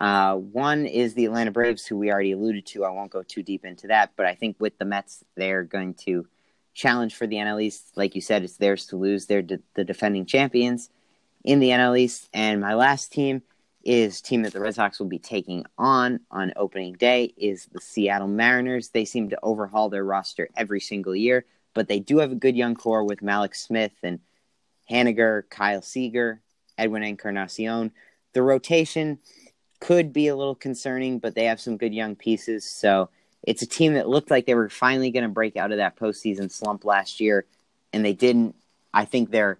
Uh, 0.00 0.34
one 0.34 0.86
is 0.86 1.12
the 1.12 1.26
Atlanta 1.26 1.50
Braves, 1.50 1.86
who 1.86 1.98
we 1.98 2.10
already 2.10 2.32
alluded 2.32 2.64
to. 2.66 2.86
I 2.86 2.90
won't 2.90 3.12
go 3.12 3.22
too 3.22 3.42
deep 3.42 3.66
into 3.66 3.88
that, 3.88 4.12
but 4.16 4.24
I 4.24 4.34
think 4.34 4.56
with 4.58 4.78
the 4.78 4.86
Mets, 4.86 5.22
they're 5.36 5.62
going 5.62 5.92
to 6.06 6.26
challenge 6.72 7.14
for 7.14 7.26
the 7.26 7.36
NL 7.36 7.62
East. 7.62 7.92
Like 7.96 8.14
you 8.14 8.22
said, 8.22 8.42
it's 8.42 8.56
theirs 8.56 8.86
to 8.86 8.96
lose. 8.96 9.26
They're 9.26 9.42
de- 9.42 9.60
the 9.74 9.84
defending 9.84 10.24
champions 10.24 10.88
in 11.44 11.60
the 11.60 11.68
NL 11.68 11.98
East. 11.98 12.30
And 12.32 12.62
my 12.62 12.74
last 12.74 13.12
team 13.12 13.42
is 13.84 14.22
team 14.22 14.42
that 14.42 14.54
the 14.54 14.60
Red 14.60 14.74
Sox 14.74 14.98
will 14.98 15.06
be 15.06 15.18
taking 15.18 15.66
on 15.76 16.20
on 16.30 16.54
opening 16.56 16.94
day 16.94 17.34
is 17.36 17.66
the 17.66 17.80
Seattle 17.80 18.28
Mariners. 18.28 18.88
They 18.88 19.04
seem 19.04 19.28
to 19.30 19.38
overhaul 19.42 19.90
their 19.90 20.04
roster 20.04 20.48
every 20.56 20.80
single 20.80 21.14
year, 21.14 21.44
but 21.74 21.88
they 21.88 22.00
do 22.00 22.18
have 22.18 22.32
a 22.32 22.36
good 22.36 22.56
young 22.56 22.74
core 22.74 23.04
with 23.04 23.20
Mallex 23.20 23.56
Smith 23.56 23.92
and 24.02 24.20
Haniger, 24.90 25.42
Kyle 25.50 25.82
Seager, 25.82 26.40
Edwin 26.78 27.02
Encarnacion. 27.02 27.92
The 28.32 28.42
rotation 28.42 29.18
could 29.80 30.12
be 30.12 30.28
a 30.28 30.36
little 30.36 30.54
concerning, 30.54 31.18
but 31.18 31.34
they 31.34 31.44
have 31.46 31.60
some 31.60 31.76
good 31.76 31.94
young 31.94 32.14
pieces. 32.14 32.64
So 32.64 33.10
it's 33.42 33.62
a 33.62 33.66
team 33.66 33.94
that 33.94 34.08
looked 34.08 34.30
like 34.30 34.46
they 34.46 34.54
were 34.54 34.68
finally 34.68 35.10
going 35.10 35.22
to 35.22 35.28
break 35.28 35.56
out 35.56 35.72
of 35.72 35.78
that 35.78 35.96
postseason 35.96 36.50
slump 36.50 36.84
last 36.84 37.20
year, 37.20 37.46
and 37.92 38.04
they 38.04 38.12
didn't. 38.12 38.54
I 38.92 39.04
think 39.04 39.30
they're 39.30 39.58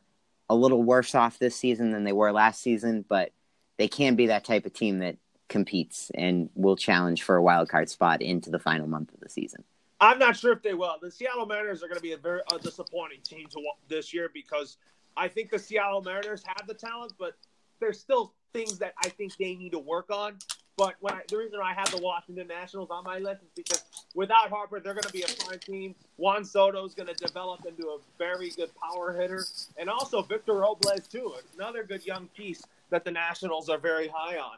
a 0.48 0.54
little 0.54 0.82
worse 0.82 1.14
off 1.14 1.38
this 1.38 1.56
season 1.56 1.90
than 1.90 2.04
they 2.04 2.12
were 2.12 2.32
last 2.32 2.60
season, 2.60 3.04
but 3.08 3.32
they 3.78 3.88
can 3.88 4.16
be 4.16 4.26
that 4.26 4.44
type 4.44 4.66
of 4.66 4.72
team 4.72 4.98
that 4.98 5.16
competes 5.48 6.10
and 6.14 6.50
will 6.54 6.76
challenge 6.76 7.22
for 7.22 7.36
a 7.36 7.42
wild 7.42 7.68
card 7.68 7.88
spot 7.88 8.20
into 8.20 8.50
the 8.50 8.58
final 8.58 8.86
month 8.86 9.12
of 9.14 9.20
the 9.20 9.28
season. 9.28 9.64
I'm 10.00 10.18
not 10.18 10.36
sure 10.36 10.52
if 10.52 10.62
they 10.62 10.74
will. 10.74 10.96
The 11.00 11.10
Seattle 11.10 11.46
Mariners 11.46 11.82
are 11.82 11.86
going 11.86 11.98
to 11.98 12.02
be 12.02 12.12
a 12.12 12.18
very 12.18 12.40
uh, 12.52 12.58
disappointing 12.58 13.20
team 13.22 13.46
to 13.50 13.62
this 13.88 14.14
year 14.14 14.30
because 14.32 14.78
I 15.16 15.28
think 15.28 15.50
the 15.50 15.58
Seattle 15.58 16.02
Mariners 16.02 16.42
have 16.46 16.66
the 16.66 16.74
talent, 16.74 17.12
but 17.18 17.34
they're 17.80 17.92
still 17.92 18.34
things 18.53 18.78
that 18.78 18.94
I 19.03 19.09
think 19.09 19.36
they 19.36 19.55
need 19.55 19.72
to 19.72 19.78
work 19.78 20.11
on. 20.11 20.36
But 20.76 20.94
when 21.01 21.12
I, 21.12 21.20
the 21.28 21.36
reason 21.36 21.61
I 21.62 21.74
have 21.74 21.90
the 21.90 21.98
Washington 21.98 22.46
Nationals 22.46 22.88
on 22.90 23.05
my 23.05 23.18
list 23.18 23.42
is 23.42 23.51
because 23.55 23.84
without 24.14 24.48
Harper, 24.48 24.80
they're 24.80 24.94
going 24.94 25.03
to 25.03 25.12
be 25.12 25.22
a 25.22 25.28
fine 25.28 25.59
team. 25.59 25.94
Juan 26.16 26.44
Soto 26.44 26.84
is 26.86 26.94
going 26.94 27.09
to 27.09 27.14
develop 27.14 27.66
into 27.66 27.88
a 27.88 27.98
very 28.18 28.51
good 28.51 28.70
power 28.80 29.12
hitter, 29.12 29.44
and 29.76 29.90
also 29.90 30.22
Victor 30.22 30.55
Robles 30.55 31.07
too, 31.07 31.34
another 31.55 31.82
good 31.82 32.07
young 32.07 32.28
piece 32.34 32.62
that 32.88 33.05
the 33.05 33.11
Nationals 33.11 33.68
are 33.68 33.78
very 33.78 34.09
high 34.09 34.38
on 34.38 34.57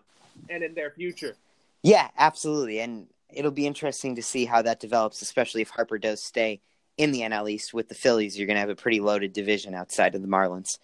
and 0.49 0.63
in 0.63 0.75
their 0.75 0.91
future. 0.91 1.35
Yeah, 1.83 2.09
absolutely, 2.17 2.79
and 2.79 3.09
it'll 3.29 3.51
be 3.51 3.67
interesting 3.67 4.15
to 4.15 4.23
see 4.23 4.45
how 4.45 4.63
that 4.63 4.79
develops, 4.79 5.23
especially 5.23 5.63
if 5.63 5.71
Harper 5.71 5.99
does 5.99 6.23
stay 6.23 6.61
in 6.99 7.11
the 7.11 7.23
NL 7.23 7.51
East 7.51 7.75
with 7.75 7.89
the 7.89 7.95
Phillies. 7.95 8.39
You're 8.39 8.47
going 8.47 8.57
to 8.57 8.61
have 8.61 8.69
a 8.69 8.77
pretty 8.77 9.01
loaded 9.01 9.33
division 9.33 9.75
outside 9.75 10.15
of 10.15 10.23
the 10.23 10.29
Marlins. 10.29 10.79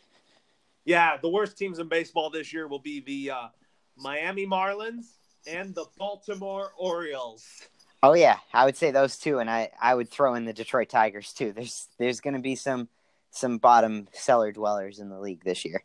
Yeah, 0.89 1.19
the 1.19 1.29
worst 1.29 1.59
teams 1.59 1.81
in 1.81 1.89
baseball 1.89 2.31
this 2.31 2.51
year 2.51 2.67
will 2.67 2.79
be 2.79 3.01
the 3.01 3.33
uh, 3.33 3.49
Miami 3.95 4.47
Marlins 4.47 5.05
and 5.47 5.75
the 5.75 5.85
Baltimore 5.99 6.73
Orioles. 6.79 7.45
Oh 8.03 8.15
yeah, 8.15 8.39
I 8.55 8.65
would 8.65 8.75
say 8.75 8.91
those 8.91 9.19
two, 9.19 9.39
and 9.39 9.51
I, 9.51 9.69
I 9.79 9.95
would 9.95 10.09
throw 10.09 10.35
in 10.35 10.47
the 10.47 10.55
Detroit 10.55 10.89
Tigers 10.89 11.35
too. 11.35 11.53
There's 11.53 11.89
there's 11.99 12.21
going 12.21 12.37
to 12.37 12.41
be 12.41 12.55
some 12.55 12.89
some 13.31 13.59
bottom 13.59 14.09
cellar 14.13 14.51
dwellers 14.51 14.99
in 14.99 15.11
the 15.11 15.21
league 15.21 15.45
this 15.45 15.67
year. 15.67 15.85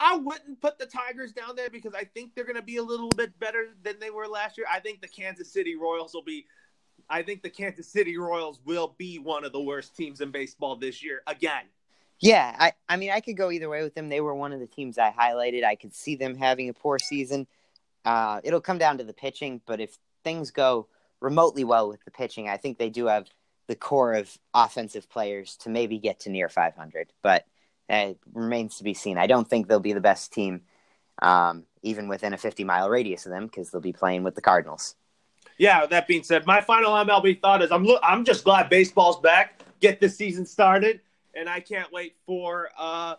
I 0.00 0.16
wouldn't 0.16 0.60
put 0.60 0.80
the 0.80 0.86
Tigers 0.86 1.30
down 1.30 1.54
there 1.54 1.70
because 1.70 1.94
I 1.94 2.02
think 2.02 2.34
they're 2.34 2.42
going 2.42 2.56
to 2.56 2.62
be 2.62 2.78
a 2.78 2.82
little 2.82 3.10
bit 3.10 3.38
better 3.38 3.76
than 3.84 4.00
they 4.00 4.10
were 4.10 4.26
last 4.26 4.58
year. 4.58 4.66
I 4.68 4.80
think 4.80 5.02
the 5.02 5.06
Kansas 5.06 5.52
City 5.52 5.76
Royals 5.76 6.12
will 6.14 6.24
be. 6.24 6.46
I 7.08 7.22
think 7.22 7.44
the 7.44 7.50
Kansas 7.50 7.86
City 7.86 8.18
Royals 8.18 8.58
will 8.64 8.96
be 8.98 9.20
one 9.20 9.44
of 9.44 9.52
the 9.52 9.62
worst 9.62 9.94
teams 9.94 10.20
in 10.20 10.32
baseball 10.32 10.74
this 10.74 11.00
year 11.00 11.22
again. 11.28 11.66
Yeah, 12.20 12.54
I, 12.58 12.72
I 12.88 12.96
mean, 12.96 13.10
I 13.10 13.20
could 13.20 13.36
go 13.36 13.50
either 13.50 13.68
way 13.68 13.82
with 13.82 13.94
them. 13.94 14.08
They 14.08 14.20
were 14.20 14.34
one 14.34 14.52
of 14.52 14.60
the 14.60 14.66
teams 14.66 14.98
I 14.98 15.12
highlighted. 15.12 15.64
I 15.64 15.76
could 15.76 15.94
see 15.94 16.16
them 16.16 16.34
having 16.34 16.68
a 16.68 16.74
poor 16.74 16.98
season. 16.98 17.46
Uh, 18.04 18.40
it'll 18.42 18.60
come 18.60 18.78
down 18.78 18.98
to 18.98 19.04
the 19.04 19.12
pitching, 19.12 19.60
but 19.66 19.80
if 19.80 19.98
things 20.24 20.50
go 20.50 20.88
remotely 21.20 21.64
well 21.64 21.88
with 21.88 22.04
the 22.04 22.10
pitching, 22.10 22.48
I 22.48 22.56
think 22.56 22.78
they 22.78 22.90
do 22.90 23.06
have 23.06 23.28
the 23.68 23.76
core 23.76 24.14
of 24.14 24.36
offensive 24.54 25.08
players 25.08 25.56
to 25.58 25.68
maybe 25.68 25.98
get 25.98 26.20
to 26.20 26.30
near 26.30 26.48
500. 26.48 27.12
But 27.22 27.44
it 27.88 28.18
remains 28.32 28.78
to 28.78 28.84
be 28.84 28.94
seen. 28.94 29.18
I 29.18 29.26
don't 29.26 29.48
think 29.48 29.68
they'll 29.68 29.80
be 29.80 29.92
the 29.92 30.00
best 30.00 30.32
team, 30.32 30.62
um, 31.22 31.64
even 31.82 32.08
within 32.08 32.32
a 32.32 32.38
50 32.38 32.64
mile 32.64 32.88
radius 32.90 33.26
of 33.26 33.32
them, 33.32 33.46
because 33.46 33.70
they'll 33.70 33.80
be 33.80 33.92
playing 33.92 34.24
with 34.24 34.34
the 34.34 34.40
Cardinals. 34.40 34.94
Yeah. 35.56 35.86
That 35.86 36.06
being 36.06 36.22
said, 36.22 36.46
my 36.46 36.60
final 36.60 36.92
MLB 36.92 37.40
thought 37.40 37.62
is 37.62 37.70
I'm 37.70 37.84
lo- 37.84 38.00
I'm 38.02 38.24
just 38.24 38.44
glad 38.44 38.68
baseball's 38.68 39.20
back. 39.20 39.60
Get 39.80 40.00
the 40.00 40.08
season 40.08 40.44
started, 40.44 41.00
and 41.38 41.48
I 41.48 41.60
can't 41.60 41.90
wait 41.92 42.16
for 42.26 42.68
uh, 42.76 43.14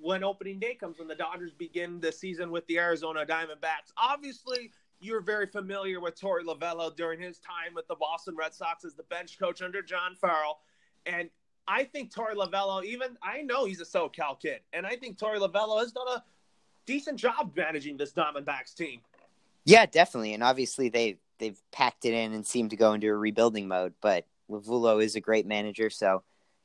when 0.00 0.22
opening 0.22 0.58
day 0.58 0.74
comes 0.74 0.98
when 0.98 1.08
the 1.08 1.14
Dodgers 1.14 1.52
begin 1.52 2.00
the 2.00 2.12
season 2.12 2.50
with 2.50 2.66
the 2.66 2.78
Arizona 2.78 3.24
Diamondbacks. 3.24 3.92
Obviously, 3.96 4.72
you're 5.00 5.22
very 5.22 5.46
familiar 5.46 6.00
with 6.00 6.20
Torey 6.20 6.44
Lovullo 6.44 6.94
during 6.94 7.20
his 7.20 7.38
time 7.38 7.74
with 7.74 7.88
the 7.88 7.94
Boston 7.94 8.36
Red 8.36 8.54
Sox 8.54 8.84
as 8.84 8.94
the 8.94 9.04
bench 9.04 9.38
coach 9.38 9.62
under 9.62 9.82
John 9.82 10.14
Farrell. 10.20 10.60
And 11.06 11.30
I 11.66 11.84
think 11.84 12.12
Torey 12.12 12.34
Lovullo, 12.34 12.84
even 12.84 13.16
I 13.22 13.42
know 13.42 13.64
he's 13.64 13.80
a 13.80 13.84
SoCal 13.84 14.38
kid, 14.38 14.60
and 14.72 14.86
I 14.86 14.96
think 14.96 15.18
Torey 15.18 15.38
Lovullo 15.38 15.80
has 15.80 15.92
done 15.92 16.08
a 16.08 16.22
decent 16.84 17.18
job 17.18 17.52
managing 17.56 17.96
this 17.96 18.12
Diamondbacks 18.12 18.74
team. 18.74 19.00
Yeah, 19.64 19.86
definitely, 19.86 20.34
and 20.34 20.42
obviously 20.42 20.88
they 20.88 21.18
they've 21.38 21.60
packed 21.72 22.04
it 22.04 22.12
in 22.12 22.32
and 22.32 22.46
seem 22.46 22.68
to 22.68 22.76
go 22.76 22.92
into 22.92 23.08
a 23.08 23.16
rebuilding 23.16 23.66
mode. 23.66 23.94
But 24.00 24.26
Lovullo 24.50 25.02
is 25.02 25.14
a 25.14 25.20
great 25.20 25.46
manager, 25.46 25.88
so 25.88 26.22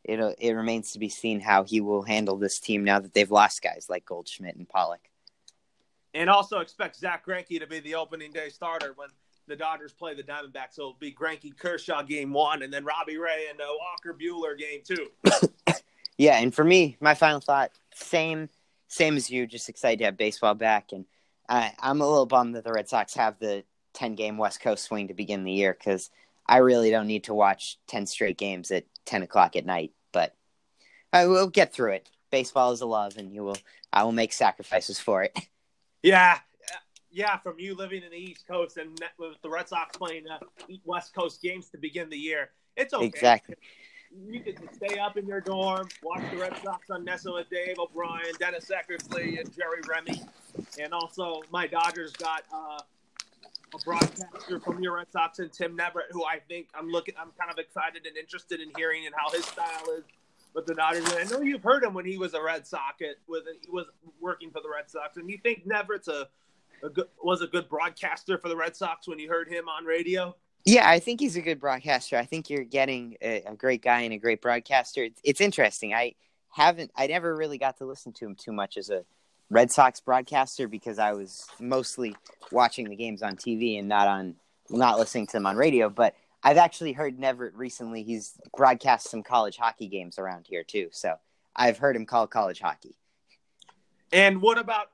it 0.08 0.20
it 0.40 0.54
remains 0.54 0.94
to 0.94 1.00
be 1.00 1.10
seen 1.10 1.40
how 1.40 1.64
he 1.64 1.82
will 1.82 2.02
handle 2.02 2.38
this 2.38 2.60
team 2.60 2.84
now 2.84 3.00
that 3.00 3.14
they've 3.14 3.30
lost 3.30 3.62
guys 3.62 3.88
like 3.90 4.06
Goldschmidt 4.06 4.56
and 4.56 4.68
Pollock. 4.68 5.10
And 6.14 6.30
also 6.30 6.60
expect 6.60 6.96
Zach 6.96 7.26
Greinke 7.26 7.60
to 7.60 7.68
be 7.68 7.80
the 7.80 7.96
opening 7.96 8.32
day 8.32 8.50
starter 8.50 8.94
when 8.96 9.10
the 9.48 9.56
Dodgers 9.56 9.94
play 9.94 10.16
the 10.16 10.24
Diamondbacks. 10.24 10.74
So 10.74 10.82
it'll 10.82 10.94
be 11.00 11.12
Greinke 11.12 11.56
Kershaw 11.58 12.02
game 12.02 12.34
one, 12.34 12.64
and 12.64 12.74
then 12.74 12.86
Robbie 12.86 13.18
Ray 13.18 13.48
and 13.50 13.60
uh, 13.60 13.66
Walker 13.80 14.18
Buehler 14.18 14.58
game 14.58 14.82
two. 14.84 15.74
yeah, 16.18 16.40
and 16.40 16.54
for 16.54 16.64
me, 16.64 16.98
my 17.00 17.14
final 17.14 17.40
thought, 17.40 17.72
same 17.94 18.50
same 18.88 19.18
as 19.18 19.30
you, 19.30 19.46
just 19.46 19.68
excited 19.68 20.00
to 20.00 20.06
have 20.06 20.18
baseball 20.18 20.56
back, 20.56 20.94
and 20.94 21.06
I, 21.50 21.74
I'm 21.80 22.02
a 22.02 22.08
little 22.08 22.26
bummed 22.26 22.56
that 22.56 22.64
the 22.64 22.72
Red 22.72 22.90
Sox 22.90 23.14
have 23.16 23.38
the 23.40 23.64
10 23.94 24.16
game 24.16 24.38
West 24.38 24.62
Coast 24.62 24.86
swing 24.86 25.08
to 25.08 25.14
begin 25.14 25.44
the 25.44 25.52
year 25.52 25.76
because 25.78 26.10
I 26.46 26.58
really 26.58 26.92
don't 26.92 27.08
need 27.08 27.26
to 27.26 27.34
watch 27.34 27.78
10 27.88 28.06
straight 28.06 28.38
games 28.38 28.72
at 28.72 28.86
10 29.06 29.24
o'clock 29.24 29.56
at 29.56 29.66
night. 29.66 29.92
I 31.14 31.28
will 31.28 31.48
get 31.48 31.74
through 31.74 31.94
it. 31.94 32.10
Baseball 32.32 32.72
is 32.72 32.82
a 32.82 32.86
love, 32.86 33.18
and 33.18 33.34
you 33.34 33.44
will. 33.44 33.58
I 33.94 34.04
will 34.04 34.12
make 34.12 34.34
sacrifices 34.34 35.00
for 35.00 35.24
it. 35.24 35.38
Yeah, 36.04 36.38
yeah. 37.12 37.38
From 37.38 37.60
you 37.60 37.74
living 37.76 38.04
in 38.04 38.12
the 38.12 38.18
East 38.18 38.48
Coast 38.48 38.78
and 38.78 38.98
with 39.18 39.42
the 39.42 39.50
Red 39.50 39.68
Sox 39.68 39.98
playing 39.98 40.26
uh, 40.30 40.38
West 40.86 41.14
Coast 41.14 41.42
games 41.42 41.70
to 41.70 41.78
begin 41.78 42.08
the 42.08 42.18
year, 42.18 42.52
it's 42.78 42.94
okay. 42.94 43.08
Exactly. 43.08 43.56
You 44.16 44.40
can 44.40 44.56
stay 44.74 45.00
up 45.00 45.18
in 45.18 45.26
your 45.26 45.42
dorm, 45.42 45.90
watch 46.04 46.22
the 46.32 46.38
Red 46.38 46.56
Sox 46.64 46.92
on 46.92 47.04
NESN 47.04 47.34
with 47.34 47.50
Dave 47.50 47.78
O'Brien, 47.80 48.32
Dennis 48.40 48.70
Eckersley, 48.70 49.40
and 49.40 49.54
Jerry 49.54 49.82
Remy, 49.90 50.22
and 50.80 50.94
also 50.94 51.42
my 51.52 51.68
Dodgers 51.68 52.14
got. 52.14 52.44
Uh, 52.54 52.78
a 53.74 53.84
broadcaster 53.84 54.62
from 54.62 54.82
your 54.82 54.96
Red 54.96 55.12
Sox 55.12 55.40
and 55.40 55.52
Tim 55.52 55.78
Neverett, 55.78 56.10
who 56.12 56.24
I 56.24 56.40
think 56.48 56.70
I'm 56.74 56.90
looking, 56.90 57.16
I'm 57.20 57.32
kind 57.38 57.52
of 57.52 57.58
excited 57.58 58.06
and 58.06 58.16
interested 58.16 58.62
in 58.62 58.72
hearing 58.78 59.06
and 59.06 59.14
how 59.14 59.30
his 59.30 59.44
style 59.44 59.90
is 59.98 60.06
with 60.58 60.66
the 60.66 60.74
Dodgers. 60.74 61.06
And 61.14 61.20
I 61.20 61.24
know 61.32 61.42
you've 61.42 61.62
heard 61.62 61.84
him 61.84 61.94
when 61.94 62.04
he 62.04 62.18
was 62.18 62.34
a 62.34 62.42
Red 62.42 62.66
Sox, 62.66 63.04
with 63.28 63.44
he 63.62 63.70
was 63.70 63.86
working 64.20 64.50
for 64.50 64.60
the 64.60 64.70
Red 64.70 64.90
Sox, 64.90 65.16
and 65.16 65.30
you 65.30 65.38
think 65.38 65.68
Neverett's 65.68 66.08
a, 66.08 66.28
a 66.84 66.90
good, 66.90 67.06
was 67.24 67.44
a 67.44 67.48
good 67.48 67.70
broadcaster 67.70 68.40
for 68.40 68.50
the 68.50 68.56
Red 68.56 68.76
Sox 68.76 69.08
when 69.08 69.20
you 69.20 69.30
heard 69.30 69.48
him 69.48 69.70
on 69.70 69.86
radio. 69.86 70.36
Yeah, 70.66 70.90
I 70.90 70.98
think 70.98 71.20
he's 71.20 71.36
a 71.36 71.42
good 71.42 71.60
broadcaster. 71.60 72.18
I 72.18 72.26
think 72.26 72.50
you're 72.50 72.64
getting 72.64 73.18
a, 73.22 73.44
a 73.44 73.56
great 73.56 73.84
guy 73.84 74.02
and 74.02 74.14
a 74.16 74.18
great 74.18 74.42
broadcaster. 74.42 75.04
It's, 75.04 75.22
it's 75.24 75.42
interesting. 75.42 75.94
I 75.94 76.16
haven't, 76.50 76.92
I 76.96 77.06
never 77.06 77.36
really 77.36 77.60
got 77.60 77.78
to 77.78 77.86
listen 77.86 78.12
to 78.14 78.26
him 78.26 78.34
too 78.34 78.52
much 78.52 78.78
as 78.78 78.90
a 78.90 79.06
Red 79.52 79.72
Sox 79.72 80.00
broadcaster 80.00 80.68
because 80.68 80.98
I 80.98 81.14
was 81.14 81.48
mostly 81.60 82.16
watching 82.52 82.90
the 82.90 82.96
games 82.96 83.22
on 83.22 83.36
TV 83.36 83.78
and 83.78 83.88
not 83.88 84.08
on 84.08 84.36
not 84.72 84.98
listening 84.98 85.28
to 85.28 85.34
them 85.34 85.46
on 85.46 85.56
radio. 85.56 85.88
But 85.88 86.16
I've 86.44 86.58
actually 86.58 86.94
heard 86.94 87.18
Neverett 87.18 87.52
recently. 87.56 88.04
He's 88.04 88.34
broadcast 88.56 89.10
some 89.10 89.24
college 89.24 89.58
hockey 89.58 89.88
games 89.88 90.20
around 90.20 90.46
here 90.48 90.64
too, 90.64 90.90
so 90.92 91.16
I've 91.56 91.78
heard 91.78 91.96
him 91.96 92.06
call 92.06 92.28
college 92.28 92.60
hockey. 92.60 92.96
And 94.12 94.42
what 94.42 94.58
about 94.58 94.88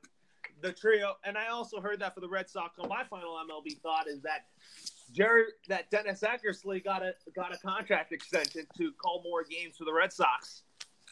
the 0.62 0.72
trio? 0.72 1.16
And 1.24 1.38
I 1.38 1.48
also 1.48 1.80
heard 1.80 2.00
that 2.00 2.16
for 2.16 2.22
the 2.22 2.30
Red 2.30 2.50
Sox. 2.50 2.78
So 2.82 2.88
my 2.88 3.04
final 3.04 3.36
MLB 3.36 3.80
thought 3.82 4.08
is 4.08 4.22
that 4.22 4.46
Jerry, 5.12 5.46
that 5.68 5.92
Dennis 5.92 6.22
Eckersley 6.22 6.84
got 6.84 7.04
a 7.04 7.14
got 7.36 7.54
a 7.54 7.58
contract 7.58 8.12
extension 8.12 8.66
to 8.78 8.92
call 8.94 9.22
more 9.24 9.44
games 9.44 9.78
for 9.78 9.86
the 9.86 9.94
Red 9.94 10.12
Sox. 10.12 10.64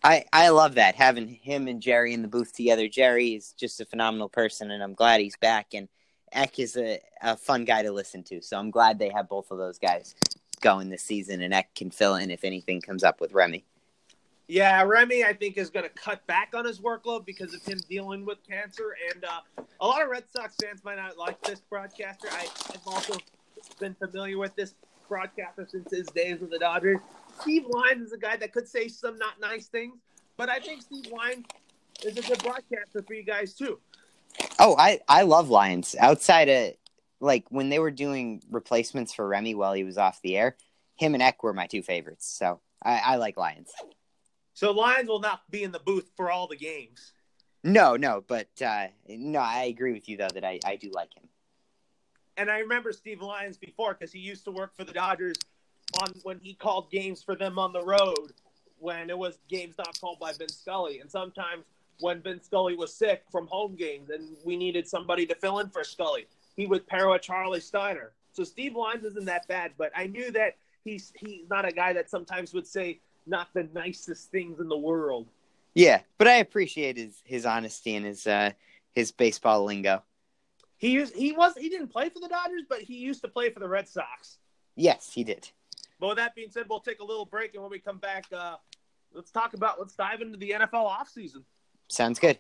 I, 0.03 0.25
I 0.34 0.49
love 0.49 0.75
that 0.75 0.95
having 0.95 1.27
him 1.27 1.67
and 1.67 1.79
Jerry 1.79 2.13
in 2.13 2.23
the 2.23 2.27
booth 2.27 2.53
together. 2.53 2.88
Jerry 2.88 3.36
is 3.36 3.53
just 3.53 3.82
a 3.82 3.86
phenomenal 3.86 4.29
person, 4.29 4.71
and 4.71 4.82
I'm 4.82 4.95
glad 4.95 5.21
he's 5.21 5.38
back. 5.38 5.67
And 5.75 5.88
Eck 6.32 6.59
is 6.59 6.77
a, 6.77 6.99
a 7.21 7.36
fun 7.36 7.65
guy 7.65 7.84
to 7.84 7.91
listen 7.91 8.23
to, 8.23 8.41
so 8.41 8.57
I'm 8.57 8.71
glad 8.71 8.99
they 8.99 9.09
have 9.09 9.27
both 9.29 9.51
of 9.51 9.57
those 9.57 9.77
guys 9.77 10.15
going 10.61 10.89
this 10.89 11.03
season, 11.03 11.41
and 11.41 11.53
Eck 11.53 11.73
can 11.75 11.91
fill 11.91 12.15
in 12.15 12.32
if 12.32 12.43
anything 12.43 12.82
comes 12.82 13.03
up 13.03 13.19
with 13.19 13.34
Remy. 13.34 13.65
Yeah, 14.47 14.84
Remy, 14.84 15.23
I 15.23 15.34
think 15.34 15.57
is 15.57 15.69
going 15.69 15.86
to 15.86 15.91
cut 15.91 16.25
back 16.27 16.53
on 16.53 16.65
his 16.65 16.79
workload 16.79 17.25
because 17.25 17.53
of 17.53 17.63
him 17.63 17.79
dealing 17.89 18.25
with 18.25 18.38
cancer, 18.47 18.95
and 19.13 19.23
uh, 19.23 19.63
a 19.79 19.88
lot 19.88 20.01
of 20.01 20.09
Red 20.09 20.23
Sox 20.36 20.55
fans 20.61 20.84
might 20.84 20.97
not 20.97 21.17
like 21.17 21.41
this 21.41 21.61
broadcaster. 21.69 22.27
I, 22.32 22.47
I've 22.69 22.86
also 22.86 23.17
been 23.79 23.95
familiar 23.95 24.38
with 24.38 24.55
this 24.55 24.75
broadcaster 25.07 25.67
since 25.69 25.89
his 25.91 26.07
days 26.07 26.39
with 26.39 26.51
the 26.51 26.59
Dodgers. 26.59 26.99
Steve 27.41 27.65
Lyons 27.69 28.07
is 28.07 28.13
a 28.13 28.17
guy 28.17 28.36
that 28.38 28.53
could 28.53 28.67
say 28.67 28.88
some 28.88 29.17
not 29.17 29.39
nice 29.39 29.67
things, 29.67 29.95
but 30.38 30.49
I 30.49 30.59
think 30.59 30.82
Steve 30.82 31.07
Lyons 31.11 31.45
is 32.03 32.17
a 32.17 32.21
good 32.21 32.43
broadcaster 32.43 33.03
for 33.03 33.13
you 33.13 33.23
guys 33.23 33.53
too. 33.53 33.79
Oh, 34.59 34.75
I 34.77 34.99
I 35.07 35.23
love 35.23 35.49
Lyons. 35.49 35.95
Outside 35.99 36.49
of 36.49 36.73
like 37.19 37.45
when 37.49 37.69
they 37.69 37.79
were 37.79 37.91
doing 37.91 38.41
replacements 38.49 39.13
for 39.13 39.27
Remy 39.27 39.55
while 39.55 39.73
he 39.73 39.84
was 39.84 39.97
off 39.97 40.21
the 40.21 40.38
air, 40.38 40.57
him 40.95 41.13
and 41.13 41.23
Eck 41.23 41.43
were 41.43 41.53
my 41.53 41.67
two 41.67 41.82
favorites. 41.82 42.27
So 42.27 42.59
I, 42.84 42.99
I 42.99 43.15
like 43.17 43.38
Lyons. 43.38 43.71
So 44.53 44.71
Lyons 44.71 45.07
will 45.07 45.19
not 45.19 45.49
be 45.49 45.63
in 45.63 45.71
the 45.71 45.79
booth 45.79 46.11
for 46.15 46.32
all 46.32 46.47
the 46.47 46.55
games. 46.55 47.13
No, 47.63 47.95
no, 47.95 48.23
but 48.25 48.49
uh, 48.65 48.88
no, 49.07 49.39
I 49.39 49.63
agree 49.63 49.93
with 49.93 50.09
you 50.09 50.17
though 50.17 50.29
that 50.34 50.43
I, 50.43 50.59
I 50.65 50.75
do 50.75 50.91
like 50.91 51.15
him. 51.15 51.27
And 52.38 52.49
I 52.49 52.59
remember 52.59 52.91
Steve 52.91 53.21
Lyons 53.21 53.57
before 53.57 53.93
because 53.93 54.11
he 54.11 54.19
used 54.19 54.45
to 54.45 54.51
work 54.51 54.75
for 54.75 54.84
the 54.84 54.93
Dodgers 54.93 55.36
on 56.01 56.13
when 56.23 56.39
he 56.39 56.53
called 56.53 56.89
games 56.91 57.21
for 57.21 57.36
them 57.36 57.59
on 57.59 57.73
the 57.73 57.84
road 57.84 58.34
when 58.79 59.09
it 59.09 59.17
was 59.17 59.38
games 59.47 59.75
not 59.77 59.99
called 59.99 60.19
by 60.19 60.34
Vin 60.34 60.49
Scully. 60.49 60.99
And 60.99 61.11
sometimes 61.11 61.65
when 61.99 62.21
Vin 62.21 62.41
Scully 62.41 62.75
was 62.75 62.93
sick 62.93 63.23
from 63.31 63.47
home 63.47 63.75
games 63.75 64.09
and 64.09 64.35
we 64.43 64.55
needed 64.55 64.87
somebody 64.87 65.25
to 65.27 65.35
fill 65.35 65.59
in 65.59 65.69
for 65.69 65.83
Scully, 65.83 66.27
he 66.55 66.65
would 66.65 66.87
pair 66.87 67.09
with 67.09 67.21
Charlie 67.21 67.59
Steiner. 67.59 68.11
So 68.31 68.43
Steve 68.43 68.75
Lyons 68.75 69.03
isn't 69.03 69.25
that 69.25 69.47
bad, 69.47 69.73
but 69.77 69.91
I 69.95 70.07
knew 70.07 70.31
that 70.31 70.55
he's 70.83 71.11
he's 71.15 71.49
not 71.49 71.67
a 71.67 71.71
guy 71.71 71.93
that 71.93 72.09
sometimes 72.09 72.53
would 72.53 72.67
say 72.67 72.99
not 73.25 73.49
the 73.53 73.67
nicest 73.73 74.31
things 74.31 74.59
in 74.59 74.67
the 74.67 74.77
world. 74.77 75.27
Yeah, 75.73 76.01
but 76.17 76.27
I 76.27 76.35
appreciate 76.35 76.97
his 76.97 77.21
his 77.25 77.45
honesty 77.45 77.95
and 77.95 78.05
his 78.05 78.25
uh 78.27 78.51
his 78.93 79.11
baseball 79.11 79.63
lingo. 79.63 80.03
He 80.77 80.89
used, 80.89 81.15
he 81.15 81.31
was 81.31 81.53
he 81.57 81.69
didn't 81.69 81.89
play 81.89 82.09
for 82.09 82.19
the 82.19 82.27
Dodgers, 82.27 82.63
but 82.67 82.81
he 82.81 82.95
used 82.95 83.21
to 83.21 83.27
play 83.27 83.49
for 83.51 83.59
the 83.59 83.67
Red 83.67 83.87
Sox. 83.87 84.39
Yes, 84.75 85.11
he 85.13 85.23
did. 85.23 85.49
But 85.99 86.07
with 86.07 86.17
that 86.17 86.33
being 86.33 86.49
said, 86.49 86.65
we'll 86.67 86.79
take 86.79 86.99
a 86.99 87.05
little 87.05 87.25
break, 87.25 87.53
and 87.53 87.61
when 87.61 87.71
we 87.71 87.77
come 87.77 87.99
back, 87.99 88.25
uh, 88.35 88.55
let's 89.13 89.29
talk 89.29 89.53
about 89.53 89.79
let's 89.79 89.95
dive 89.95 90.21
into 90.21 90.37
the 90.37 90.51
NFL 90.51 90.89
offseason. 90.89 91.43
Sounds 91.91 92.19
good. 92.19 92.39